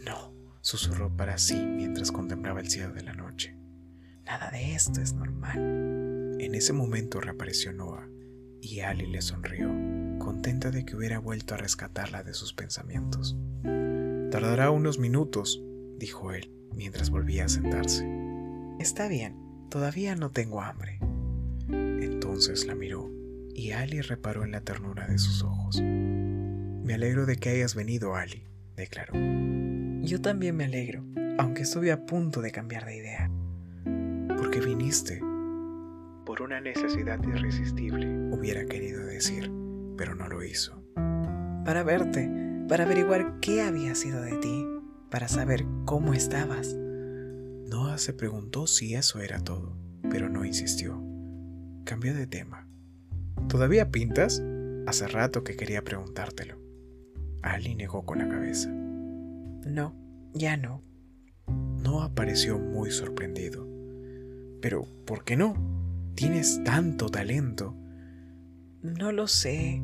No, 0.04 0.34
susurró 0.62 1.16
para 1.16 1.38
sí 1.38 1.64
mientras 1.64 2.10
contemplaba 2.10 2.60
el 2.60 2.68
cielo 2.68 2.92
de 2.92 3.04
la 3.04 3.14
noche. 3.14 3.56
Nada 4.24 4.50
de 4.50 4.74
esto 4.74 5.00
es 5.00 5.14
normal. 5.14 6.36
En 6.40 6.56
ese 6.56 6.72
momento 6.72 7.20
reapareció 7.20 7.72
Noah 7.72 8.08
y 8.60 8.80
Ali 8.80 9.06
le 9.06 9.22
sonrió, 9.22 9.68
contenta 10.18 10.72
de 10.72 10.84
que 10.84 10.96
hubiera 10.96 11.20
vuelto 11.20 11.54
a 11.54 11.58
rescatarla 11.58 12.24
de 12.24 12.34
sus 12.34 12.52
pensamientos. 12.52 13.36
Tardará 14.32 14.72
unos 14.72 14.98
minutos, 14.98 15.62
dijo 15.98 16.32
él, 16.32 16.52
mientras 16.74 17.10
volvía 17.10 17.44
a 17.44 17.48
sentarse. 17.48 18.04
Está 18.78 19.06
bien, 19.06 19.41
Todavía 19.72 20.14
no 20.16 20.30
tengo 20.30 20.60
hambre. 20.60 20.98
Entonces 21.70 22.66
la 22.66 22.74
miró 22.74 23.10
y 23.54 23.70
Ali 23.70 24.02
reparó 24.02 24.44
en 24.44 24.50
la 24.50 24.60
ternura 24.60 25.06
de 25.06 25.16
sus 25.16 25.42
ojos. 25.42 25.80
Me 25.80 26.92
alegro 26.92 27.24
de 27.24 27.36
que 27.36 27.48
hayas 27.48 27.74
venido, 27.74 28.14
Ali, 28.14 28.44
declaró. 28.76 29.14
Yo 30.02 30.20
también 30.20 30.56
me 30.56 30.64
alegro, 30.64 31.02
aunque 31.38 31.62
estuve 31.62 31.90
a 31.90 32.04
punto 32.04 32.42
de 32.42 32.52
cambiar 32.52 32.84
de 32.84 32.96
idea. 32.98 33.30
¿Por 34.36 34.50
qué 34.50 34.60
viniste? 34.60 35.22
Por 36.26 36.42
una 36.42 36.60
necesidad 36.60 37.18
irresistible, 37.24 38.06
hubiera 38.30 38.66
querido 38.66 39.02
decir, 39.06 39.50
pero 39.96 40.14
no 40.14 40.28
lo 40.28 40.44
hizo. 40.44 40.84
Para 41.64 41.82
verte, 41.82 42.30
para 42.68 42.84
averiguar 42.84 43.40
qué 43.40 43.62
había 43.62 43.94
sido 43.94 44.20
de 44.20 44.36
ti, 44.36 44.66
para 45.08 45.28
saber 45.28 45.64
cómo 45.86 46.12
estabas. 46.12 46.76
Noah 47.72 47.96
se 47.96 48.12
preguntó 48.12 48.66
si 48.66 48.94
eso 48.94 49.20
era 49.20 49.40
todo, 49.40 49.74
pero 50.10 50.28
no 50.28 50.44
insistió. 50.44 51.02
Cambió 51.84 52.12
de 52.12 52.26
tema. 52.26 52.68
¿Todavía 53.48 53.90
pintas? 53.90 54.42
Hace 54.86 55.08
rato 55.08 55.42
que 55.42 55.56
quería 55.56 55.82
preguntártelo. 55.82 56.58
Ali 57.40 57.74
negó 57.74 58.04
con 58.04 58.18
la 58.18 58.28
cabeza. 58.28 58.68
No, 58.68 59.96
ya 60.34 60.58
no. 60.58 60.82
Noah 61.82 62.14
pareció 62.14 62.58
muy 62.58 62.90
sorprendido. 62.90 63.66
Pero, 64.60 64.86
¿por 65.06 65.24
qué 65.24 65.38
no? 65.38 65.54
Tienes 66.14 66.62
tanto 66.64 67.08
talento. 67.08 67.74
No 68.82 69.12
lo 69.12 69.28
sé. 69.28 69.82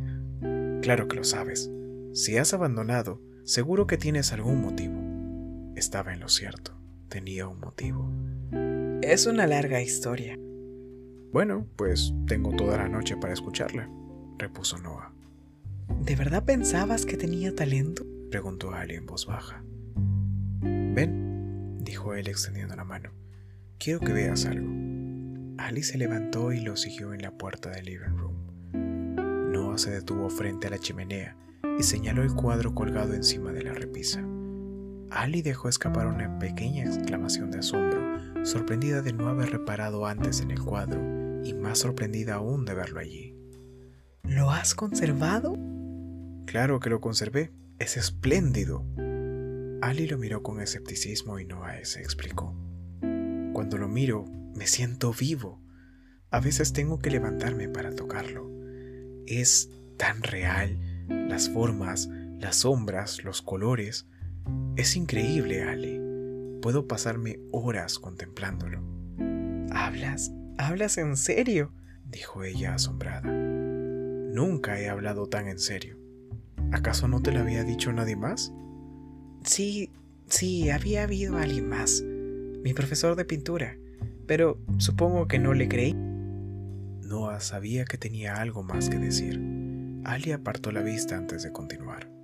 Claro 0.82 1.08
que 1.08 1.16
lo 1.16 1.24
sabes. 1.24 1.70
Si 2.12 2.36
has 2.36 2.52
abandonado, 2.52 3.22
seguro 3.44 3.86
que 3.86 3.96
tienes 3.96 4.34
algún 4.34 4.60
motivo. 4.60 5.72
Estaba 5.74 6.12
en 6.12 6.20
lo 6.20 6.28
cierto 6.28 6.77
tenía 7.08 7.48
un 7.48 7.60
motivo. 7.60 8.10
Es 9.02 9.26
una 9.26 9.46
larga 9.46 9.80
historia. 9.80 10.36
Bueno, 11.32 11.66
pues 11.76 12.14
tengo 12.26 12.54
toda 12.56 12.78
la 12.78 12.88
noche 12.88 13.16
para 13.16 13.32
escucharla, 13.32 13.90
repuso 14.38 14.78
Noah. 14.78 15.12
¿De 16.02 16.16
verdad 16.16 16.44
pensabas 16.44 17.06
que 17.06 17.16
tenía 17.16 17.54
talento? 17.54 18.06
preguntó 18.30 18.72
Ali 18.72 18.94
en 18.94 19.06
voz 19.06 19.26
baja. 19.26 19.62
Ven, 20.60 21.78
dijo 21.80 22.14
él 22.14 22.28
extendiendo 22.28 22.76
la 22.76 22.84
mano. 22.84 23.10
Quiero 23.78 24.00
que 24.00 24.12
veas 24.12 24.44
algo. 24.46 24.68
Ali 25.58 25.82
se 25.82 25.98
levantó 25.98 26.52
y 26.52 26.60
lo 26.60 26.76
siguió 26.76 27.12
en 27.14 27.22
la 27.22 27.36
puerta 27.36 27.70
del 27.70 27.86
living 27.86 28.16
room. 28.16 29.52
Noah 29.52 29.78
se 29.78 29.90
detuvo 29.90 30.28
frente 30.30 30.66
a 30.66 30.70
la 30.70 30.78
chimenea 30.78 31.36
y 31.78 31.82
señaló 31.82 32.22
el 32.22 32.34
cuadro 32.34 32.74
colgado 32.74 33.14
encima 33.14 33.52
de 33.52 33.62
la 33.62 33.74
repisa. 33.74 34.22
Ali 35.10 35.42
dejó 35.42 35.68
escapar 35.68 36.06
una 36.06 36.38
pequeña 36.38 36.84
exclamación 36.84 37.50
de 37.50 37.58
asombro, 37.58 38.44
sorprendida 38.44 39.02
de 39.02 39.12
no 39.12 39.28
haber 39.28 39.50
reparado 39.50 40.06
antes 40.06 40.40
en 40.40 40.50
el 40.50 40.62
cuadro 40.62 41.00
y 41.44 41.54
más 41.54 41.78
sorprendida 41.78 42.34
aún 42.34 42.64
de 42.64 42.74
verlo 42.74 43.00
allí. 43.00 43.34
¿Lo 44.22 44.50
has 44.50 44.74
conservado? 44.74 45.56
Claro 46.46 46.80
que 46.80 46.90
lo 46.90 47.00
conservé. 47.00 47.52
Es 47.78 47.96
espléndido. 47.96 48.84
Ali 49.80 50.06
lo 50.06 50.18
miró 50.18 50.42
con 50.42 50.60
escepticismo 50.60 51.38
y 51.38 51.46
Noah 51.46 51.84
se 51.84 52.00
explicó. 52.00 52.54
Cuando 53.00 53.78
lo 53.78 53.88
miro, 53.88 54.24
me 54.54 54.66
siento 54.66 55.12
vivo. 55.12 55.62
A 56.30 56.40
veces 56.40 56.72
tengo 56.72 56.98
que 56.98 57.10
levantarme 57.10 57.68
para 57.68 57.94
tocarlo. 57.94 58.50
Es 59.26 59.70
tan 59.96 60.22
real. 60.22 60.78
Las 61.08 61.48
formas, 61.48 62.08
las 62.38 62.56
sombras, 62.56 63.24
los 63.24 63.40
colores. 63.40 64.06
Es 64.76 64.96
increíble, 64.96 65.62
Ali. 65.62 66.00
Puedo 66.62 66.86
pasarme 66.86 67.40
horas 67.52 67.98
contemplándolo. 67.98 68.80
¿Hablas? 69.70 70.32
¿Hablas 70.56 70.98
en 70.98 71.16
serio? 71.16 71.72
dijo 72.04 72.44
ella 72.44 72.74
asombrada. 72.74 73.30
Nunca 73.30 74.80
he 74.80 74.88
hablado 74.88 75.26
tan 75.28 75.48
en 75.48 75.58
serio. 75.58 75.98
¿Acaso 76.72 77.08
no 77.08 77.22
te 77.22 77.32
lo 77.32 77.40
había 77.40 77.64
dicho 77.64 77.92
nadie 77.92 78.16
más? 78.16 78.52
Sí, 79.44 79.90
sí, 80.26 80.70
había 80.70 81.04
habido 81.04 81.38
alguien 81.38 81.68
más. 81.68 82.02
Mi 82.02 82.74
profesor 82.74 83.16
de 83.16 83.24
pintura. 83.24 83.76
Pero 84.26 84.60
supongo 84.76 85.26
que 85.26 85.38
no 85.38 85.54
le 85.54 85.68
creí. 85.68 85.94
Noah 85.94 87.40
sabía 87.40 87.84
que 87.84 87.96
tenía 87.96 88.34
algo 88.34 88.62
más 88.62 88.90
que 88.90 88.98
decir. 88.98 89.40
Ali 90.04 90.32
apartó 90.32 90.70
la 90.72 90.82
vista 90.82 91.16
antes 91.16 91.42
de 91.42 91.52
continuar. 91.52 92.17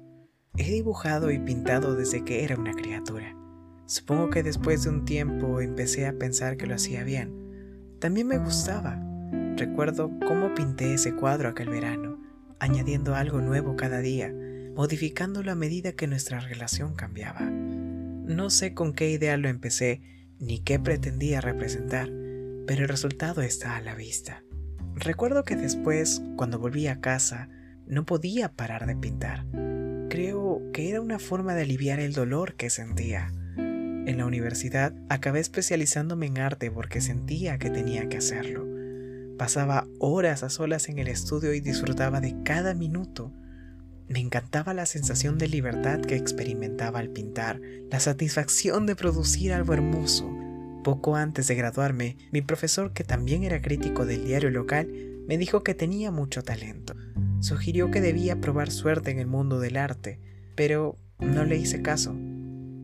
He 0.57 0.70
dibujado 0.70 1.32
y 1.32 1.40
pintado 1.40 1.96
desde 1.96 2.22
que 2.22 2.44
era 2.44 2.55
una 2.57 2.74
criatura. 2.74 3.36
Supongo 3.86 4.30
que 4.30 4.44
después 4.44 4.84
de 4.84 4.90
un 4.90 5.05
tiempo 5.05 5.61
empecé 5.61 6.07
a 6.07 6.16
pensar 6.16 6.57
que 6.57 6.68
lo 6.68 6.76
hacía 6.76 7.02
bien. 7.02 7.96
También 7.98 8.28
me 8.28 8.38
gustaba. 8.38 9.02
Recuerdo 9.57 10.12
cómo 10.24 10.55
pinté 10.55 10.94
ese 10.94 11.16
cuadro 11.16 11.48
aquel 11.48 11.70
verano, 11.70 12.22
añadiendo 12.61 13.16
algo 13.16 13.40
nuevo 13.40 13.74
cada 13.74 13.98
día, 13.98 14.32
modificándolo 14.76 15.50
a 15.50 15.57
medida 15.57 15.92
que 15.92 16.07
nuestra 16.07 16.38
relación 16.38 16.94
cambiaba. 16.94 17.40
No 17.40 18.48
sé 18.48 18.74
con 18.74 18.92
qué 18.92 19.11
idea 19.11 19.36
lo 19.36 19.48
empecé 19.48 20.02
ni 20.38 20.61
qué 20.61 20.78
pretendía 20.78 21.40
representar, 21.40 22.12
pero 22.64 22.82
el 22.82 22.88
resultado 22.88 23.42
está 23.42 23.74
a 23.74 23.80
la 23.80 23.96
vista. 23.96 24.44
Recuerdo 24.94 25.42
que 25.42 25.57
después, 25.57 26.22
cuando 26.36 26.61
volví 26.61 26.86
a 26.86 27.00
casa, 27.00 27.48
no 27.88 28.07
podía 28.07 28.52
parar 28.52 28.86
de 28.86 28.94
pintar 28.94 29.44
creo 30.09 30.62
que 30.72 30.90
era 30.90 31.00
una 31.00 31.18
forma 31.18 31.55
de 31.55 31.62
aliviar 31.62 32.00
el 32.00 32.12
dolor 32.12 32.55
que 32.55 32.70
sentía. 32.70 33.32
En 33.57 34.18
la 34.18 34.26
universidad 34.26 34.92
acabé 35.09 35.40
especializándome 35.40 36.26
en 36.26 36.38
arte 36.38 36.70
porque 36.70 37.00
sentía 37.00 37.59
que 37.59 37.70
tenía 37.70 38.09
que 38.09 38.18
hacerlo. 38.18 38.66
Pasaba 39.38 39.86
horas 39.98 40.42
a 40.42 40.50
solas 40.50 40.88
en 40.88 40.98
el 40.98 41.09
estudio 41.09 41.55
y 41.55 41.61
disfrutaba 41.61 42.20
de 42.20 42.36
cada 42.44 42.74
minuto. 42.74 43.32
Me 44.09 44.20
encantaba 44.20 44.74
la 44.74 44.86
sensación 44.86 45.38
de 45.38 45.48
libertad 45.48 46.00
que 46.00 46.16
experimentaba 46.16 46.98
al 46.98 47.09
pintar, 47.09 47.61
la 47.90 47.98
satisfacción 47.98 48.86
de 48.86 48.96
producir 48.96 49.52
algo 49.52 49.72
hermoso. 49.72 50.30
Poco 50.84 51.16
antes 51.16 51.48
de 51.48 51.55
graduarme, 51.55 52.18
mi 52.30 52.42
profesor, 52.42 52.92
que 52.92 53.05
también 53.05 53.42
era 53.42 53.62
crítico 53.62 54.05
del 54.05 54.26
diario 54.26 54.50
local, 54.50 54.88
me 55.26 55.38
dijo 55.38 55.62
que 55.62 55.74
tenía 55.74 56.11
mucho 56.11 56.42
talento 56.42 56.94
sugirió 57.45 57.90
que 57.90 58.01
debía 58.01 58.40
probar 58.40 58.70
suerte 58.70 59.11
en 59.11 59.18
el 59.18 59.26
mundo 59.26 59.61
del 59.61 59.76
arte, 59.76 60.18
pero 60.55 60.97
no 61.20 61.45
le 61.45 61.59
hice 61.59 61.82
caso. 61.82 62.12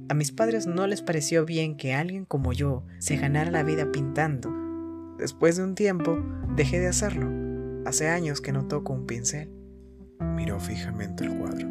A 0.09 0.15
mis 0.15 0.33
padres 0.33 0.67
no 0.67 0.87
les 0.87 1.01
pareció 1.01 1.47
bien 1.47 1.79
que 1.79 1.95
alguien 1.95 2.27
como 2.27 2.53
yo 2.53 2.85
se 2.99 3.17
ganara 3.17 3.51
la 3.51 3.63
vida 3.63 3.91
pintando. 3.91 4.53
Después 5.19 5.57
de 5.57 5.65
un 5.65 5.75
tiempo, 5.75 6.23
dejé 6.57 6.79
de 6.79 6.89
hacerlo. 6.89 7.31
Hace 7.87 8.09
años 8.09 8.43
que 8.43 8.53
no 8.53 8.67
toco 8.67 8.93
un 8.93 9.07
pincel. 9.07 9.49
Miró 10.21 10.61
fijamente 10.61 11.25
el 11.25 11.39
cuadro. 11.39 11.67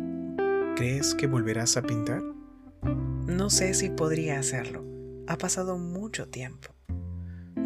¿Crees 0.76 1.14
que 1.14 1.28
volverás 1.28 1.78
a 1.78 1.84
pintar? 1.84 2.24
No 3.28 3.52
sé 3.52 3.76
si 3.76 3.90
podría 3.92 4.40
hacerlo. 4.40 4.84
Ha 5.28 5.38
pasado 5.38 5.78
mucho 5.78 6.28
tiempo. 6.30 6.70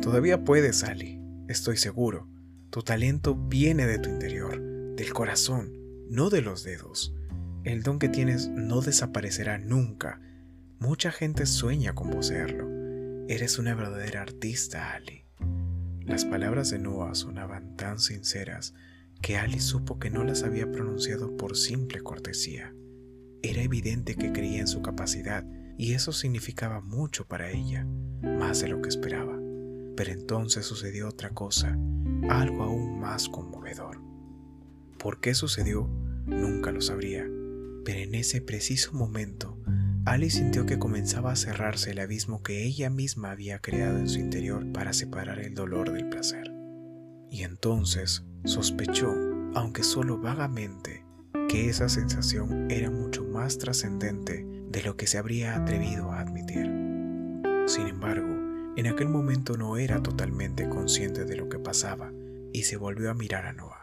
Todavía 0.01 0.43
puedes, 0.43 0.83
Ali. 0.83 1.21
Estoy 1.47 1.77
seguro. 1.77 2.27
Tu 2.71 2.81
talento 2.81 3.35
viene 3.35 3.85
de 3.85 3.99
tu 3.99 4.09
interior 4.09 4.72
del 4.95 5.13
corazón, 5.13 5.71
no 6.09 6.29
de 6.29 6.41
los 6.41 6.63
dedos. 6.63 7.15
El 7.63 7.81
don 7.81 7.97
que 7.97 8.09
tienes 8.09 8.49
no 8.49 8.81
desaparecerá 8.81 9.57
nunca. 9.57 10.21
Mucha 10.79 11.11
gente 11.11 11.45
sueña 11.45 11.95
con 11.95 12.09
poseerlo. 12.09 12.67
Eres 13.27 13.57
una 13.57 13.73
verdadera 13.73 14.21
artista, 14.21 14.93
Ali. 14.93 15.25
Las 16.01 16.25
palabras 16.25 16.69
de 16.69 16.79
Noah 16.79 17.15
sonaban 17.15 17.77
tan 17.77 17.99
sinceras 17.99 18.73
que 19.21 19.37
Ali 19.37 19.61
supo 19.61 19.97
que 19.97 20.09
no 20.09 20.23
las 20.25 20.43
había 20.43 20.69
pronunciado 20.69 21.37
por 21.37 21.55
simple 21.55 22.01
cortesía. 22.01 22.75
Era 23.41 23.61
evidente 23.61 24.15
que 24.15 24.33
creía 24.33 24.59
en 24.59 24.67
su 24.67 24.81
capacidad 24.81 25.45
y 25.77 25.93
eso 25.93 26.11
significaba 26.11 26.81
mucho 26.81 27.25
para 27.25 27.49
ella, 27.49 27.87
más 28.21 28.59
de 28.59 28.67
lo 28.67 28.81
que 28.81 28.89
esperaba. 28.89 29.39
Pero 29.95 30.11
entonces 30.11 30.65
sucedió 30.65 31.07
otra 31.07 31.29
cosa, 31.29 31.77
algo 32.29 32.63
aún 32.63 32.99
más 32.99 33.29
conmovedor. 33.29 34.02
¿Por 35.03 35.19
qué 35.19 35.33
sucedió? 35.35 35.89
Nunca 36.25 36.71
lo 36.71 36.79
sabría, 36.79 37.29
Pero 37.83 37.99
en 37.99 38.15
ese 38.15 38.39
preciso 38.39 38.93
momento, 38.93 39.59
Ali 40.05 40.29
sintió 40.29 40.65
que 40.65 40.79
comenzaba 40.79 41.33
a 41.33 41.35
cerrarse 41.35 41.91
el 41.91 41.99
abismo 41.99 42.41
que 42.41 42.63
ella 42.63 42.89
misma 42.89 43.31
había 43.31 43.59
creado 43.59 43.97
en 43.97 44.07
su 44.07 44.19
interior 44.19 44.71
para 44.71 44.93
separar 44.93 45.39
el 45.39 45.55
dolor 45.55 45.91
del 45.91 46.07
placer. 46.07 46.49
Y 47.29 47.43
entonces 47.43 48.23
sospechó, 48.45 49.13
aunque 49.53 49.83
solo 49.83 50.19
vagamente, 50.19 51.03
que 51.49 51.67
esa 51.67 51.89
sensación 51.89 52.71
era 52.71 52.89
mucho 52.89 53.25
más 53.25 53.57
trascendente 53.57 54.45
de 54.69 54.83
lo 54.83 54.95
que 54.95 55.07
se 55.07 55.17
habría 55.17 55.57
atrevido 55.57 56.13
a 56.13 56.21
admitir. 56.21 56.71
Sin 57.67 57.87
embargo, 57.87 58.33
en 58.77 58.87
aquel 58.87 59.09
momento 59.09 59.57
no 59.57 59.75
era 59.75 60.01
totalmente 60.01 60.69
consciente 60.69 61.25
de 61.25 61.35
lo 61.35 61.49
que 61.49 61.59
pasaba 61.59 62.13
y 62.53 62.63
se 62.63 62.77
volvió 62.77 63.11
a 63.11 63.13
mirar 63.13 63.45
a 63.45 63.51
Noah. 63.51 63.82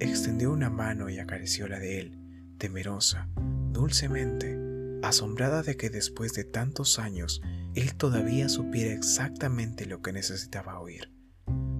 Extendió 0.00 0.52
una 0.52 0.70
mano 0.70 1.08
y 1.08 1.18
acarició 1.18 1.68
la 1.68 1.78
de 1.78 2.00
él, 2.00 2.18
temerosa, 2.58 3.28
dulcemente, 3.70 4.58
asombrada 5.02 5.62
de 5.62 5.76
que 5.76 5.90
después 5.90 6.32
de 6.34 6.44
tantos 6.44 6.98
años 6.98 7.42
él 7.74 7.94
todavía 7.94 8.48
supiera 8.48 8.92
exactamente 8.92 9.86
lo 9.86 10.02
que 10.02 10.12
necesitaba 10.12 10.80
oír. 10.80 11.12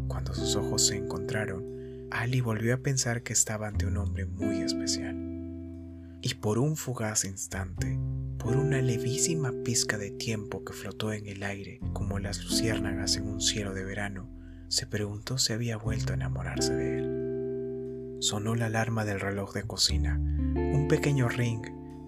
Cuando 0.09 0.35
sus 0.35 0.55
ojos 0.57 0.87
se 0.87 0.97
encontraron, 0.97 2.09
Ali 2.11 2.41
volvió 2.41 2.75
a 2.75 2.79
pensar 2.79 3.23
que 3.23 3.33
estaba 3.33 3.67
ante 3.67 3.87
un 3.87 3.97
hombre 3.97 4.27
muy 4.27 4.61
especial. 4.61 5.17
Y 6.23 6.35
por 6.35 6.59
un 6.59 6.77
fugaz 6.77 7.25
instante, 7.25 7.99
por 8.39 8.57
una 8.57 8.81
levísima 8.81 9.53
pizca 9.65 9.99
de 9.99 10.11
tiempo 10.11 10.65
que 10.65 10.73
flotó 10.73 11.13
en 11.13 11.27
el 11.27 11.43
aire 11.43 11.81
como 11.93 12.19
las 12.19 12.45
luciérnagas 12.45 13.17
en 13.17 13.27
un 13.27 13.41
cielo 13.41 13.75
de 13.75 13.85
verano, 13.85 14.31
se 14.69 14.87
preguntó 14.87 15.39
si 15.39 15.53
había 15.53 15.77
vuelto 15.77 16.13
a 16.13 16.17
enamorarse 16.17 16.75
de 16.75 16.99
él. 16.99 17.14
Sonó 18.25 18.55
la 18.55 18.67
alarma 18.67 19.05
del 19.05 19.21
reloj 19.21 19.53
de 19.53 19.65
cocina, 19.65 20.19
un 20.19 20.87
pequeño 20.89 21.29
ring, 21.29 21.61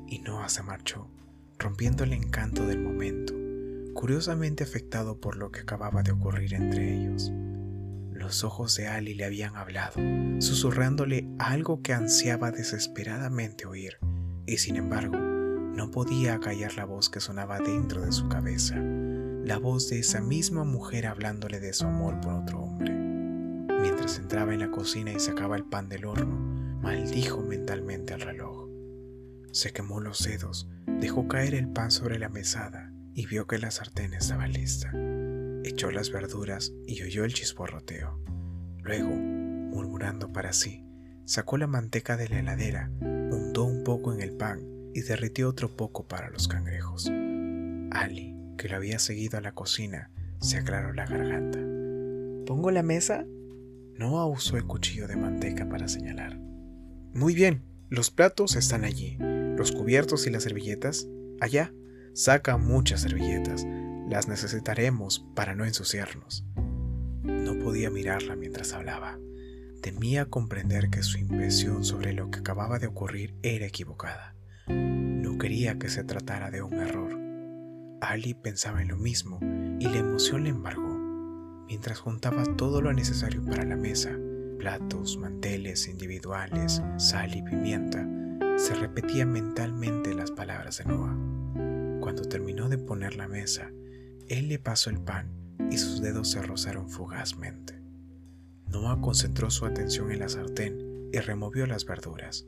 y 0.07 0.21
Noah 0.21 0.49
se 0.49 0.62
marchó, 0.62 1.11
rompiendo 1.59 2.05
el 2.05 2.14
encanto 2.14 2.67
del 2.67 2.81
momento, 2.81 3.35
curiosamente 3.93 4.64
afectado 4.64 5.21
por 5.21 5.37
lo 5.37 5.51
que 5.51 5.61
acababa 5.61 6.03
de 6.03 6.12
ocurrir 6.12 6.55
entre 6.55 6.95
ellos. 6.95 7.31
Los 8.12 8.45
ojos 8.45 8.75
de 8.77 8.89
Ali 8.89 9.12
le 9.12 9.27
habían 9.27 9.57
hablado, 9.57 10.01
susurrándole 10.39 11.29
algo 11.39 11.83
que 11.83 11.93
ansiaba 11.93 12.51
desesperadamente 12.51 13.67
oír, 13.67 13.99
y 14.47 14.57
sin 14.57 14.77
embargo, 14.77 15.19
no 15.19 15.91
podía 15.91 16.41
callar 16.41 16.77
la 16.77 16.87
voz 16.87 17.11
que 17.11 17.21
sonaba 17.21 17.59
dentro 17.59 18.01
de 18.01 18.12
su 18.12 18.27
cabeza, 18.31 18.77
la 18.77 19.59
voz 19.59 19.91
de 19.91 19.99
esa 19.99 20.23
misma 20.23 20.64
mujer 20.64 21.09
hablándole 21.09 21.61
de 21.61 21.75
su 21.75 21.85
amor 21.85 22.23
por 22.23 22.33
otro. 22.33 22.66
Mientras 23.81 24.18
entraba 24.18 24.55
en 24.55 24.61
la 24.61 24.70
cocina 24.70 25.12
y 25.12 25.20
sacaba 25.20 25.57
el 25.57 25.64
pan 25.64 25.89
del 25.89 26.05
horno, 26.05 26.37
maldijo 26.81 27.43
mentalmente 27.43 28.14
al 28.14 28.20
reloj. 28.20 28.68
Se 29.53 29.72
quemó 29.72 30.01
los 30.01 30.22
dedos, 30.22 30.68
dejó 30.87 31.29
caer 31.29 31.55
el 31.55 31.68
pan 31.68 31.91
sobre 31.91 32.18
la 32.18 32.29
mesada 32.29 32.93
y 33.14 33.27
vio 33.27 33.47
que 33.47 33.59
la 33.59 33.70
sartén 33.70 34.14
estaba 34.14 34.47
lista 34.47 34.93
echó 35.66 35.91
las 35.91 36.11
verduras 36.11 36.72
y 36.87 37.03
oyó 37.03 37.24
el 37.24 37.35
chisporroteo. 37.35 38.20
Luego, 38.83 39.11
murmurando 39.11 40.33
para 40.33 40.53
sí, 40.53 40.85
sacó 41.24 41.59
la 41.59 41.66
manteca 41.66 42.16
de 42.16 42.29
la 42.29 42.39
heladera, 42.39 42.91
untó 43.01 43.64
un 43.64 43.83
poco 43.83 44.12
en 44.14 44.20
el 44.20 44.33
pan 44.33 44.61
y 44.95 45.03
derritió 45.03 45.49
otro 45.49 45.77
poco 45.77 46.07
para 46.07 46.31
los 46.31 46.47
cangrejos. 46.47 47.11
Ali, 47.91 48.37
que 48.57 48.68
lo 48.68 48.77
había 48.77 48.99
seguido 48.99 49.39
a 49.39 49.41
la 49.41 49.53
cocina, 49.53 50.11
se 50.41 50.59
aclaró 50.59 50.93
la 50.93 51.07
garganta. 51.07 51.59
¿Pongo 52.47 52.70
la 52.70 52.83
mesa? 52.83 53.27
No 53.99 54.26
usó 54.26 54.57
el 54.57 54.66
cuchillo 54.66 55.09
de 55.09 55.16
manteca 55.16 55.68
para 55.68 55.88
señalar. 55.88 56.38
Muy 57.14 57.34
bien, 57.34 57.64
los 57.88 58.11
platos 58.11 58.57
están 58.57 58.84
allí, 58.84 59.16
los 59.20 59.72
cubiertos 59.72 60.26
y 60.26 60.30
las 60.30 60.42
servilletas, 60.42 61.09
allá. 61.40 61.72
Saca 62.12 62.57
muchas 62.57 63.03
servilletas, 63.03 63.66
las 64.09 64.28
necesitaremos 64.28 65.26
para 65.34 65.55
no 65.55 65.64
ensuciarnos. 65.64 66.44
No 67.22 67.59
podía 67.59 67.90
mirarla 67.90 68.36
mientras 68.36 68.72
hablaba. 68.72 69.18
Temía 69.82 70.26
comprender 70.26 70.90
que 70.90 71.03
su 71.03 71.18
impresión 71.18 71.84
sobre 71.84 72.12
lo 72.12 72.30
que 72.30 72.40
acababa 72.40 72.78
de 72.78 72.86
ocurrir 72.86 73.34
era 73.42 73.66
equivocada. 73.66 74.34
No 74.66 75.38
quería 75.38 75.78
que 75.78 75.88
se 75.88 76.05
tratara 76.05 76.51
de 76.51 76.62
un 76.62 76.74
error. 76.74 77.18
Ali 78.01 78.34
pensaba 78.34 78.82
en 78.82 78.88
lo 78.88 78.97
mismo 78.97 79.38
y 79.78 79.84
la 79.84 79.99
emoción 79.99 80.44
le 80.44 80.51
embargó. 80.51 80.86
Mientras 81.69 81.99
juntaba 81.99 82.45
todo 82.57 82.81
lo 82.81 82.93
necesario 82.93 83.45
para 83.45 83.64
la 83.64 83.77
mesa, 83.77 84.17
platos, 84.59 85.17
manteles 85.19 85.89
individuales, 85.89 86.83
sal 86.97 87.35
y 87.35 87.43
pimienta, 87.43 88.07
se 88.57 88.75
repetía 88.75 89.27
mentalmente 89.27 90.14
las 90.14 90.31
palabras 90.31 90.79
de 90.79 90.85
Noah. 90.85 91.17
Cuando 92.01 92.23
terminó 92.23 92.69
de 92.69 92.79
poner 92.79 93.17
la 93.17 93.29
mesa, 93.29 93.71
él 94.29 94.49
le 94.49 94.59
pasó 94.59 94.91
el 94.91 95.01
pan 95.01 95.31
y 95.71 95.79
sus 95.79 96.01
dedos 96.01 96.31
se 96.31 96.41
rozaron 96.41 96.89
fugazmente. 96.89 97.83
Noah 98.69 99.01
concentró 99.01 99.51
su 99.51 99.67
atención 99.67 100.12
en 100.12 100.21
la 100.21 100.29
sartén 100.29 101.11
y 101.12 101.19
removió 101.19 101.67
las 101.67 101.85
verduras. 101.85 102.47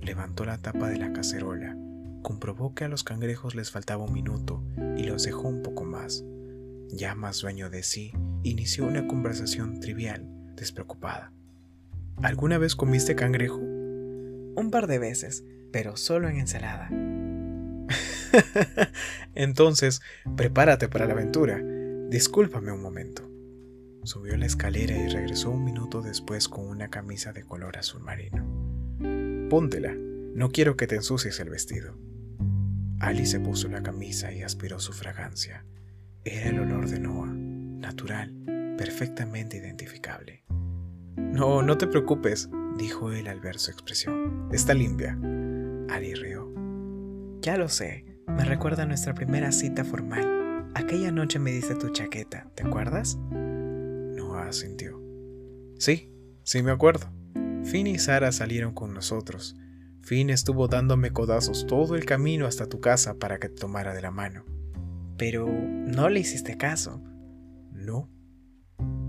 Levantó 0.00 0.44
la 0.44 0.58
tapa 0.58 0.88
de 0.88 0.98
la 0.98 1.12
cacerola, 1.12 1.76
comprobó 2.22 2.74
que 2.74 2.84
a 2.84 2.88
los 2.88 3.04
cangrejos 3.04 3.54
les 3.54 3.70
faltaba 3.70 4.04
un 4.04 4.12
minuto 4.12 4.62
y 4.96 5.04
los 5.04 5.24
dejó 5.24 5.48
un 5.48 5.62
poco 5.62 5.84
más. 5.84 6.24
Ya 6.88 7.14
más 7.14 7.40
dueño 7.40 7.70
de 7.70 7.82
sí, 7.82 8.12
inició 8.42 8.86
una 8.86 9.06
conversación 9.06 9.80
trivial, 9.80 10.26
despreocupada. 10.56 11.32
¿Alguna 12.22 12.58
vez 12.58 12.76
comiste 12.76 13.14
cangrejo? 13.14 13.58
Un 13.58 14.68
par 14.70 14.86
de 14.86 14.98
veces, 14.98 15.44
pero 15.72 15.96
solo 15.96 16.28
en 16.28 16.38
ensalada. 16.38 16.90
Entonces, 19.34 20.00
prepárate 20.36 20.88
para 20.88 21.06
la 21.06 21.14
aventura. 21.14 21.60
Discúlpame 22.08 22.72
un 22.72 22.82
momento. 22.82 23.28
Subió 24.02 24.36
la 24.36 24.46
escalera 24.46 24.96
y 24.96 25.08
regresó 25.08 25.50
un 25.50 25.64
minuto 25.64 26.00
después 26.00 26.48
con 26.48 26.66
una 26.66 26.88
camisa 26.88 27.32
de 27.32 27.44
color 27.44 27.76
azul 27.76 28.02
marino. 28.02 29.48
Póntela, 29.48 29.94
no 29.94 30.50
quiero 30.50 30.76
que 30.76 30.86
te 30.86 30.96
ensucies 30.96 31.38
el 31.40 31.50
vestido. 31.50 31.96
Ali 32.98 33.26
se 33.26 33.40
puso 33.40 33.68
la 33.68 33.82
camisa 33.82 34.32
y 34.32 34.42
aspiró 34.42 34.78
su 34.78 34.92
fragancia. 34.92 35.64
Era 36.24 36.50
el 36.50 36.60
olor 36.60 36.88
de 36.88 37.00
Noah, 37.00 37.29
natural, 37.80 38.34
perfectamente 38.76 39.56
identificable. 39.56 40.44
No, 41.16 41.62
no 41.62 41.76
te 41.78 41.86
preocupes, 41.86 42.48
dijo 42.76 43.12
él 43.12 43.28
al 43.28 43.40
ver 43.40 43.58
su 43.58 43.70
expresión. 43.70 44.48
Está 44.52 44.74
limpia. 44.74 45.18
Ali 45.88 46.14
rió. 46.14 46.52
Ya 47.40 47.56
lo 47.56 47.68
sé, 47.68 48.04
me 48.28 48.44
recuerda 48.44 48.86
nuestra 48.86 49.14
primera 49.14 49.50
cita 49.52 49.84
formal. 49.84 50.70
Aquella 50.74 51.10
noche 51.10 51.38
me 51.38 51.50
diste 51.50 51.74
tu 51.74 51.90
chaqueta, 51.90 52.50
¿te 52.54 52.62
acuerdas? 52.62 53.18
Noah 53.30 54.48
asintió. 54.48 55.00
Sí, 55.78 56.12
sí 56.44 56.62
me 56.62 56.70
acuerdo. 56.70 57.06
Finn 57.64 57.86
y 57.86 57.98
Sara 57.98 58.32
salieron 58.32 58.72
con 58.74 58.94
nosotros. 58.94 59.56
Finn 60.02 60.30
estuvo 60.30 60.68
dándome 60.68 61.12
codazos 61.12 61.66
todo 61.66 61.94
el 61.94 62.04
camino 62.04 62.46
hasta 62.46 62.66
tu 62.66 62.80
casa 62.80 63.18
para 63.18 63.38
que 63.38 63.48
te 63.48 63.56
tomara 63.56 63.94
de 63.94 64.02
la 64.02 64.10
mano. 64.10 64.44
Pero 65.16 65.46
no 65.48 66.08
le 66.08 66.20
hiciste 66.20 66.56
caso. 66.56 67.02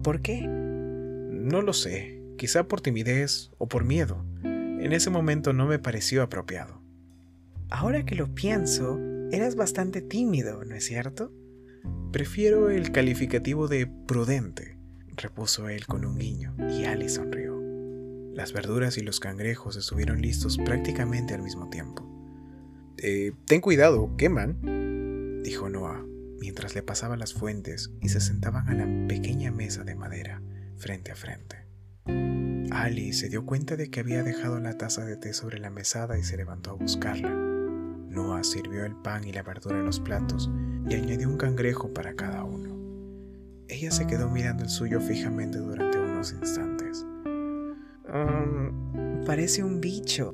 ¿Por 0.04 0.22
qué? 0.22 0.42
No 0.48 1.62
lo 1.62 1.74
sé. 1.74 2.22
Quizá 2.38 2.68
por 2.68 2.82
timidez 2.82 3.52
o 3.58 3.68
por 3.68 3.84
miedo. 3.84 4.26
En 4.44 4.94
ese 4.94 5.10
momento 5.10 5.54
no 5.54 5.68
me 5.68 5.80
pareció 5.80 6.24
apropiado. 6.24 6.82
Ahora 7.70 8.04
que 8.04 8.16
lo 8.16 8.34
pienso, 8.34 9.00
eras 9.32 9.56
bastante 9.56 10.02
tímido, 10.02 10.66
¿no 10.66 10.76
es 10.76 10.86
cierto? 10.86 11.32
Prefiero 12.12 12.70
el 12.70 12.92
calificativo 12.92 13.68
de 13.68 13.88
prudente, 13.88 14.78
repuso 15.16 15.70
él 15.70 15.86
con 15.86 16.04
un 16.04 16.18
guiño, 16.18 16.56
y 16.70 16.84
Ali 16.84 17.08
sonrió. 17.10 17.62
Las 18.34 18.54
verduras 18.54 18.98
y 18.98 19.02
los 19.02 19.20
cangrejos 19.20 19.76
estuvieron 19.78 20.22
listos 20.22 20.58
prácticamente 20.58 21.34
al 21.34 21.44
mismo 21.44 21.70
tiempo. 21.70 22.08
Eh, 22.98 23.34
ten 23.46 23.62
cuidado, 23.62 24.16
queman, 24.18 25.42
dijo 25.44 25.70
Noah, 25.70 26.04
mientras 26.42 26.74
le 26.74 26.82
pasaba 26.82 27.16
las 27.16 27.36
fuentes 27.36 27.92
y 28.02 28.10
se 28.10 28.20
sentaban 28.20 28.68
a 28.68 28.74
la 28.74 29.08
pequeña 29.08 29.52
mesa 29.52 29.84
de 29.84 29.94
madera, 29.94 30.42
frente 30.76 31.12
a 31.12 31.16
frente. 31.16 31.68
Ali 32.72 33.14
se 33.14 33.30
dio 33.30 33.46
cuenta 33.46 33.76
de 33.76 33.92
que 33.92 34.00
había 34.00 34.24
dejado 34.24 34.60
la 34.60 34.76
taza 34.76 35.06
de 35.06 35.18
té 35.18 35.34
sobre 35.34 35.60
la 35.60 35.70
mesada 35.70 36.18
y 36.18 36.24
se 36.24 36.38
levantó 36.38 36.72
a 36.72 36.74
buscarla. 36.74 37.30
Noah 37.30 38.44
sirvió 38.44 38.86
el 38.86 38.96
pan 38.96 39.24
y 39.24 39.32
la 39.32 39.44
verdura 39.44 39.78
en 39.78 39.86
los 39.86 40.00
platos 40.00 40.50
y 40.90 40.96
añadió 40.96 41.30
un 41.30 41.38
cangrejo 41.38 41.94
para 41.94 42.16
cada 42.16 42.44
uno. 42.44 42.76
Ella 43.68 43.92
se 43.92 44.08
quedó 44.08 44.28
mirando 44.28 44.64
el 44.64 44.70
suyo 44.70 45.00
fijamente 45.00 45.60
durante 45.60 46.00
unos 46.00 46.34
instantes. 46.34 47.06
Um, 48.12 49.24
parece 49.26 49.64
un 49.64 49.80
bicho. 49.80 50.34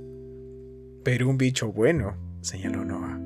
Pero 1.04 1.30
un 1.30 1.38
bicho 1.38 1.74
bueno, 1.74 2.16
señaló 2.42 2.86
Noah. 2.86 3.20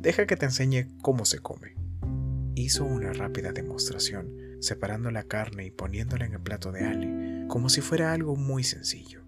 Deja 0.00 0.26
que 0.26 0.36
te 0.36 0.44
enseñe 0.44 0.88
cómo 1.00 1.24
se 1.24 1.38
come. 1.38 1.81
Hizo 2.54 2.84
una 2.84 3.12
rápida 3.12 3.52
demostración, 3.52 4.58
separando 4.60 5.10
la 5.10 5.24
carne 5.24 5.66
y 5.66 5.70
poniéndola 5.70 6.26
en 6.26 6.34
el 6.34 6.40
plato 6.40 6.70
de 6.72 6.84
Ali, 6.84 7.46
como 7.48 7.68
si 7.68 7.80
fuera 7.80 8.12
algo 8.12 8.36
muy 8.36 8.62
sencillo. 8.64 9.22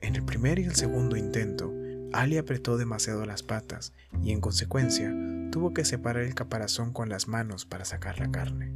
En 0.00 0.14
el 0.14 0.24
primer 0.24 0.58
y 0.58 0.64
el 0.64 0.74
segundo 0.74 1.16
intento, 1.16 1.72
Ali 2.12 2.38
apretó 2.38 2.78
demasiado 2.78 3.26
las 3.26 3.42
patas 3.42 3.92
y 4.22 4.32
en 4.32 4.40
consecuencia 4.40 5.14
tuvo 5.50 5.74
que 5.74 5.84
separar 5.84 6.22
el 6.22 6.34
caparazón 6.34 6.92
con 6.92 7.08
las 7.08 7.28
manos 7.28 7.66
para 7.66 7.84
sacar 7.84 8.18
la 8.18 8.30
carne. 8.30 8.72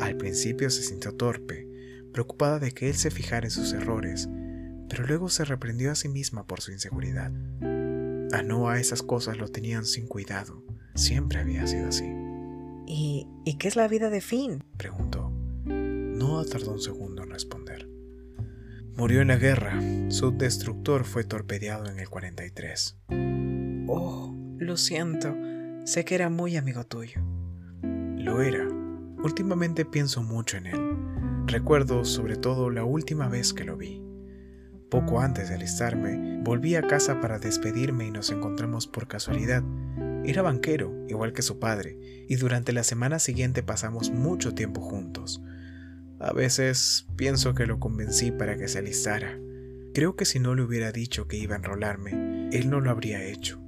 Al 0.00 0.16
principio 0.16 0.70
se 0.70 0.82
sintió 0.82 1.14
torpe, 1.14 1.68
preocupada 2.12 2.58
de 2.58 2.72
que 2.72 2.88
él 2.88 2.94
se 2.94 3.10
fijara 3.10 3.46
en 3.46 3.50
sus 3.50 3.72
errores, 3.72 4.28
pero 4.88 5.06
luego 5.06 5.28
se 5.28 5.44
reprendió 5.44 5.92
a 5.92 5.94
sí 5.94 6.08
misma 6.08 6.46
por 6.46 6.60
su 6.60 6.72
inseguridad. 6.72 7.32
A 8.32 8.42
Noah 8.42 8.80
esas 8.80 9.02
cosas 9.02 9.36
lo 9.36 9.48
tenían 9.48 9.84
sin 9.84 10.06
cuidado, 10.06 10.64
siempre 10.94 11.40
había 11.40 11.66
sido 11.66 11.88
así. 11.88 12.21
¿Y, 12.86 13.26
¿y 13.44 13.58
qué 13.58 13.68
es 13.68 13.76
la 13.76 13.88
vida 13.88 14.10
de 14.10 14.20
Finn? 14.20 14.64
preguntó. 14.76 15.30
Noah 15.64 16.44
tardó 16.44 16.72
un 16.72 16.80
segundo 16.80 17.22
en 17.22 17.30
responder. 17.30 17.88
Murió 18.96 19.22
en 19.22 19.28
la 19.28 19.36
guerra. 19.36 19.80
Su 20.08 20.32
destructor 20.32 21.04
fue 21.04 21.24
torpedeado 21.24 21.86
en 21.86 21.98
el 21.98 22.08
43. 22.08 22.98
Oh, 23.88 24.36
lo 24.58 24.76
siento. 24.76 25.34
Sé 25.84 26.04
que 26.04 26.14
era 26.14 26.28
muy 26.28 26.56
amigo 26.56 26.84
tuyo. 26.84 27.22
Lo 27.82 28.42
era. 28.42 28.68
Últimamente 29.24 29.84
pienso 29.84 30.22
mucho 30.22 30.58
en 30.58 30.66
él. 30.66 30.96
Recuerdo 31.46 32.04
sobre 32.04 32.36
todo 32.36 32.70
la 32.70 32.84
última 32.84 33.28
vez 33.28 33.52
que 33.52 33.64
lo 33.64 33.76
vi. 33.76 34.02
Poco 34.90 35.20
antes 35.20 35.48
de 35.48 35.54
alistarme, 35.54 36.40
volví 36.42 36.74
a 36.74 36.82
casa 36.82 37.20
para 37.20 37.38
despedirme 37.38 38.06
y 38.06 38.10
nos 38.10 38.30
encontramos 38.30 38.86
por 38.86 39.08
casualidad. 39.08 39.62
Era 40.24 40.42
banquero, 40.42 40.94
igual 41.08 41.32
que 41.32 41.42
su 41.42 41.58
padre, 41.58 41.98
y 42.28 42.36
durante 42.36 42.72
la 42.72 42.84
semana 42.84 43.18
siguiente 43.18 43.62
pasamos 43.62 44.10
mucho 44.10 44.54
tiempo 44.54 44.80
juntos. 44.80 45.42
A 46.20 46.32
veces 46.32 47.06
pienso 47.16 47.54
que 47.54 47.66
lo 47.66 47.80
convencí 47.80 48.30
para 48.30 48.56
que 48.56 48.68
se 48.68 48.78
alistara. 48.78 49.38
Creo 49.94 50.14
que 50.14 50.24
si 50.24 50.38
no 50.38 50.54
le 50.54 50.62
hubiera 50.62 50.92
dicho 50.92 51.26
que 51.26 51.36
iba 51.36 51.54
a 51.54 51.58
enrolarme, 51.58 52.48
él 52.52 52.70
no 52.70 52.80
lo 52.80 52.90
habría 52.90 53.24
hecho. 53.24 53.60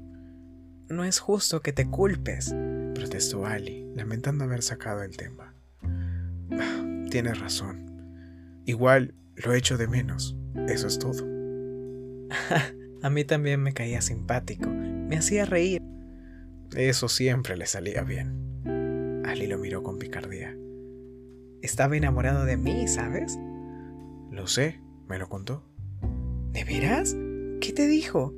No 0.88 1.04
es 1.04 1.18
justo 1.18 1.60
que 1.60 1.72
te 1.72 1.86
culpes, 1.90 2.54
protestó 2.94 3.46
Ali, 3.46 3.90
lamentando 3.96 4.44
haber 4.44 4.62
sacado 4.62 5.02
el 5.02 5.16
tema. 5.16 5.54
Tienes 7.10 7.40
razón. 7.40 7.84
Igual 8.64 9.14
lo 9.34 9.52
echo 9.52 9.76
de 9.76 9.88
menos. 9.88 10.36
Eso 10.68 10.86
es 10.86 10.98
todo. 10.98 11.26
a 13.02 13.10
mí 13.10 13.24
también 13.24 13.60
me 13.60 13.72
caía 13.72 14.00
simpático. 14.00 14.70
Me 14.70 15.16
hacía 15.16 15.44
reír. 15.44 15.82
Eso 16.76 17.08
siempre 17.08 17.56
le 17.56 17.66
salía 17.66 18.02
bien. 18.02 19.22
Ali 19.24 19.46
lo 19.46 19.58
miró 19.58 19.82
con 19.82 19.98
picardía. 19.98 20.56
Estaba 21.62 21.96
enamorado 21.96 22.44
de 22.44 22.56
mí, 22.56 22.88
¿sabes? 22.88 23.38
Lo 24.30 24.48
sé, 24.48 24.80
me 25.08 25.18
lo 25.18 25.28
contó. 25.28 25.64
¿De 26.52 26.64
veras? 26.64 27.16
¿Qué 27.60 27.72
te 27.72 27.86
dijo? 27.86 28.34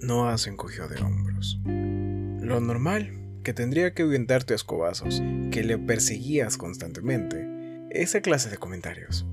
Noah 0.00 0.36
se 0.36 0.50
encogió 0.50 0.88
de 0.88 1.00
hombros. 1.00 1.60
Lo 1.64 2.60
normal, 2.60 3.40
que 3.42 3.54
tendría 3.54 3.94
que 3.94 4.02
ahuyentarte 4.02 4.52
a 4.52 4.56
escobazos, 4.56 5.22
que 5.50 5.64
le 5.64 5.78
perseguías 5.78 6.58
constantemente. 6.58 7.48
Esa 7.90 8.20
clase 8.20 8.50
de 8.50 8.58
comentarios. 8.58 9.26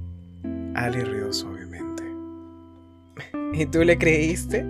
Ali 0.73 1.01
rió 1.01 1.33
suavemente. 1.33 2.03
¿Y 3.53 3.65
tú 3.65 3.83
le 3.83 3.97
creíste? 3.97 4.65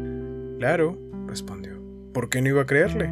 Claro, 0.57 0.97
respondió. 1.28 1.80
¿Por 2.14 2.30
qué 2.30 2.41
no 2.41 2.49
iba 2.49 2.64
a 2.64 2.66
creerle? 2.66 3.12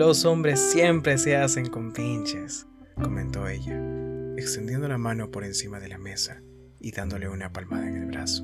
Los 0.00 0.24
hombres 0.24 0.58
siempre 0.58 1.18
se 1.18 1.36
hacen 1.36 1.68
con 1.68 1.92
pinches, 1.92 2.66
comentó 2.94 3.46
ella 3.46 3.78
extendiendo 4.38 4.88
la 4.88 4.96
mano 4.96 5.30
por 5.30 5.44
encima 5.44 5.78
de 5.78 5.88
la 5.88 5.98
mesa 5.98 6.40
y 6.80 6.92
dándole 6.92 7.28
una 7.28 7.52
palmada 7.52 7.86
en 7.86 7.96
el 7.96 8.06
brazo. 8.06 8.42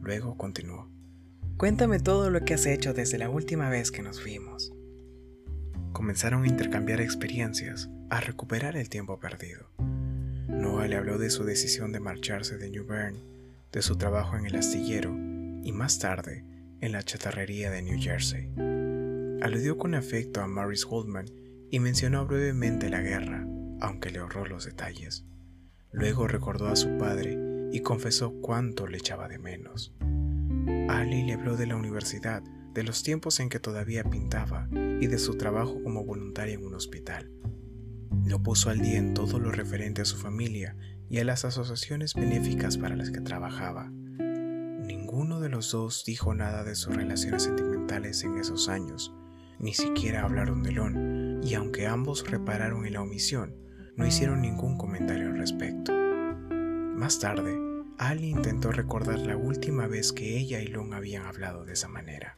Luego 0.00 0.38
continuó. 0.38 0.90
Cuéntame 1.58 2.00
todo 2.00 2.30
lo 2.30 2.46
que 2.46 2.54
has 2.54 2.64
hecho 2.64 2.94
desde 2.94 3.18
la 3.18 3.28
última 3.28 3.68
vez 3.68 3.90
que 3.90 4.00
nos 4.00 4.24
vimos. 4.24 4.72
Comenzaron 5.92 6.44
a 6.44 6.48
intercambiar 6.48 7.02
experiencias, 7.02 7.90
a 8.08 8.22
recuperar 8.22 8.74
el 8.78 8.88
tiempo 8.88 9.20
perdido. 9.20 9.68
Noah 10.48 10.88
le 10.88 10.96
habló 10.96 11.18
de 11.18 11.28
su 11.28 11.44
decisión 11.44 11.92
de 11.92 12.00
marcharse 12.00 12.56
de 12.56 12.70
New 12.70 12.86
Bern, 12.86 13.18
de 13.70 13.82
su 13.82 13.96
trabajo 13.96 14.38
en 14.38 14.46
el 14.46 14.56
astillero 14.56 15.14
y 15.62 15.72
más 15.72 15.98
tarde 15.98 16.42
en 16.80 16.92
la 16.92 17.02
chatarrería 17.02 17.70
de 17.70 17.82
New 17.82 18.00
Jersey. 18.00 18.48
Aludió 19.44 19.76
con 19.76 19.94
afecto 19.94 20.40
a 20.40 20.46
Maurice 20.46 20.86
Goldman 20.86 21.26
y 21.70 21.78
mencionó 21.78 22.26
brevemente 22.26 22.88
la 22.88 23.02
guerra, 23.02 23.46
aunque 23.78 24.10
le 24.10 24.20
ahorró 24.20 24.46
los 24.46 24.64
detalles. 24.64 25.26
Luego 25.92 26.26
recordó 26.26 26.68
a 26.68 26.76
su 26.76 26.96
padre 26.96 27.38
y 27.70 27.80
confesó 27.80 28.32
cuánto 28.40 28.86
le 28.86 28.96
echaba 28.96 29.28
de 29.28 29.38
menos. 29.38 29.94
Ali 30.88 31.24
le 31.24 31.34
habló 31.34 31.58
de 31.58 31.66
la 31.66 31.76
universidad, 31.76 32.42
de 32.72 32.84
los 32.84 33.02
tiempos 33.02 33.38
en 33.38 33.50
que 33.50 33.60
todavía 33.60 34.04
pintaba 34.04 34.66
y 34.72 35.08
de 35.08 35.18
su 35.18 35.36
trabajo 35.36 35.78
como 35.82 36.06
voluntaria 36.06 36.54
en 36.54 36.64
un 36.64 36.72
hospital. 36.72 37.30
Lo 38.24 38.42
puso 38.42 38.70
al 38.70 38.80
día 38.80 38.96
en 38.96 39.12
todo 39.12 39.38
lo 39.38 39.52
referente 39.52 40.00
a 40.00 40.06
su 40.06 40.16
familia 40.16 40.74
y 41.10 41.18
a 41.18 41.24
las 41.24 41.44
asociaciones 41.44 42.14
benéficas 42.14 42.78
para 42.78 42.96
las 42.96 43.10
que 43.10 43.20
trabajaba. 43.20 43.90
Ninguno 43.90 45.40
de 45.40 45.50
los 45.50 45.70
dos 45.70 46.02
dijo 46.06 46.32
nada 46.32 46.64
de 46.64 46.74
sus 46.74 46.96
relaciones 46.96 47.42
sentimentales 47.42 48.24
en 48.24 48.38
esos 48.38 48.70
años, 48.70 49.14
ni 49.58 49.74
siquiera 49.74 50.22
hablaron 50.22 50.62
de 50.62 50.72
Lon, 50.72 51.40
y 51.42 51.54
aunque 51.54 51.86
ambos 51.86 52.28
repararon 52.30 52.86
en 52.86 52.94
la 52.94 53.02
omisión, 53.02 53.54
no 53.96 54.06
hicieron 54.06 54.42
ningún 54.42 54.76
comentario 54.76 55.28
al 55.28 55.38
respecto. 55.38 55.92
Más 55.92 57.18
tarde, 57.18 57.58
Ali 57.98 58.30
intentó 58.30 58.72
recordar 58.72 59.18
la 59.20 59.36
última 59.36 59.86
vez 59.86 60.12
que 60.12 60.36
ella 60.38 60.60
y 60.60 60.66
Long 60.66 60.94
habían 60.94 61.26
hablado 61.26 61.64
de 61.64 61.74
esa 61.74 61.88
manera. 61.88 62.36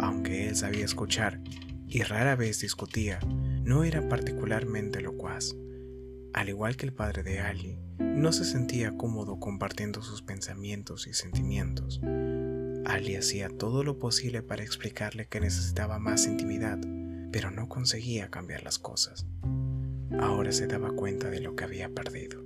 Aunque 0.00 0.48
él 0.48 0.56
sabía 0.56 0.84
escuchar 0.84 1.40
y 1.88 2.02
rara 2.02 2.36
vez 2.36 2.60
discutía, 2.60 3.20
no 3.64 3.84
era 3.84 4.06
particularmente 4.08 5.00
locuaz. 5.00 5.56
Al 6.34 6.48
igual 6.50 6.76
que 6.76 6.84
el 6.84 6.92
padre 6.92 7.22
de 7.22 7.40
Ali, 7.40 7.78
no 7.98 8.32
se 8.32 8.44
sentía 8.44 8.96
cómodo 8.96 9.40
compartiendo 9.40 10.02
sus 10.02 10.20
pensamientos 10.20 11.06
y 11.06 11.14
sentimientos. 11.14 12.00
Ali 12.86 13.16
hacía 13.16 13.48
todo 13.48 13.82
lo 13.82 13.98
posible 13.98 14.42
para 14.42 14.62
explicarle 14.62 15.26
que 15.26 15.40
necesitaba 15.40 15.98
más 15.98 16.26
intimidad, 16.26 16.78
pero 17.32 17.50
no 17.50 17.68
conseguía 17.68 18.30
cambiar 18.30 18.62
las 18.62 18.78
cosas. 18.78 19.26
Ahora 20.20 20.52
se 20.52 20.68
daba 20.68 20.92
cuenta 20.92 21.28
de 21.28 21.40
lo 21.40 21.56
que 21.56 21.64
había 21.64 21.88
perdido. 21.88 22.42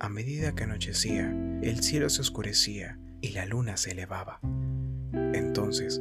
A 0.00 0.08
medida 0.08 0.54
que 0.54 0.64
anochecía, 0.64 1.30
el 1.62 1.82
cielo 1.82 2.10
se 2.10 2.20
oscurecía 2.20 2.98
y 3.20 3.30
la 3.30 3.46
luna 3.46 3.76
se 3.76 3.92
elevaba. 3.92 4.40
Entonces, 5.12 6.00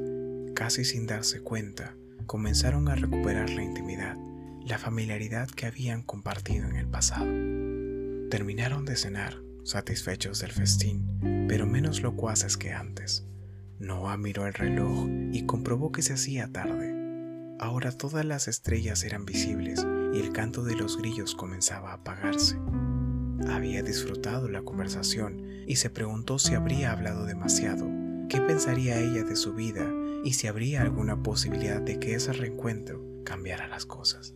casi 0.56 0.84
sin 0.84 1.06
darse 1.06 1.42
cuenta, 1.42 1.96
comenzaron 2.26 2.90
a 2.90 2.96
recuperar 2.96 3.52
la 3.52 3.64
intimidad, 3.64 4.18
la 4.66 4.80
familiaridad 4.80 5.50
que 5.50 5.68
habían 5.68 6.02
compartido 6.02 6.68
en 6.68 6.78
el 6.78 6.88
pasado. 6.88 7.28
Terminaron 8.30 8.86
de 8.86 8.96
cenar, 8.96 9.42
satisfechos 9.64 10.40
del 10.40 10.52
festín, 10.52 11.46
pero 11.48 11.68
menos 11.68 12.02
locuaces 12.02 12.58
que 12.58 12.72
antes. 12.72 13.28
Noah 13.80 14.18
miró 14.18 14.48
el 14.48 14.54
reloj 14.54 15.08
y 15.32 15.46
comprobó 15.46 15.92
que 15.92 16.02
se 16.02 16.14
hacía 16.14 16.48
tarde. 16.52 16.96
Ahora 17.60 17.92
todas 17.92 18.26
las 18.26 18.48
estrellas 18.48 19.04
eran 19.04 19.26
visibles 19.26 19.86
y 20.14 20.20
el 20.20 20.32
canto 20.32 20.64
de 20.64 20.76
los 20.76 20.98
grillos 20.98 21.36
comenzaba 21.36 21.92
a 21.92 21.96
apagarse. 21.96 22.58
Había 23.48 23.84
disfrutado 23.84 24.50
la 24.50 24.64
conversación 24.64 25.44
y 25.68 25.76
se 25.76 25.90
preguntó 25.90 26.40
si 26.40 26.56
habría 26.56 26.92
hablado 26.92 27.26
demasiado, 27.26 27.88
qué 28.30 28.42
pensaría 28.42 29.00
ella 29.00 29.24
de 29.24 29.36
su 29.36 29.54
vida 29.54 29.88
y 30.24 30.34
si 30.34 30.48
habría 30.48 30.82
alguna 30.82 31.22
posibilidad 31.22 31.82
de 31.82 32.00
que 32.00 32.16
ese 32.16 32.34
reencuentro 32.34 33.04
cambiara 33.24 33.68
las 33.68 33.86
cosas. 33.86 34.34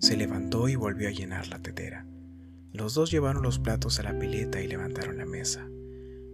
Se 0.00 0.16
levantó 0.16 0.68
y 0.68 0.76
volvió 0.76 1.08
a 1.08 1.12
llenar 1.12 1.48
la 1.48 1.60
tetera. 1.60 2.06
Los 2.72 2.94
dos 2.94 3.10
llevaron 3.10 3.42
los 3.42 3.58
platos 3.58 3.98
a 3.98 4.02
la 4.02 4.18
pileta 4.18 4.60
y 4.60 4.68
levantaron 4.68 5.16
la 5.16 5.26
mesa. 5.26 5.66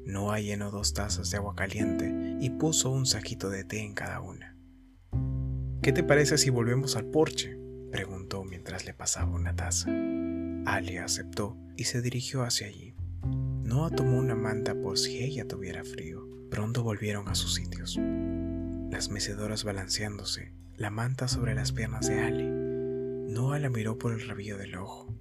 Noah 0.07 0.40
llenó 0.40 0.70
dos 0.70 0.92
tazas 0.92 1.30
de 1.30 1.38
agua 1.38 1.55
caliente 1.55 2.36
y 2.40 2.50
puso 2.50 2.90
un 2.90 3.07
saquito 3.07 3.48
de 3.50 3.64
té 3.64 3.80
en 3.80 3.94
cada 3.94 4.20
una. 4.20 4.57
¿Qué 5.82 5.92
te 5.92 6.02
parece 6.02 6.38
si 6.38 6.50
volvemos 6.50 6.96
al 6.96 7.07
porche? 7.07 7.59
preguntó 7.90 8.44
mientras 8.44 8.84
le 8.84 8.94
pasaba 8.94 9.30
una 9.30 9.55
taza. 9.55 9.90
Ali 10.66 10.96
aceptó 10.98 11.57
y 11.76 11.84
se 11.84 12.02
dirigió 12.02 12.42
hacia 12.42 12.66
allí. 12.66 12.94
Noah 13.62 13.90
tomó 13.90 14.18
una 14.18 14.34
manta 14.34 14.74
por 14.74 14.98
si 14.98 15.22
ella 15.22 15.46
tuviera 15.46 15.84
frío. 15.84 16.28
Pronto 16.50 16.82
volvieron 16.82 17.28
a 17.28 17.34
sus 17.34 17.55
sitios. 17.55 17.98
Las 18.90 19.11
mecedoras 19.11 19.64
balanceándose, 19.64 20.52
la 20.76 20.90
manta 20.90 21.28
sobre 21.28 21.55
las 21.55 21.72
piernas 21.72 22.07
de 22.09 22.20
Ali. 22.20 22.48
Noah 23.32 23.59
la 23.59 23.70
miró 23.70 23.98
por 23.98 24.12
el 24.12 24.26
rabillo 24.26 24.59
del 24.59 24.76
ojo. 24.76 25.12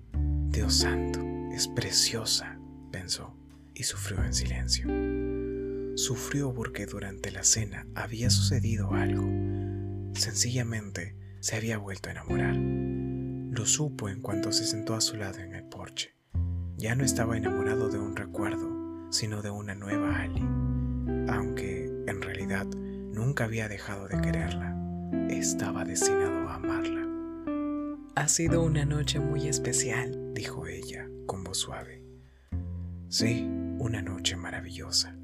Dios 0.49 0.75
santo, 0.75 1.19
es 1.51 1.67
preciosa, 1.67 2.59
pensó, 2.91 3.36
y 3.74 3.84
sufrió 3.84 4.24
en 4.24 4.34
silencio. 4.34 4.88
Sufrió 5.95 6.53
porque 6.53 6.86
durante 6.86 7.32
la 7.32 7.43
cena 7.43 7.88
había 7.95 8.30
sucedido 8.30 8.93
algo. 8.93 9.24
Sencillamente, 10.13 11.15
se 11.39 11.55
había 11.55 11.78
vuelto 11.78 12.09
a 12.09 12.13
enamorar. 12.13 12.55
Lo 12.55 13.65
supo 13.65 14.09
en 14.09 14.21
cuanto 14.21 14.51
se 14.51 14.65
sentó 14.65 14.95
a 14.95 15.01
su 15.01 15.17
lado 15.17 15.39
en 15.39 15.53
el 15.53 15.65
porche. 15.65 16.15
Ya 16.78 16.95
no 16.95 17.03
estaba 17.03 17.38
enamorado 17.38 17.89
de 17.89 17.99
un 17.99 18.15
recuerdo, 18.15 19.11
sino 19.11 19.41
de 19.41 19.51
una 19.51 19.76
nueva 19.76 20.21
Ali, 20.21 20.41
aunque 21.30 21.86
en 22.07 22.21
realidad 22.21 22.65
nunca 22.65 23.43
había 23.43 23.67
dejado 23.67 24.07
de 24.07 24.19
quererla. 24.21 24.76
Estaba 25.30 25.86
destinado 25.86 26.49
a 26.49 26.55
amarla. 26.55 27.07
Ha 28.15 28.28
sido 28.28 28.63
una 28.63 28.86
noche 28.86 29.19
muy 29.19 29.47
especial, 29.47 30.34
dijo 30.34 30.65
ella 30.67 31.07
con 31.26 31.43
voz 31.43 31.59
suave. 31.59 32.02
Sí, 33.14 33.47
una 33.78 34.01
noche 34.01 34.36
maravillosa. 34.36 35.16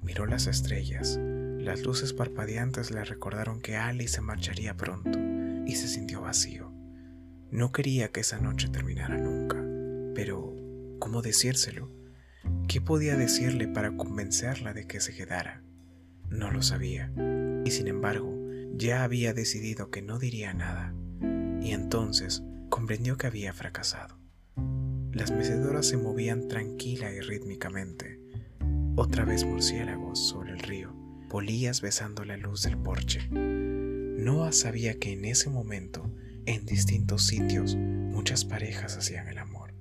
Miró 0.00 0.24
las 0.24 0.46
estrellas. 0.46 1.20
Las 1.58 1.82
luces 1.82 2.14
parpadeantes 2.14 2.90
le 2.90 3.04
recordaron 3.04 3.60
que 3.60 3.76
Alice 3.76 4.14
se 4.14 4.20
marcharía 4.22 4.74
pronto 4.74 5.18
y 5.66 5.74
se 5.74 5.86
sintió 5.86 6.22
vacío. 6.22 6.72
No 7.50 7.72
quería 7.72 8.08
que 8.08 8.20
esa 8.20 8.38
noche 8.38 8.70
terminara 8.70 9.18
nunca, 9.18 9.62
pero 10.14 10.56
¿cómo 10.98 11.20
decírselo? 11.20 11.92
¿Qué 12.68 12.80
podía 12.80 13.18
decirle 13.18 13.68
para 13.68 13.94
convencerla 13.94 14.72
de 14.72 14.86
que 14.86 15.00
se 15.00 15.14
quedara? 15.14 15.62
No 16.30 16.50
lo 16.50 16.62
sabía, 16.62 17.12
y 17.66 17.70
sin 17.70 17.88
embargo, 17.88 18.34
ya 18.72 19.04
había 19.04 19.34
decidido 19.34 19.90
que 19.90 20.00
no 20.00 20.18
diría 20.18 20.54
nada, 20.54 20.94
y 21.60 21.72
entonces 21.72 22.42
comprendió 22.70 23.18
que 23.18 23.26
había 23.26 23.52
fracasado. 23.52 24.17
Las 25.12 25.30
mecedoras 25.30 25.86
se 25.86 25.96
movían 25.96 26.48
tranquila 26.48 27.10
y 27.12 27.20
rítmicamente. 27.20 28.20
Otra 28.96 29.24
vez 29.24 29.44
murciélagos 29.44 30.18
sobre 30.28 30.52
el 30.52 30.58
río, 30.58 30.94
polillas 31.30 31.80
besando 31.80 32.24
la 32.24 32.36
luz 32.36 32.62
del 32.62 32.76
porche. 32.76 33.28
Noah 33.30 34.52
sabía 34.52 34.98
que 34.98 35.12
en 35.12 35.24
ese 35.24 35.48
momento, 35.48 36.12
en 36.44 36.66
distintos 36.66 37.24
sitios, 37.24 37.76
muchas 37.76 38.44
parejas 38.44 38.96
hacían 38.96 39.28
el 39.28 39.38
amor. 39.38 39.72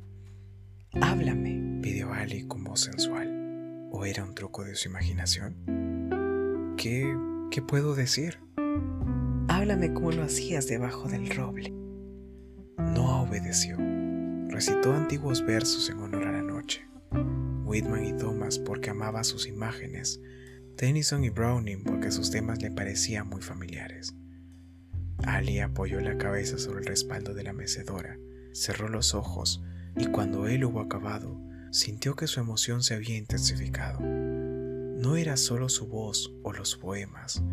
Háblame, 1.01 1.82
pidió 1.82 2.13
Ali 2.13 2.47
con 2.47 2.63
voz 2.63 2.82
sensual. 2.82 3.89
¿O 3.91 4.05
era 4.05 4.23
un 4.23 4.34
truco 4.34 4.63
de 4.63 4.75
su 4.75 4.88
imaginación? 4.89 6.75
¿Qué, 6.78 7.15
qué 7.51 7.61
puedo 7.61 7.95
decir? 7.95 8.39
Háblame 9.49 9.93
como 9.93 10.11
lo 10.11 10.23
hacías 10.23 10.67
debajo 10.67 11.09
del 11.09 11.30
roble. 11.30 11.71
No 12.78 13.23
obedeció. 13.23 13.96
Recitó 14.58 14.91
antiguos 14.91 15.45
versos 15.45 15.88
en 15.91 15.99
honor 15.99 16.24
a 16.24 16.32
la 16.32 16.41
noche. 16.41 16.89
Whitman 17.66 18.05
y 18.05 18.18
Thomas 18.18 18.58
porque 18.58 18.89
amaba 18.89 19.24
sus 19.24 19.45
imágenes. 19.45 20.20
Tennyson 20.76 21.24
y 21.24 21.30
Browning 21.30 21.84
porque 21.84 22.10
sus 22.10 22.32
temas 22.32 22.60
le 22.64 22.72
parecían 22.72 23.30
muy 23.30 23.43
familiares. 23.43 24.16
Ali 25.20 25.60
apoyó 25.60 26.01
la 26.01 26.18
cabeza 26.18 26.58
sobre 26.58 26.80
el 26.80 26.88
respaldo 26.88 27.36
de 27.36 27.43
la 27.43 27.53
mecedora, 27.53 28.18
cerró 28.51 28.89
los 28.89 29.14
ojos 29.14 29.64
y 29.95 30.08
cuando 30.08 30.47
él 30.47 30.66
hubo 30.66 30.82
acabado, 30.82 31.39
sintió 31.70 32.16
que 32.16 32.26
su 32.26 32.39
emoción 32.39 32.82
se 32.82 32.95
había 32.95 33.16
intensificado. 33.16 33.99
No 33.99 35.18
era 35.18 35.38
solo 35.38 35.70
su 35.70 35.86
voz 35.86 36.34
o 36.41 36.51
los 36.51 36.78
poemas, 36.78 37.43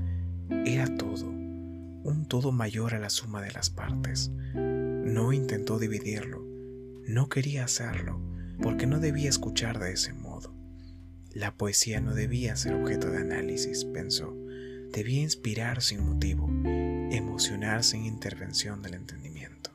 era 0.65 0.87
todo, 0.97 1.27
un 1.27 2.25
todo 2.31 2.51
mayor 2.51 2.95
a 2.95 2.99
la 2.99 3.11
suma 3.11 3.43
de 3.43 3.53
las 3.53 3.69
partes. 3.69 4.31
No 4.55 5.35
intentó 5.35 5.79
dividirlo, 5.79 6.44
no 7.07 7.29
quería 7.29 7.65
hacerlo, 7.65 8.21
porque 8.63 8.87
no 8.87 9.01
debía 9.01 9.29
escuchar 9.29 9.79
de 9.79 9.93
ese 9.93 10.13
modo. 10.13 10.55
La 11.33 11.57
poesía 11.57 12.01
no 12.01 12.15
debía 12.15 12.57
ser 12.57 12.75
objeto 12.75 13.11
de 13.11 13.19
análisis, 13.19 13.85
pensó, 13.85 14.37
debía 14.93 15.23
inspirar 15.23 15.83
sin 15.83 16.07
motivo, 16.07 16.49
emocionar 17.11 17.83
sin 17.83 18.05
intervención 18.05 18.83
del 18.83 18.95
entendimiento. 18.95 19.71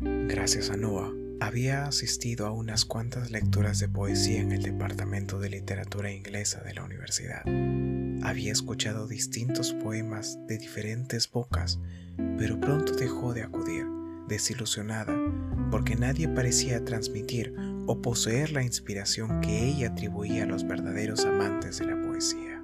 Gracias 0.00 0.70
a 0.70 0.76
Noah, 0.76 1.12
había 1.40 1.86
asistido 1.86 2.46
a 2.46 2.50
unas 2.50 2.84
cuantas 2.84 3.30
lecturas 3.30 3.78
de 3.78 3.88
poesía 3.88 4.40
en 4.40 4.52
el 4.52 4.62
Departamento 4.62 5.38
de 5.38 5.50
Literatura 5.50 6.10
Inglesa 6.10 6.60
de 6.62 6.74
la 6.74 6.82
universidad. 6.82 7.42
Había 8.22 8.52
escuchado 8.52 9.06
distintos 9.06 9.72
poemas 9.72 10.38
de 10.48 10.58
diferentes 10.58 11.30
bocas, 11.30 11.78
pero 12.38 12.58
pronto 12.58 12.94
dejó 12.96 13.34
de 13.34 13.42
acudir, 13.42 13.86
desilusionada, 14.28 15.16
porque 15.70 15.96
nadie 15.96 16.28
parecía 16.28 16.84
transmitir 16.84 17.54
o 17.86 18.02
poseer 18.02 18.52
la 18.52 18.62
inspiración 18.62 19.40
que 19.40 19.64
ella 19.64 19.88
atribuía 19.88 20.44
a 20.44 20.46
los 20.46 20.66
verdaderos 20.66 21.24
amantes 21.24 21.78
de 21.78 21.86
la 21.86 22.00
poesía. 22.02 22.60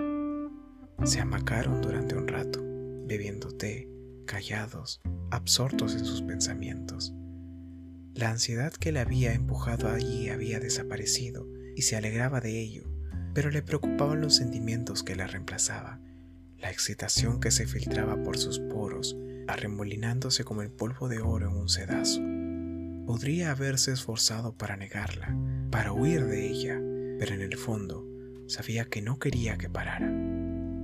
Se 1.05 1.21
amacaron 1.21 1.81
durante 1.81 2.17
un 2.17 2.29
rato, 2.29 2.61
bebiendo 3.07 3.49
té, 3.49 3.89
callados, 4.27 5.01
absortos 5.31 5.95
en 5.95 6.05
sus 6.05 6.23
pensamientos. 6.23 7.15
La 8.15 8.31
ansiedad 8.31 8.73
que 8.73 8.93
le 8.93 9.01
había 9.01 9.33
empujado 9.33 9.89
allí 9.89 10.29
había 10.29 10.61
desaparecido 10.61 11.49
y 11.75 11.83
se 11.83 11.97
alegraba 11.97 12.41
de 12.41 12.61
ello, 12.61 12.85
pero 13.35 13.51
le 13.51 13.63
preocupaban 13.63 14.21
los 14.21 14.37
sentimientos 14.37 15.03
que 15.03 15.17
la 15.17 15.27
reemplazaban, 15.27 16.03
la 16.59 16.71
excitación 16.71 17.41
que 17.41 17.51
se 17.51 17.67
filtraba 17.67 18.23
por 18.23 18.37
sus 18.39 18.61
poros, 18.61 19.17
arremolinándose 19.47 20.45
como 20.45 20.63
el 20.63 20.71
polvo 20.71 21.09
de 21.09 21.21
oro 21.21 21.49
en 21.51 21.57
un 21.57 21.69
sedazo. 21.69 22.21
Podría 23.07 23.51
haberse 23.51 23.93
esforzado 23.93 24.57
para 24.57 24.77
negarla, 24.77 25.37
para 25.71 25.93
huir 25.93 26.25
de 26.27 26.49
ella, 26.49 26.81
pero 27.19 27.35
en 27.35 27.41
el 27.41 27.57
fondo 27.57 28.07
sabía 28.47 28.85
que 28.85 29.03
no 29.03 29.19
quería 29.19 29.59
que 29.59 29.69
parara. 29.69 30.13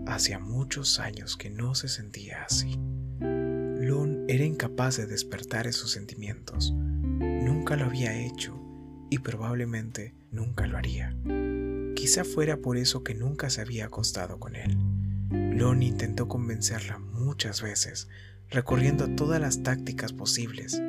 Hacía 0.06 0.38
muchos 0.38 1.00
años 1.00 1.36
que 1.36 1.50
no 1.50 1.74
se 1.74 1.88
sentía 1.88 2.44
así. 2.44 2.78
Lon 3.20 4.24
era 4.28 4.44
incapaz 4.44 4.96
de 4.96 5.06
despertar 5.06 5.66
esos 5.66 5.90
sentimientos, 5.92 6.74
Nunca 7.20 7.76
lo 7.76 7.86
había 7.86 8.14
hecho 8.14 8.58
y 9.10 9.18
probablemente 9.18 10.14
nunca 10.30 10.66
lo 10.66 10.76
haría. 10.76 11.16
Quizá 11.94 12.24
fuera 12.24 12.58
por 12.58 12.76
eso 12.76 13.02
que 13.02 13.14
nunca 13.14 13.50
se 13.50 13.60
había 13.60 13.86
acostado 13.86 14.38
con 14.38 14.54
él. 14.54 14.76
Lon 15.30 15.82
intentó 15.82 16.28
convencerla 16.28 16.98
muchas 16.98 17.62
veces, 17.62 18.08
recorriendo 18.50 19.08
todas 19.14 19.40
las 19.40 19.62
tácticas 19.62 20.12
posibles, 20.12 20.80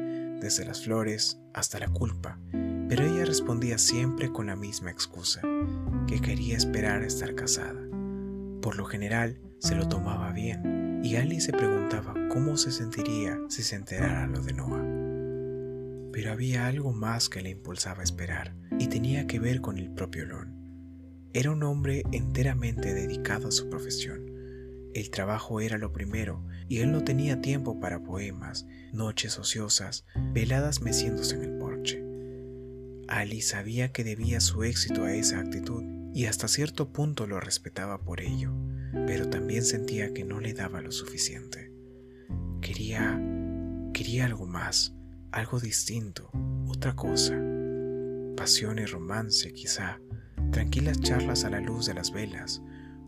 desde 0.42 0.66
las 0.66 0.84
flores 0.84 1.40
hasta 1.54 1.80
la 1.80 1.90
culpa, 1.90 2.40
pero 2.88 3.06
ella 3.06 3.26
respondía 3.26 3.78
siempre 3.78 4.32
con 4.32 4.48
la 4.48 4.56
misma 4.56 4.92
excusa, 4.92 5.42
que 6.08 6.22
quería 6.22 6.56
esperar 6.56 7.02
a 7.02 7.08
estar 7.08 7.36
casada. 7.36 7.80
Por 8.62 8.78
lo 8.78 8.86
general, 8.86 9.40
se 9.60 9.76
lo 9.76 9.88
tomaba 9.88 10.32
bien, 10.32 11.02
y 11.04 11.16
Alice 11.16 11.48
se 11.48 11.52
preguntaba 11.52 12.14
cómo 12.30 12.58
se 12.58 12.72
sentiría 12.72 13.38
si 13.50 13.64
se 13.64 13.76
enterara 13.76 14.28
lo 14.28 14.42
de 14.42 14.54
Noah. 14.54 14.86
Pero 16.12 16.32
había 16.32 16.68
algo 16.68 16.94
más 16.94 17.30
que 17.30 17.42
le 17.42 17.50
impulsaba 17.50 18.02
a 18.02 18.04
esperar, 18.04 18.56
y 18.80 18.88
tenía 18.88 19.28
que 19.28 19.40
ver 19.40 19.62
con 19.62 19.78
el 19.78 19.92
propio 19.92 20.26
Lon. 20.26 20.56
Era 21.34 21.52
un 21.52 21.62
hombre 21.64 22.04
enteramente 22.12 22.94
dedicado 22.94 23.50
a 23.50 23.52
su 23.52 23.70
profesión. 23.70 24.29
El 24.94 25.12
trabajo 25.12 25.62
era 25.62 25.78
lo 25.78 25.94
primero, 25.94 26.44
y 26.68 26.80
él 26.80 26.92
no 26.92 27.04
tenía 27.04 27.42
tiempo 27.42 27.80
para 27.80 28.04
poemas, 28.04 28.66
noches 28.92 29.38
ociosas, 29.38 30.06
veladas 30.34 30.82
meciéndose 30.82 31.36
en 31.36 31.44
el 31.44 31.58
porche. 31.60 32.04
Ali 33.08 33.42
sabía 33.42 33.92
que 33.92 34.04
debía 34.04 34.40
su 34.40 34.64
éxito 34.64 35.04
a 35.04 35.14
esa 35.14 35.40
actitud, 35.40 35.84
y 36.14 36.26
hasta 36.26 36.48
cierto 36.48 36.92
punto 36.92 37.28
lo 37.28 37.40
respetaba 37.40 38.02
por 38.02 38.22
ello, 38.22 38.52
pero 39.06 39.30
también 39.30 39.64
sentía 39.64 40.12
que 40.14 40.24
no 40.24 40.40
le 40.40 40.54
daba 40.54 40.82
lo 40.82 40.92
suficiente. 40.92 41.72
Quería... 42.62 43.22
quería 43.94 44.26
algo 44.26 44.48
más, 44.48 44.96
algo 45.32 45.60
distinto, 45.60 46.32
otra 46.68 46.96
cosa. 46.96 47.36
Pasión 48.36 48.80
y 48.80 48.86
romance 48.86 49.54
quizá, 49.54 50.00
tranquilas 50.52 51.00
charlas 51.02 51.44
a 51.46 51.52
la 51.52 51.60
luz 51.60 51.86
de 51.86 51.94
las 51.94 52.12
velas, 52.12 52.64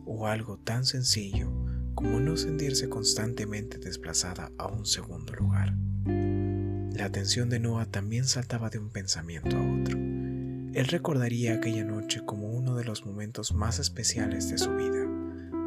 o 0.05 0.27
algo 0.27 0.59
tan 0.59 0.85
sencillo 0.85 1.51
como 1.95 2.19
no 2.19 2.37
sentirse 2.37 2.89
constantemente 2.89 3.77
desplazada 3.77 4.51
a 4.57 4.67
un 4.67 4.85
segundo 4.85 5.33
lugar. 5.33 5.75
La 6.05 7.05
atención 7.05 7.49
de 7.49 7.59
Noah 7.59 7.85
también 7.85 8.25
saltaba 8.25 8.69
de 8.69 8.79
un 8.79 8.89
pensamiento 8.89 9.57
a 9.57 9.61
otro. 9.61 9.97
Él 9.97 10.87
recordaría 10.87 11.55
aquella 11.55 11.83
noche 11.83 12.21
como 12.25 12.49
uno 12.49 12.75
de 12.75 12.85
los 12.85 13.05
momentos 13.05 13.53
más 13.53 13.79
especiales 13.79 14.49
de 14.49 14.57
su 14.57 14.75
vida. 14.75 15.05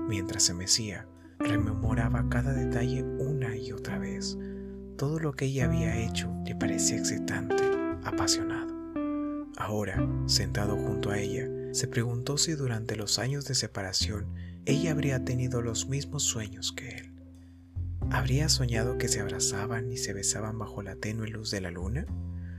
Mientras 0.08 0.44
se 0.44 0.54
mecía, 0.54 1.06
rememoraba 1.38 2.28
cada 2.28 2.52
detalle 2.52 3.02
una 3.02 3.56
y 3.56 3.72
otra 3.72 3.98
vez, 3.98 4.38
todo 4.96 5.18
lo 5.18 5.32
que 5.32 5.46
ella 5.46 5.66
había 5.66 5.98
hecho 5.98 6.32
le 6.46 6.54
parecía 6.54 6.98
excitante, 6.98 7.62
apasionado. 8.04 8.74
Ahora, 9.56 10.06
sentado 10.26 10.76
junto 10.76 11.10
a 11.10 11.18
ella, 11.18 11.48
se 11.72 11.88
preguntó 11.88 12.38
si 12.38 12.52
durante 12.52 12.96
los 12.96 13.18
años 13.18 13.44
de 13.44 13.54
separación 13.54 14.26
ella 14.66 14.92
habría 14.92 15.24
tenido 15.24 15.60
los 15.60 15.88
mismos 15.88 16.22
sueños 16.22 16.72
que 16.72 16.88
él. 16.88 17.14
¿Habría 18.10 18.48
soñado 18.48 18.96
que 18.96 19.08
se 19.08 19.20
abrazaban 19.20 19.92
y 19.92 19.98
se 19.98 20.12
besaban 20.12 20.58
bajo 20.58 20.82
la 20.82 20.96
tenue 20.96 21.28
luz 21.28 21.50
de 21.50 21.60
la 21.60 21.70
luna? 21.70 22.06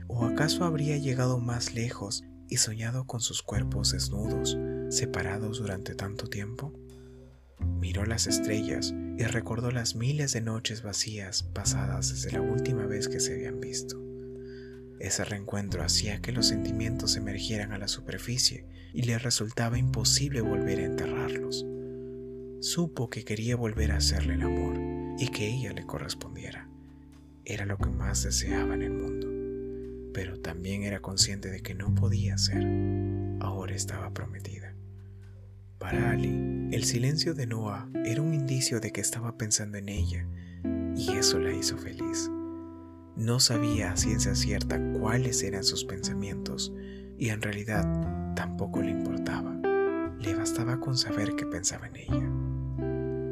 ¿O 0.06 0.24
acaso 0.24 0.64
habría 0.64 0.98
llegado 0.98 1.38
más 1.38 1.74
lejos 1.74 2.24
y 2.48 2.58
soñado 2.58 3.06
con 3.06 3.20
sus 3.20 3.42
cuerpos 3.42 3.92
desnudos, 3.92 4.56
separados 4.88 5.58
durante 5.58 5.94
tanto 5.94 6.28
tiempo? 6.28 6.72
Miró 7.58 8.06
las 8.06 8.26
estrellas 8.26 8.94
y 9.18 9.24
recordó 9.24 9.70
las 9.70 9.96
miles 9.96 10.32
de 10.32 10.42
noches 10.42 10.82
vacías 10.82 11.42
pasadas 11.42 12.10
desde 12.10 12.32
la 12.32 12.40
última 12.40 12.86
vez 12.86 13.08
que 13.08 13.18
se 13.18 13.34
habían 13.34 13.60
visto. 13.60 14.00
Ese 15.00 15.24
reencuentro 15.24 15.82
hacía 15.82 16.20
que 16.20 16.32
los 16.32 16.46
sentimientos 16.46 17.16
emergieran 17.16 17.72
a 17.72 17.78
la 17.78 17.88
superficie 17.88 18.64
y 18.92 19.02
le 19.02 19.18
resultaba 19.18 19.78
imposible 19.78 20.40
volver 20.40 20.80
a 20.80 20.84
enterrarlos. 20.84 21.66
Supo 22.66 23.08
que 23.08 23.24
quería 23.24 23.54
volver 23.54 23.92
a 23.92 23.98
hacerle 23.98 24.34
el 24.34 24.42
amor 24.42 24.74
y 25.20 25.28
que 25.28 25.46
ella 25.46 25.72
le 25.72 25.86
correspondiera. 25.86 26.68
Era 27.44 27.64
lo 27.64 27.78
que 27.78 27.90
más 27.90 28.24
deseaba 28.24 28.74
en 28.74 28.82
el 28.82 28.90
mundo, 28.90 30.10
pero 30.12 30.40
también 30.40 30.82
era 30.82 30.98
consciente 30.98 31.48
de 31.48 31.60
que 31.60 31.76
no 31.76 31.94
podía 31.94 32.36
ser. 32.38 32.66
Ahora 33.38 33.72
estaba 33.72 34.12
prometida. 34.12 34.74
Para 35.78 36.10
Ali, 36.10 36.68
el 36.72 36.82
silencio 36.82 37.34
de 37.34 37.46
Noah 37.46 37.88
era 38.04 38.20
un 38.20 38.34
indicio 38.34 38.80
de 38.80 38.90
que 38.90 39.00
estaba 39.00 39.38
pensando 39.38 39.78
en 39.78 39.88
ella 39.88 40.26
y 40.96 41.12
eso 41.12 41.38
la 41.38 41.52
hizo 41.52 41.78
feliz. 41.78 42.28
No 43.14 43.38
sabía 43.38 43.92
a 43.92 43.96
ciencia 43.96 44.34
cierta 44.34 44.80
cuáles 44.94 45.44
eran 45.44 45.62
sus 45.62 45.84
pensamientos 45.84 46.72
y 47.16 47.28
en 47.28 47.42
realidad 47.42 48.34
tampoco 48.34 48.82
le 48.82 48.90
importaba. 48.90 49.54
Le 50.18 50.34
bastaba 50.34 50.80
con 50.80 50.98
saber 50.98 51.36
que 51.36 51.46
pensaba 51.46 51.86
en 51.86 51.96
ella. 51.96 52.45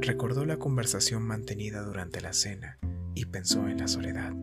Recordó 0.04 0.44
la 0.44 0.58
conversación 0.58 1.22
mantenida 1.22 1.80
durante 1.80 2.20
la 2.20 2.34
cena 2.34 2.78
y 3.14 3.24
pensó 3.24 3.68
en 3.68 3.78
la 3.78 3.88
soledad. 3.88 4.34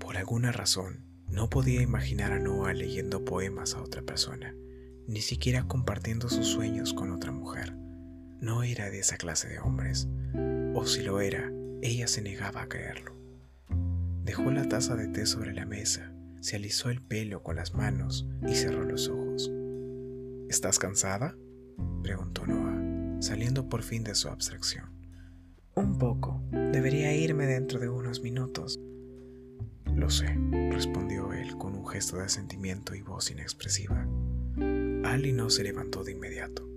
Por 0.00 0.16
alguna 0.16 0.50
razón, 0.50 1.04
no 1.28 1.48
podía 1.48 1.80
imaginar 1.80 2.32
a 2.32 2.40
Noah 2.40 2.74
leyendo 2.74 3.24
poemas 3.24 3.74
a 3.74 3.82
otra 3.82 4.02
persona, 4.02 4.52
ni 5.06 5.20
siquiera 5.20 5.68
compartiendo 5.68 6.28
sus 6.28 6.48
sueños 6.48 6.92
con 6.92 7.12
otra 7.12 7.30
mujer. 7.30 7.76
No 8.40 8.64
era 8.64 8.90
de 8.90 8.98
esa 8.98 9.16
clase 9.16 9.46
de 9.46 9.60
hombres, 9.60 10.08
o 10.74 10.84
si 10.86 11.04
lo 11.04 11.20
era, 11.20 11.52
ella 11.80 12.08
se 12.08 12.20
negaba 12.20 12.62
a 12.62 12.68
creerlo. 12.68 13.16
Dejó 14.24 14.50
la 14.50 14.68
taza 14.68 14.96
de 14.96 15.06
té 15.06 15.26
sobre 15.26 15.54
la 15.54 15.66
mesa, 15.66 16.12
se 16.40 16.56
alisó 16.56 16.90
el 16.90 17.00
pelo 17.00 17.44
con 17.44 17.54
las 17.54 17.74
manos 17.74 18.28
y 18.44 18.56
cerró 18.56 18.84
los 18.84 19.08
ojos. 19.08 19.52
¿Estás 20.48 20.80
cansada? 20.80 21.36
preguntó 22.02 22.44
Noah, 22.44 22.93
saliendo 23.24 23.68
por 23.68 23.82
fin 23.82 24.04
de 24.04 24.14
su 24.14 24.28
abstracción. 24.28 24.90
Un 25.74 25.98
poco. 25.98 26.42
Debería 26.50 27.14
irme 27.16 27.46
dentro 27.46 27.80
de 27.80 27.88
unos 27.88 28.20
minutos. 28.20 28.78
Lo 29.94 30.10
sé, 30.10 30.36
respondió 30.70 31.32
él 31.32 31.56
con 31.56 31.74
un 31.74 31.86
gesto 31.86 32.18
de 32.18 32.28
sentimiento 32.28 32.94
y 32.94 33.00
voz 33.00 33.30
inexpresiva. 33.30 34.06
Ali 35.04 35.32
no 35.32 35.50
se 35.50 35.64
levantó 35.64 36.04
de 36.04 36.12
inmediato. 36.12 36.68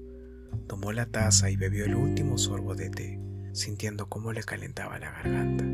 Tomó 0.67 0.91
la 0.93 1.05
taza 1.05 1.49
y 1.49 1.57
bebió 1.57 1.85
el 1.85 1.95
último 1.95 2.37
sorbo 2.37 2.75
de 2.75 2.89
té, 2.89 3.19
sintiendo 3.53 4.07
cómo 4.07 4.31
le 4.31 4.43
calentaba 4.43 4.99
la 4.99 5.11
garganta. 5.11 5.65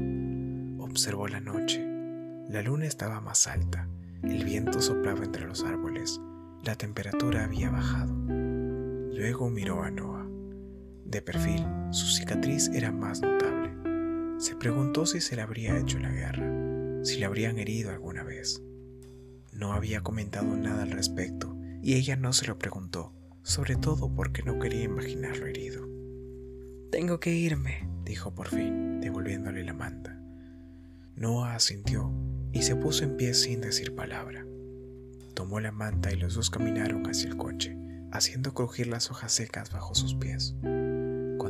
Observó 0.83 1.27
la 1.27 1.39
noche. 1.39 1.85
La 2.49 2.61
luna 2.61 2.85
estaba 2.85 3.21
más 3.21 3.47
alta, 3.47 3.87
el 4.23 4.43
viento 4.43 4.81
soplaba 4.81 5.23
entre 5.23 5.45
los 5.45 5.63
árboles, 5.63 6.19
la 6.63 6.75
temperatura 6.75 7.45
había 7.45 7.69
bajado. 7.69 8.13
Luego 9.13 9.49
miró 9.49 9.83
a 9.83 9.91
Noah. 9.91 10.22
De 11.13 11.21
perfil, 11.21 11.63
su 11.91 12.07
cicatriz 12.07 12.71
era 12.73 12.91
más 12.91 13.21
notable. 13.21 13.69
Se 14.39 14.55
preguntó 14.55 15.05
si 15.05 15.21
se 15.21 15.35
le 15.35 15.43
habría 15.43 15.77
hecho 15.77 15.99
la 15.99 16.09
guerra, 16.09 17.03
si 17.03 17.19
le 17.19 17.25
habrían 17.25 17.59
herido 17.59 17.91
alguna 17.91 18.23
vez. 18.23 18.63
No 19.51 19.73
había 19.73 20.01
comentado 20.01 20.57
nada 20.57 20.81
al 20.81 20.89
respecto 20.89 21.55
y 21.83 21.93
ella 21.93 22.15
no 22.15 22.33
se 22.33 22.47
lo 22.47 22.57
preguntó, 22.57 23.13
sobre 23.43 23.75
todo 23.75 24.15
porque 24.15 24.41
no 24.41 24.57
quería 24.57 24.85
imaginarlo 24.85 25.45
herido. 25.45 25.87
Tengo 26.89 27.19
que 27.19 27.35
irme, 27.35 27.87
dijo 28.03 28.33
por 28.33 28.47
fin, 28.47 28.99
devolviéndole 28.99 29.63
la 29.63 29.73
manta. 29.73 30.19
Noah 31.15 31.53
asintió 31.53 32.11
y 32.51 32.63
se 32.63 32.75
puso 32.75 33.03
en 33.03 33.17
pie 33.17 33.35
sin 33.35 33.61
decir 33.61 33.93
palabra. 33.93 34.47
Tomó 35.35 35.59
la 35.59 35.71
manta 35.71 36.11
y 36.11 36.15
los 36.15 36.33
dos 36.33 36.49
caminaron 36.49 37.05
hacia 37.05 37.29
el 37.29 37.37
coche, 37.37 37.77
haciendo 38.11 38.55
crujir 38.55 38.87
las 38.87 39.11
hojas 39.11 39.31
secas 39.31 39.71
bajo 39.71 39.93
sus 39.93 40.15
pies. 40.15 40.55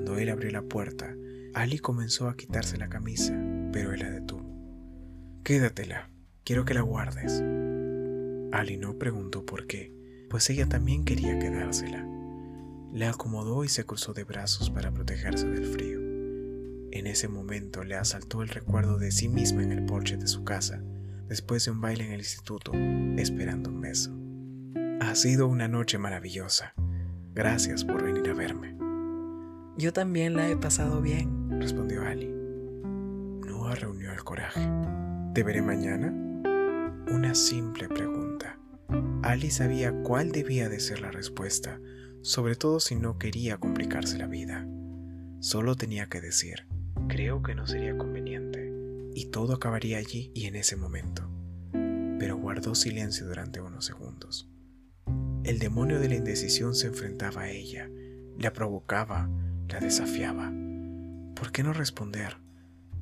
Cuando 0.04 0.20
él 0.20 0.28
abrió 0.32 0.52
la 0.52 0.64
puerta, 0.64 1.16
Ali 1.54 1.80
comenzó 1.80 2.28
a 2.28 2.36
quitarse 2.36 2.76
la 2.76 2.90
camisa, 2.90 3.42
pero 3.72 3.94
él 3.94 4.02
la 4.02 4.12
detuvo. 4.12 4.44
Quédatela, 5.46 6.10
quiero 6.44 6.66
que 6.66 6.74
la 6.74 6.82
guardes. 6.82 7.42
Ali 8.52 8.76
no 8.76 8.98
preguntó 8.98 9.46
por 9.46 9.66
qué, 9.66 9.96
pues 10.30 10.50
ella 10.50 10.68
también 10.68 11.06
quería 11.06 11.40
quedársela. 11.40 12.06
Le 12.92 13.06
acomodó 13.06 13.64
y 13.64 13.70
se 13.70 13.86
cruzó 13.86 14.14
de 14.14 14.26
brazos 14.26 14.70
para 14.72 14.92
protegerse 14.92 15.48
del 15.48 15.68
frío. 15.68 16.00
En 16.92 17.08
ese 17.08 17.30
momento 17.30 17.86
le 17.86 17.96
asaltó 17.96 18.42
el 18.42 18.50
recuerdo 18.50 18.98
de 18.98 19.10
sí 19.10 19.30
misma 19.30 19.64
en 19.64 19.72
el 19.72 19.86
porche 19.86 20.18
de 20.18 20.28
su 20.28 20.44
casa, 20.44 20.84
después 21.30 21.64
de 21.64 21.72
un 21.72 21.80
baile 21.80 22.04
en 22.04 22.12
el 22.12 22.20
instituto, 22.20 22.74
esperando 23.18 23.70
un 23.70 23.80
beso. 23.80 24.14
Ha 25.00 25.16
sido 25.16 25.48
una 25.48 25.70
noche 25.70 25.98
maravillosa. 25.98 26.74
Gracias 27.34 27.86
por 27.86 28.04
venir 28.04 28.30
a 28.30 28.34
verme. 28.34 28.83
Yo 29.76 29.92
también 29.92 30.36
la 30.36 30.50
he 30.50 30.56
pasado 30.56 31.02
bien, 31.02 31.60
respondió 31.60 32.04
Ali. 32.04 32.28
Noah 32.28 33.74
reunió 33.74 34.12
el 34.12 34.24
coraje. 34.24 34.62
¿Te 35.34 35.42
veré 35.42 35.64
mañana? 35.64 36.14
Una 37.12 37.34
simple 37.34 37.90
pregunta. 37.90 38.60
Ali 39.24 39.50
sabía 39.50 39.92
cuál 40.04 40.32
debía 40.32 40.70
de 40.70 40.80
ser 40.80 41.02
la 41.02 41.10
respuesta, 41.10 41.80
sobre 42.22 42.56
todo 42.56 42.80
si 42.80 42.96
no 42.96 43.18
quería 43.18 43.58
complicarse 43.58 44.20
la 44.20 44.28
vida. 44.28 44.68
Solo 45.40 45.76
tenía 45.76 46.08
que 46.08 46.22
decir, 46.22 46.68
creo 47.08 47.42
que 47.42 47.56
no 47.56 47.66
sería 47.66 47.98
conveniente, 47.98 48.72
y 49.16 49.32
todo 49.32 49.54
acabaría 49.54 49.98
allí 49.98 50.32
y 50.36 50.46
en 50.46 50.56
ese 50.56 50.76
momento. 50.76 51.30
Pero 52.20 52.38
guardó 52.38 52.76
silencio 52.76 53.26
durante 53.26 53.60
unos 53.60 53.86
segundos. 53.86 54.50
El 55.44 55.58
demonio 55.58 56.00
de 56.00 56.10
la 56.10 56.16
indecisión 56.16 56.76
se 56.76 56.88
enfrentaba 56.88 57.42
a 57.42 57.50
ella, 57.50 57.90
la 58.38 58.54
provocaba, 58.54 59.30
la 59.68 59.80
desafiaba. 59.80 60.52
¿Por 61.36 61.52
qué 61.52 61.64
no 61.64 61.74
responder? 61.74 62.38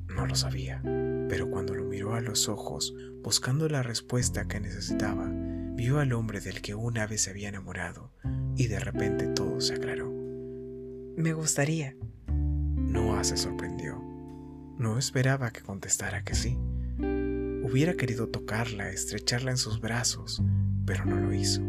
No 0.08 0.26
lo 0.26 0.34
sabía, 0.34 0.82
pero 1.28 1.50
cuando 1.50 1.74
lo 1.74 1.84
miró 1.84 2.14
a 2.14 2.20
los 2.20 2.48
ojos, 2.48 2.94
buscando 3.22 3.68
la 3.68 3.82
respuesta 3.82 4.46
que 4.46 4.60
necesitaba, 4.60 5.30
vio 5.74 6.00
al 6.00 6.12
hombre 6.12 6.40
del 6.40 6.60
que 6.60 6.74
una 6.74 7.06
vez 7.06 7.22
se 7.22 7.30
había 7.30 7.48
enamorado 7.48 8.12
y 8.56 8.66
de 8.66 8.78
repente 8.78 9.26
todo 9.28 9.60
se 9.60 9.74
aclaró. 9.74 10.12
Me 11.16 11.32
gustaría. 11.32 11.96
Noah 12.26 13.24
se 13.24 13.36
sorprendió. 13.36 14.02
No 14.78 14.98
esperaba 14.98 15.50
que 15.50 15.60
contestara 15.60 16.24
que 16.24 16.34
sí. 16.34 16.58
Hubiera 16.98 17.94
querido 17.94 18.28
tocarla, 18.28 18.90
estrecharla 18.90 19.50
en 19.52 19.56
sus 19.56 19.80
brazos, 19.80 20.42
pero 20.84 21.04
no 21.04 21.16
lo 21.16 21.32
hizo. 21.32 21.62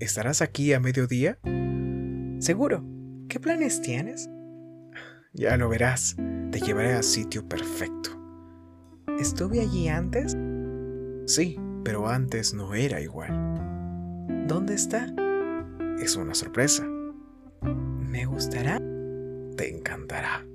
¿Estarás 0.00 0.42
aquí 0.42 0.72
a 0.72 0.80
mediodía? 0.80 1.38
Seguro. 2.40 2.93
¿Qué 3.28 3.40
planes 3.40 3.80
tienes? 3.80 4.28
Ya 5.32 5.56
lo 5.56 5.68
verás. 5.68 6.16
Te 6.50 6.60
llevaré 6.60 6.94
al 6.94 7.04
sitio 7.04 7.48
perfecto. 7.48 8.10
¿Estuve 9.18 9.60
allí 9.60 9.88
antes? 9.88 10.36
Sí, 11.26 11.58
pero 11.84 12.08
antes 12.08 12.54
no 12.54 12.74
era 12.74 13.00
igual. 13.00 13.32
¿Dónde 14.46 14.74
está? 14.74 15.12
Es 16.00 16.16
una 16.16 16.34
sorpresa. 16.34 16.84
¿Me 17.62 18.26
gustará? 18.26 18.78
Te 19.56 19.74
encantará. 19.74 20.46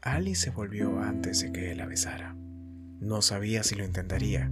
Ali 0.00 0.34
se 0.34 0.50
volvió 0.50 1.00
antes 1.00 1.40
de 1.40 1.52
que 1.52 1.72
él 1.72 1.78
la 1.78 1.86
besara. 1.86 2.34
No 3.00 3.22
sabía 3.22 3.62
si 3.62 3.74
lo 3.74 3.84
intentaría, 3.84 4.50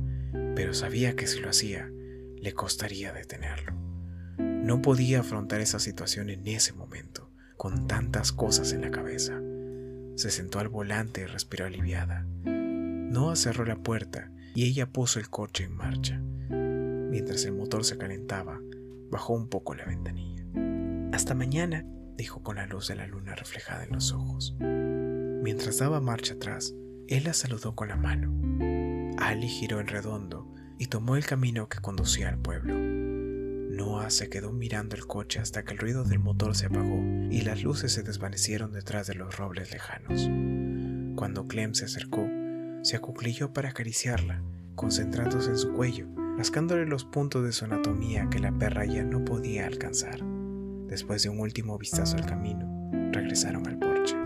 pero 0.55 0.75
sabía 0.75 1.17
que 1.17 1.27
si 1.27 1.41
lo 1.41 1.51
hacía, 1.51 1.91
le 2.37 2.53
costaría 2.53 3.13
detenerlo. 3.13 3.86
No 4.67 4.83
podía 4.83 5.21
afrontar 5.21 5.61
esa 5.61 5.79
situación 5.79 6.29
en 6.29 6.45
ese 6.49 6.73
momento, 6.73 7.31
con 7.57 7.87
tantas 7.87 8.33
cosas 8.33 8.73
en 8.73 8.81
la 8.81 8.91
cabeza. 8.91 9.41
Se 10.17 10.29
sentó 10.33 10.59
al 10.59 10.67
volante 10.67 11.21
y 11.21 11.27
respiró 11.27 11.67
aliviada. 11.67 12.27
Noah 12.45 13.37
cerró 13.37 13.65
la 13.65 13.77
puerta 13.77 14.33
y 14.57 14.65
ella 14.65 14.91
puso 14.91 15.21
el 15.21 15.31
coche 15.31 15.63
en 15.63 15.77
marcha. 15.77 16.21
Mientras 16.51 17.45
el 17.45 17.53
motor 17.53 17.85
se 17.85 17.97
calentaba, 17.97 18.59
bajó 19.09 19.35
un 19.35 19.49
poco 19.49 19.77
la 19.77 19.85
ventanilla. 19.85 20.45
Hasta 21.13 21.37
mañana, 21.37 21.87
dijo 22.17 22.43
con 22.43 22.57
la 22.57 22.67
luz 22.67 22.89
de 22.89 22.97
la 22.97 23.07
luna 23.07 23.37
reflejada 23.37 23.85
en 23.85 23.93
los 23.93 24.11
ojos. 24.11 24.57
Mientras 24.59 25.79
daba 25.79 26.01
marcha 26.01 26.35
atrás, 26.35 26.75
él 27.07 27.23
la 27.23 27.35
saludó 27.35 27.77
con 27.77 27.87
la 27.87 27.97
mano. 27.97 28.35
Ali 29.19 29.47
giró 29.47 29.79
en 29.79 29.87
redondo 29.87 30.53
y 30.77 30.89
tomó 30.89 31.15
el 31.15 31.25
camino 31.25 31.69
que 31.69 31.79
conducía 31.79 32.31
al 32.31 32.39
pueblo. 32.41 33.06
Noah 33.77 34.11
se 34.11 34.29
quedó 34.29 34.53
mirando 34.53 34.97
el 34.97 35.07
coche 35.07 35.39
hasta 35.39 35.65
que 35.65 35.73
el 35.73 35.79
ruido 35.79 36.05
del 36.05 36.19
motor 36.19 36.57
se 36.57 36.67
apagó 36.67 37.01
y 37.31 37.43
las 37.43 37.63
luces 37.63 37.93
se 37.93 38.03
desvanecieron 38.03 38.73
detrás 38.73 39.07
de 39.07 39.15
los 39.15 39.37
robles 39.37 39.71
lejanos. 39.71 40.29
Cuando 41.17 41.47
Clem 41.47 41.75
se 41.75 41.85
acercó, 41.85 42.27
se 42.83 42.97
acuclilló 42.97 43.53
para 43.53 43.71
acariciarla, 43.71 44.43
concentrándose 44.75 45.51
en 45.51 45.59
su 45.59 45.73
cuello 45.73 46.09
rascándole 46.37 46.85
los 46.85 47.05
puntos 47.05 47.45
de 47.45 47.53
su 47.53 47.65
anatomía 47.65 48.29
que 48.31 48.39
la 48.39 48.53
perra 48.53 48.85
ya 48.85 49.03
no 49.03 49.25
podía 49.25 49.67
alcanzar. 49.67 50.21
Después 50.87 51.23
de 51.23 51.31
un 51.31 51.41
último 51.41 51.79
vistazo 51.79 52.17
al 52.17 52.27
camino, 52.27 52.91
regresaron 53.13 53.67
al 53.67 53.79
porche. 53.79 54.17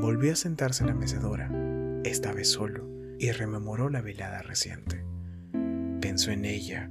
Volvió 0.00 0.32
a 0.32 0.36
sentarse 0.36 0.82
en 0.82 0.88
la 0.88 0.94
mecedora, 0.94 1.50
esta 2.04 2.32
vez 2.32 2.50
solo, 2.50 2.88
y 3.18 3.30
rememoró 3.30 3.88
la 3.88 4.00
velada 4.00 4.42
reciente. 4.42 5.04
Pensó 6.00 6.32
en 6.32 6.44
ella, 6.44 6.90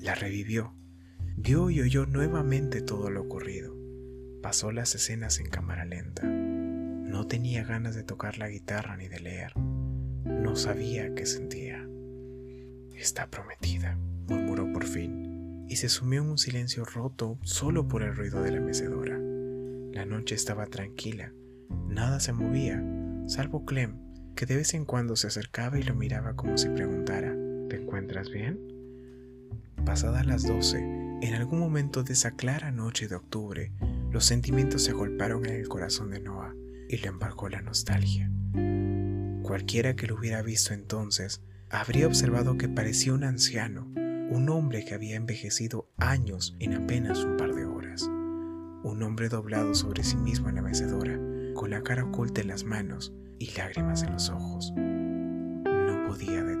la 0.00 0.14
revivió, 0.14 0.74
vio 1.36 1.70
y 1.70 1.80
oyó 1.80 2.06
nuevamente 2.06 2.82
todo 2.82 3.10
lo 3.10 3.22
ocurrido. 3.22 3.76
pasó 4.42 4.70
las 4.70 4.94
escenas 4.94 5.40
en 5.40 5.48
cámara 5.48 5.84
lenta. 5.84 6.22
No 6.22 7.26
tenía 7.26 7.64
ganas 7.64 7.96
de 7.96 8.04
tocar 8.04 8.38
la 8.38 8.48
guitarra 8.48 8.96
ni 8.96 9.08
de 9.08 9.18
leer. 9.18 9.56
No 10.24 10.54
sabía 10.54 11.14
qué 11.14 11.26
sentía. 11.26 11.84
Está 12.94 13.28
prometida, 13.28 13.98
murmuró 14.28 14.72
por 14.72 14.84
fin, 14.84 15.64
y 15.68 15.76
se 15.76 15.88
sumió 15.88 16.22
en 16.22 16.30
un 16.30 16.38
silencio 16.38 16.84
roto 16.84 17.38
solo 17.42 17.88
por 17.88 18.02
el 18.02 18.14
ruido 18.14 18.42
de 18.42 18.52
la 18.52 18.60
mecedora. 18.60 19.18
La 19.92 20.04
noche 20.04 20.36
estaba 20.36 20.66
tranquila, 20.66 21.32
nada 21.88 22.20
se 22.20 22.32
movía, 22.32 22.84
salvo 23.26 23.64
Clem, 23.64 23.98
que 24.36 24.46
de 24.46 24.56
vez 24.56 24.74
en 24.74 24.84
cuando 24.84 25.16
se 25.16 25.26
acercaba 25.26 25.78
y 25.78 25.82
lo 25.82 25.94
miraba 25.94 26.36
como 26.36 26.56
si 26.56 26.68
preguntara, 26.68 27.34
¿te 27.68 27.76
encuentras 27.76 28.30
bien? 28.30 28.77
Pasadas 29.84 30.26
las 30.26 30.44
doce, 30.46 30.78
en 30.78 31.34
algún 31.34 31.60
momento 31.60 32.02
de 32.02 32.12
esa 32.12 32.32
clara 32.32 32.70
noche 32.70 33.08
de 33.08 33.16
octubre, 33.16 33.72
los 34.10 34.24
sentimientos 34.24 34.84
se 34.84 34.92
agolparon 34.92 35.46
en 35.46 35.54
el 35.54 35.68
corazón 35.68 36.10
de 36.10 36.20
Noah 36.20 36.54
y 36.88 36.98
le 36.98 37.08
embarcó 37.08 37.48
la 37.48 37.62
nostalgia. 37.62 38.30
Cualquiera 39.42 39.96
que 39.96 40.06
lo 40.06 40.16
hubiera 40.16 40.42
visto 40.42 40.74
entonces 40.74 41.42
habría 41.70 42.06
observado 42.06 42.56
que 42.56 42.68
parecía 42.68 43.14
un 43.14 43.24
anciano, 43.24 43.90
un 44.30 44.48
hombre 44.50 44.84
que 44.84 44.94
había 44.94 45.16
envejecido 45.16 45.88
años 45.96 46.56
en 46.60 46.74
apenas 46.74 47.24
un 47.24 47.36
par 47.36 47.54
de 47.54 47.64
horas. 47.64 48.02
Un 48.02 49.02
hombre 49.02 49.28
doblado 49.28 49.74
sobre 49.74 50.04
sí 50.04 50.16
mismo 50.16 50.48
en 50.48 50.56
la 50.56 50.62
mecedora, 50.62 51.18
con 51.54 51.70
la 51.70 51.82
cara 51.82 52.04
oculta 52.04 52.40
en 52.40 52.48
las 52.48 52.64
manos 52.64 53.12
y 53.38 53.50
lágrimas 53.56 54.02
en 54.02 54.12
los 54.12 54.28
ojos. 54.30 54.72
No 54.76 56.06
podía. 56.06 56.57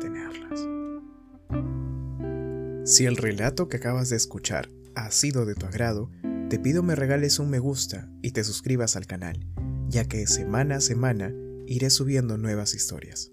Si 2.88 3.04
el 3.04 3.18
relato 3.18 3.68
que 3.68 3.76
acabas 3.76 4.08
de 4.08 4.16
escuchar 4.16 4.70
ha 4.94 5.10
sido 5.10 5.44
de 5.44 5.54
tu 5.54 5.66
agrado, 5.66 6.10
te 6.48 6.58
pido 6.58 6.82
me 6.82 6.94
regales 6.94 7.38
un 7.38 7.50
me 7.50 7.58
gusta 7.58 8.10
y 8.22 8.30
te 8.30 8.42
suscribas 8.42 8.96
al 8.96 9.04
canal, 9.04 9.46
ya 9.90 10.06
que 10.06 10.26
semana 10.26 10.76
a 10.76 10.80
semana 10.80 11.30
iré 11.66 11.90
subiendo 11.90 12.38
nuevas 12.38 12.74
historias. 12.74 13.30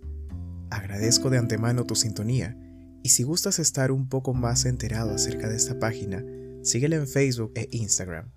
Agradezco 0.70 1.30
de 1.30 1.38
antemano 1.38 1.86
tu 1.86 1.96
sintonía 1.96 2.58
y 3.02 3.10
si 3.10 3.24
gustas 3.24 3.60
estar 3.60 3.94
un 3.94 4.10
poco 4.10 4.34
más 4.34 4.66
enterado 4.66 5.12
acerca 5.12 5.48
de 5.48 5.56
esta 5.56 5.80
página, 5.80 6.22
síguela 6.62 6.98
en 6.98 7.08
Facebook 7.08 7.54
e 7.56 7.70
Instagram. 7.72 8.34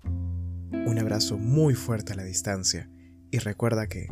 Un 0.71 0.99
abrazo 0.99 1.37
muy 1.37 1.73
fuerte 1.73 2.13
a 2.13 2.15
la 2.15 2.23
distancia 2.23 2.89
y 3.29 3.39
recuerda 3.39 3.87
que, 3.87 4.07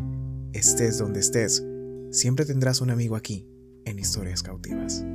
estés 0.51 0.97
donde 0.97 1.21
estés, 1.21 1.63
siempre 2.11 2.43
tendrás 2.43 2.81
un 2.81 2.89
amigo 2.89 3.15
aquí 3.15 3.47
en 3.85 3.97
Historias 3.97 4.43
Cautivas. 4.43 5.05